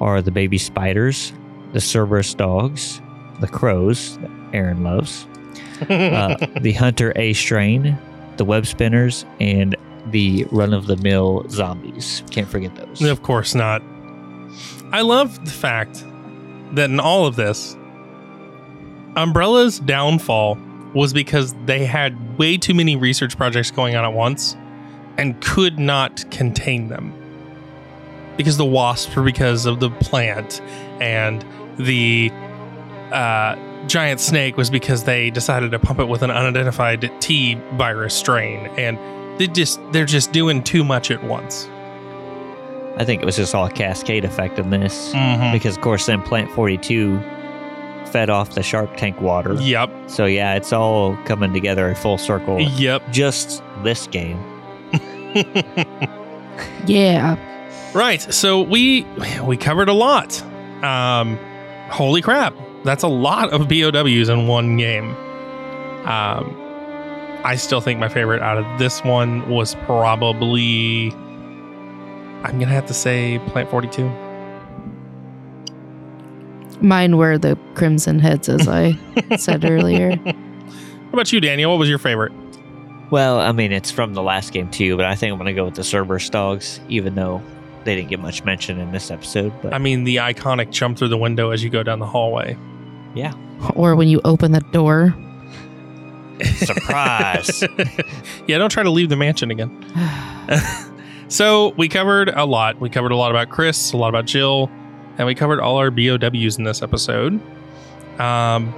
are 0.00 0.20
the 0.20 0.30
baby 0.30 0.58
spiders, 0.58 1.32
the 1.72 1.80
Cerberus 1.80 2.34
dogs, 2.34 3.00
the 3.40 3.48
crows 3.48 4.18
that 4.18 4.30
Aaron 4.52 4.82
loves, 4.82 5.26
uh, 5.90 6.36
the 6.60 6.72
Hunter 6.72 7.12
A 7.16 7.32
strain, 7.32 7.96
the 8.36 8.44
web 8.44 8.66
spinners, 8.66 9.24
and 9.40 9.76
the 10.06 10.44
run 10.50 10.74
of 10.74 10.86
the 10.86 10.96
mill 10.96 11.44
zombies. 11.48 12.22
Can't 12.30 12.48
forget 12.48 12.74
those. 12.74 13.02
Of 13.02 13.22
course 13.22 13.54
not. 13.54 13.82
I 14.92 15.00
love 15.00 15.44
the 15.44 15.50
fact 15.50 16.04
that 16.72 16.90
in 16.90 17.00
all 17.00 17.26
of 17.26 17.36
this, 17.36 17.76
Umbrella's 19.16 19.78
downfall 19.78 20.56
was 20.94 21.12
because 21.12 21.54
they 21.66 21.84
had 21.84 22.38
way 22.38 22.56
too 22.56 22.74
many 22.74 22.96
research 22.96 23.36
projects 23.36 23.70
going 23.70 23.96
on 23.96 24.04
at 24.04 24.12
once 24.12 24.56
and 25.18 25.40
could 25.40 25.78
not 25.78 26.30
contain 26.30 26.88
them. 26.88 27.14
Because 28.36 28.56
the 28.56 28.64
wasps 28.64 29.14
were 29.14 29.22
because 29.22 29.66
of 29.66 29.80
the 29.80 29.90
plant, 29.90 30.60
and 31.00 31.44
the 31.78 32.30
uh, 33.12 33.56
giant 33.86 34.20
snake 34.20 34.56
was 34.56 34.70
because 34.70 35.04
they 35.04 35.30
decided 35.30 35.70
to 35.72 35.78
pump 35.78 35.98
it 36.00 36.08
with 36.08 36.22
an 36.22 36.30
unidentified 36.30 37.12
T 37.20 37.54
virus 37.74 38.14
strain, 38.14 38.66
and 38.78 38.98
they 39.38 39.48
just 39.48 39.80
they're 39.92 40.06
just 40.06 40.32
doing 40.32 40.62
too 40.62 40.82
much 40.82 41.10
at 41.10 41.22
once. 41.24 41.68
I 42.96 43.04
think 43.04 43.22
it 43.22 43.24
was 43.24 43.36
just 43.36 43.54
all 43.54 43.66
a 43.66 43.70
cascade 43.70 44.24
effect 44.24 44.58
in 44.58 44.70
this. 44.70 45.12
Mm-hmm. 45.12 45.52
because 45.52 45.76
of 45.76 45.82
course 45.82 46.06
then 46.06 46.22
plant 46.22 46.50
42 46.52 47.18
fed 48.08 48.28
off 48.30 48.54
the 48.54 48.62
shark 48.62 48.96
tank 48.96 49.20
water 49.20 49.54
Yep. 49.54 49.90
so 50.10 50.24
yeah 50.26 50.54
it's 50.54 50.72
all 50.72 51.16
coming 51.24 51.52
together 51.52 51.88
in 51.88 51.94
full 51.94 52.18
circle 52.18 52.60
Yep. 52.60 53.02
just 53.12 53.62
this 53.82 54.06
game 54.08 54.38
Yeah. 56.86 57.36
Right. 57.94 58.20
So 58.20 58.60
we 58.62 59.04
we 59.44 59.56
covered 59.56 59.88
a 59.88 59.92
lot. 59.92 60.42
Um, 60.84 61.38
holy 61.90 62.20
crap, 62.22 62.54
that's 62.84 63.02
a 63.02 63.08
lot 63.08 63.50
of 63.50 63.68
BOWs 63.68 64.28
in 64.28 64.46
one 64.48 64.76
game. 64.76 65.10
Um, 66.06 66.54
I 67.44 67.56
still 67.56 67.80
think 67.80 67.98
my 68.00 68.08
favorite 68.08 68.42
out 68.42 68.58
of 68.58 68.78
this 68.78 69.02
one 69.04 69.48
was 69.48 69.74
probably. 69.86 71.10
I'm 72.44 72.58
gonna 72.58 72.66
have 72.66 72.86
to 72.86 72.94
say 72.94 73.38
Plant 73.46 73.70
42. 73.70 74.02
Mine 76.82 77.16
were 77.16 77.38
the 77.38 77.56
Crimson 77.74 78.18
Heads, 78.18 78.48
as 78.48 78.68
I 78.68 78.98
said 79.38 79.64
earlier. 79.64 80.16
What 80.16 80.34
about 81.14 81.32
you, 81.32 81.40
Daniel? 81.40 81.70
What 81.70 81.78
was 81.78 81.88
your 81.88 81.98
favorite? 81.98 82.32
well 83.10 83.38
i 83.40 83.52
mean 83.52 83.72
it's 83.72 83.90
from 83.90 84.14
the 84.14 84.22
last 84.22 84.54
game 84.54 84.70
too 84.70 84.96
but 84.96 85.04
i 85.04 85.14
think 85.14 85.30
i'm 85.30 85.36
gonna 85.36 85.52
go 85.52 85.66
with 85.66 85.74
the 85.74 85.84
cerberus 85.84 86.30
dogs 86.30 86.80
even 86.88 87.14
though 87.14 87.42
they 87.84 87.94
didn't 87.94 88.08
get 88.08 88.18
much 88.18 88.42
mention 88.42 88.78
in 88.80 88.90
this 88.90 89.10
episode 89.10 89.52
but 89.60 89.74
I 89.74 89.78
mean, 89.78 90.04
the 90.04 90.16
iconic 90.16 90.70
jump 90.70 90.96
through 90.96 91.08
the 91.08 91.18
window 91.18 91.50
as 91.50 91.62
you 91.62 91.68
go 91.68 91.82
down 91.82 91.98
the 91.98 92.06
hallway. 92.06 92.56
yeah 93.14 93.34
Or 93.76 93.96
when 93.96 94.08
you 94.08 94.22
open 94.24 94.52
the 94.52 94.60
door. 94.72 95.14
surprise 96.56 97.62
yeah, 98.46 98.56
don't 98.56 98.70
try 98.70 98.82
to 98.82 98.90
leave 98.90 99.10
the 99.10 99.16
mansion 99.16 99.50
again. 99.50 99.70
So 101.28 101.70
we 101.78 101.88
covered 101.88 102.28
a 102.28 102.44
lot. 102.44 102.78
We 102.78 102.90
covered 102.90 103.10
a 103.12 103.16
lot 103.16 103.30
about 103.30 103.48
Chris, 103.48 103.92
a 103.94 103.96
lot 103.96 104.10
about 104.10 104.26
Jill, 104.26 104.70
and 105.18 105.26
we 105.26 105.34
covered 105.34 105.60
all 105.60 105.76
our 105.76 105.90
BOWs 105.90 106.58
in 106.58 106.64
this 106.64 106.82
episode. 106.82 107.34
Um, 108.20 108.74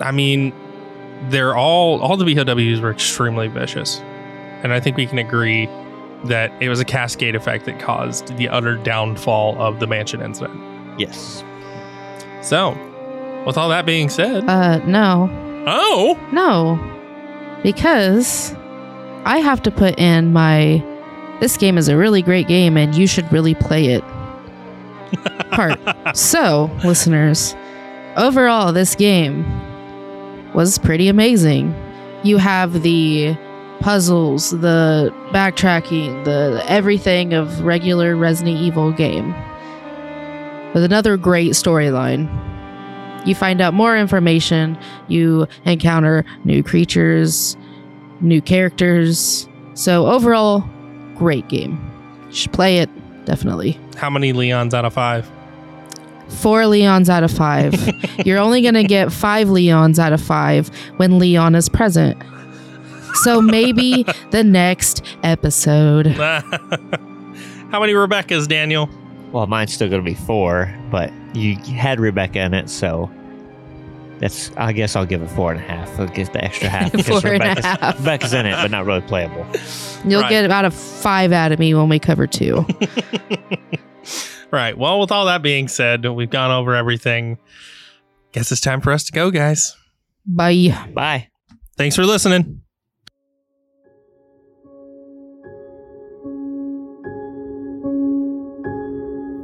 I 0.00 0.10
mean, 0.12 0.52
they're 1.28 1.54
all 1.54 2.00
all 2.00 2.16
the 2.16 2.34
BOWs 2.34 2.80
were 2.80 2.90
extremely 2.90 3.48
vicious, 3.48 4.00
and 4.62 4.72
I 4.72 4.80
think 4.80 4.96
we 4.96 5.06
can 5.06 5.18
agree 5.18 5.66
that 6.24 6.52
it 6.60 6.68
was 6.68 6.80
a 6.80 6.84
cascade 6.84 7.34
effect 7.34 7.64
that 7.64 7.78
caused 7.80 8.36
the 8.36 8.48
utter 8.48 8.76
downfall 8.76 9.60
of 9.60 9.80
the 9.80 9.86
mansion 9.86 10.20
incident. 10.20 10.60
Yes. 10.98 11.42
So, 12.42 12.70
with 13.46 13.56
all 13.56 13.68
that 13.70 13.86
being 13.86 14.08
said, 14.08 14.44
Uh, 14.48 14.78
no, 14.86 15.28
oh, 15.66 16.18
no, 16.32 16.78
because 17.62 18.54
I 19.24 19.38
have 19.38 19.62
to 19.62 19.70
put 19.70 19.98
in 19.98 20.32
my. 20.32 20.84
This 21.40 21.56
game 21.56 21.78
is 21.78 21.88
a 21.88 21.96
really 21.96 22.20
great 22.20 22.48
game, 22.48 22.76
and 22.76 22.94
you 22.94 23.06
should 23.06 23.30
really 23.32 23.54
play 23.54 23.86
it. 23.86 24.04
Part. 25.50 25.78
so, 26.16 26.70
listeners, 26.84 27.54
overall, 28.16 28.72
this 28.72 28.94
game 28.94 29.44
was 30.54 30.78
pretty 30.78 31.08
amazing. 31.08 31.74
You 32.22 32.36
have 32.38 32.82
the 32.82 33.36
puzzles, 33.80 34.50
the 34.50 35.12
backtracking, 35.32 36.24
the 36.24 36.62
everything 36.66 37.32
of 37.32 37.62
regular 37.62 38.14
Resident 38.14 38.58
Evil 38.58 38.92
game. 38.92 39.34
With 40.74 40.84
another 40.84 41.16
great 41.16 41.52
storyline. 41.52 42.28
You 43.26 43.34
find 43.34 43.60
out 43.60 43.74
more 43.74 43.98
information, 43.98 44.78
you 45.08 45.46
encounter 45.64 46.24
new 46.44 46.62
creatures, 46.62 47.56
new 48.20 48.40
characters. 48.40 49.48
So 49.74 50.06
overall, 50.06 50.64
great 51.16 51.48
game. 51.48 51.78
You 52.28 52.34
should 52.34 52.52
play 52.52 52.78
it, 52.78 52.88
definitely. 53.24 53.78
how 53.96 54.10
many 54.10 54.32
Leons 54.32 54.74
out 54.74 54.84
of 54.84 54.92
five? 54.92 55.30
Four 56.28 56.62
Leons 56.62 57.08
out 57.08 57.22
of 57.24 57.30
five. 57.30 57.74
You're 58.26 58.38
only 58.38 58.62
going 58.62 58.74
to 58.74 58.84
get 58.84 59.12
five 59.12 59.48
Leons 59.48 59.98
out 59.98 60.12
of 60.12 60.20
five 60.20 60.68
when 60.96 61.18
Leon 61.18 61.54
is 61.56 61.68
present. 61.68 62.22
So 63.22 63.42
maybe 63.42 64.04
the 64.30 64.44
next 64.44 65.02
episode. 65.24 66.06
how 66.06 67.80
many 67.80 67.94
Rebecca's, 67.94 68.46
Daniel? 68.46 68.88
Well, 69.32 69.46
mine's 69.46 69.72
still 69.72 69.88
going 69.88 70.04
to 70.04 70.08
be 70.08 70.14
four, 70.16 70.72
but 70.90 71.12
you 71.34 71.56
had 71.56 71.98
Rebecca 72.00 72.40
in 72.40 72.54
it, 72.54 72.70
so 72.70 73.10
that's. 74.20 74.50
I 74.56 74.72
guess 74.72 74.94
I'll 74.94 75.06
give 75.06 75.22
it 75.22 75.28
four 75.30 75.50
and 75.52 75.60
a 75.60 75.64
half. 75.64 75.98
I'll 75.98 76.06
get 76.06 76.32
the 76.32 76.44
extra 76.44 76.68
half 76.68 76.92
because 76.92 77.06
Four 77.06 77.16
and 77.18 77.26
a 77.26 77.30
Rebecca's, 77.48 77.64
half. 77.64 77.98
Rebecca's 77.98 78.32
in 78.32 78.46
it, 78.46 78.52
but 78.52 78.70
not 78.70 78.86
really 78.86 79.00
playable. 79.00 79.44
You'll 80.04 80.20
Right. 80.22 80.30
get 80.30 80.44
about 80.44 80.64
a 80.66 80.70
five 80.70 81.32
out 81.32 81.50
of 81.52 81.58
me 81.58 81.74
when 81.74 81.88
we 81.88 81.98
cover 81.98 82.26
two. 82.26 82.64
Right. 84.52 84.76
Well, 84.76 84.98
with 84.98 85.12
all 85.12 85.26
that 85.26 85.42
being 85.42 85.68
said, 85.68 86.04
we've 86.04 86.28
gone 86.28 86.50
over 86.50 86.74
everything. 86.74 87.38
Guess 88.32 88.50
it's 88.50 88.60
time 88.60 88.80
for 88.80 88.90
us 88.90 89.04
to 89.04 89.12
go, 89.12 89.30
guys. 89.30 89.76
Bye. 90.26 90.76
Bye. 90.92 91.28
Thanks 91.76 91.94
for 91.94 92.04
listening. 92.04 92.60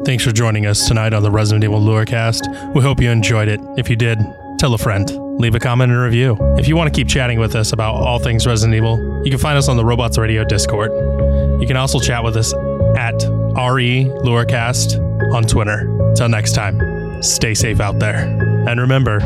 Thanks 0.04 0.22
for 0.22 0.30
joining 0.30 0.66
us 0.66 0.86
tonight 0.86 1.12
on 1.12 1.24
the 1.24 1.30
Resident 1.32 1.64
Evil 1.64 1.80
Lurecast. 1.80 2.74
We 2.74 2.80
hope 2.82 3.00
you 3.00 3.10
enjoyed 3.10 3.48
it. 3.48 3.58
If 3.76 3.90
you 3.90 3.96
did, 3.96 4.18
tell 4.59 4.74
a 4.74 4.78
friend. 4.78 5.11
Leave 5.38 5.54
a 5.54 5.59
comment 5.59 5.92
and 5.92 6.00
review. 6.00 6.36
If 6.59 6.66
you 6.66 6.76
want 6.76 6.92
to 6.92 6.98
keep 6.98 7.09
chatting 7.09 7.38
with 7.38 7.54
us 7.54 7.72
about 7.72 7.94
all 7.94 8.18
things 8.18 8.46
Resident 8.46 8.74
Evil, 8.74 9.22
you 9.24 9.30
can 9.30 9.38
find 9.38 9.59
us 9.59 9.68
on 9.68 9.76
the 9.76 9.84
Robots 9.84 10.18
Radio 10.18 10.44
Discord. 10.44 10.90
You 11.61 11.66
can 11.66 11.76
also 11.76 12.00
chat 12.00 12.24
with 12.24 12.36
us 12.36 12.54
at 12.96 13.14
RE 13.14 14.04
Lurecast 14.24 14.98
on 15.32 15.44
Twitter. 15.44 15.86
Till 16.16 16.28
next 16.28 16.52
time, 16.52 17.22
stay 17.22 17.54
safe 17.54 17.80
out 17.80 17.98
there. 17.98 18.24
And 18.68 18.80
remember, 18.80 19.18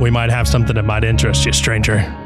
we 0.00 0.10
might 0.10 0.30
have 0.30 0.46
something 0.46 0.74
that 0.74 0.84
might 0.84 1.04
interest 1.04 1.44
you, 1.46 1.52
stranger. 1.52 2.25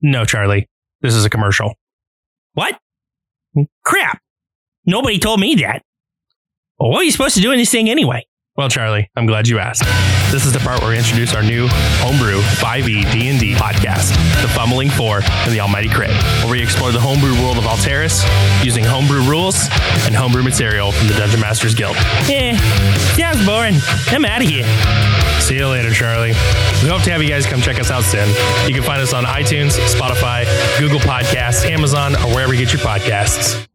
No, 0.00 0.24
Charlie. 0.24 0.68
This 1.00 1.14
is 1.14 1.24
a 1.24 1.30
commercial. 1.30 1.74
What? 2.54 2.78
Hmm? 3.54 3.62
Crap. 3.84 4.20
Nobody 4.86 5.18
told 5.18 5.40
me 5.40 5.54
that. 5.56 5.82
Well, 6.78 6.90
what 6.90 7.00
are 7.00 7.04
you 7.04 7.10
supposed 7.10 7.36
to 7.36 7.42
do 7.42 7.52
in 7.52 7.58
this 7.58 7.70
thing 7.70 7.88
anyway? 7.88 8.26
Well, 8.56 8.68
Charlie, 8.68 9.10
I'm 9.16 9.26
glad 9.26 9.48
you 9.48 9.58
asked. 9.58 9.82
This 10.30 10.46
is 10.46 10.52
the 10.52 10.60
part 10.60 10.80
where 10.80 10.90
we 10.90 10.96
introduce 10.96 11.34
our 11.34 11.42
new 11.42 11.66
homebrew 11.98 12.38
5e 12.40 13.10
D&D 13.10 13.54
podcast, 13.54 14.10
The 14.42 14.48
Fumbling 14.48 14.90
Four 14.90 15.22
and 15.24 15.50
the 15.50 15.58
Almighty 15.58 15.88
Crit, 15.88 16.12
where 16.44 16.52
we 16.52 16.62
explore 16.62 16.92
the 16.92 17.00
homebrew 17.00 17.32
world 17.42 17.58
of 17.58 17.64
Alteris 17.64 18.22
using 18.64 18.84
homebrew 18.84 19.28
rules 19.28 19.56
and 20.06 20.14
homebrew 20.14 20.44
material 20.44 20.92
from 20.92 21.08
the 21.08 21.14
Dungeon 21.14 21.40
Masters 21.40 21.74
Guild. 21.74 21.96
Eh, 22.30 22.56
sounds 23.16 23.44
boring. 23.44 23.74
I'm 24.14 24.24
out 24.24 24.40
of 24.40 24.48
here. 24.48 24.64
See 25.40 25.56
you 25.56 25.66
later, 25.66 25.90
Charlie. 25.90 26.34
We 26.80 26.88
hope 26.88 27.02
to 27.02 27.10
have 27.10 27.24
you 27.24 27.28
guys 27.28 27.46
come 27.46 27.60
check 27.60 27.80
us 27.80 27.90
out 27.90 28.04
soon. 28.04 28.28
You 28.68 28.74
can 28.74 28.84
find 28.84 29.02
us 29.02 29.12
on 29.12 29.24
iTunes, 29.24 29.72
Spotify, 29.90 30.46
Google 30.78 31.00
Podcasts, 31.00 31.64
Amazon, 31.68 32.14
or 32.14 32.28
wherever 32.28 32.54
you 32.54 32.64
get 32.64 32.72
your 32.72 32.82
podcasts. 32.82 33.66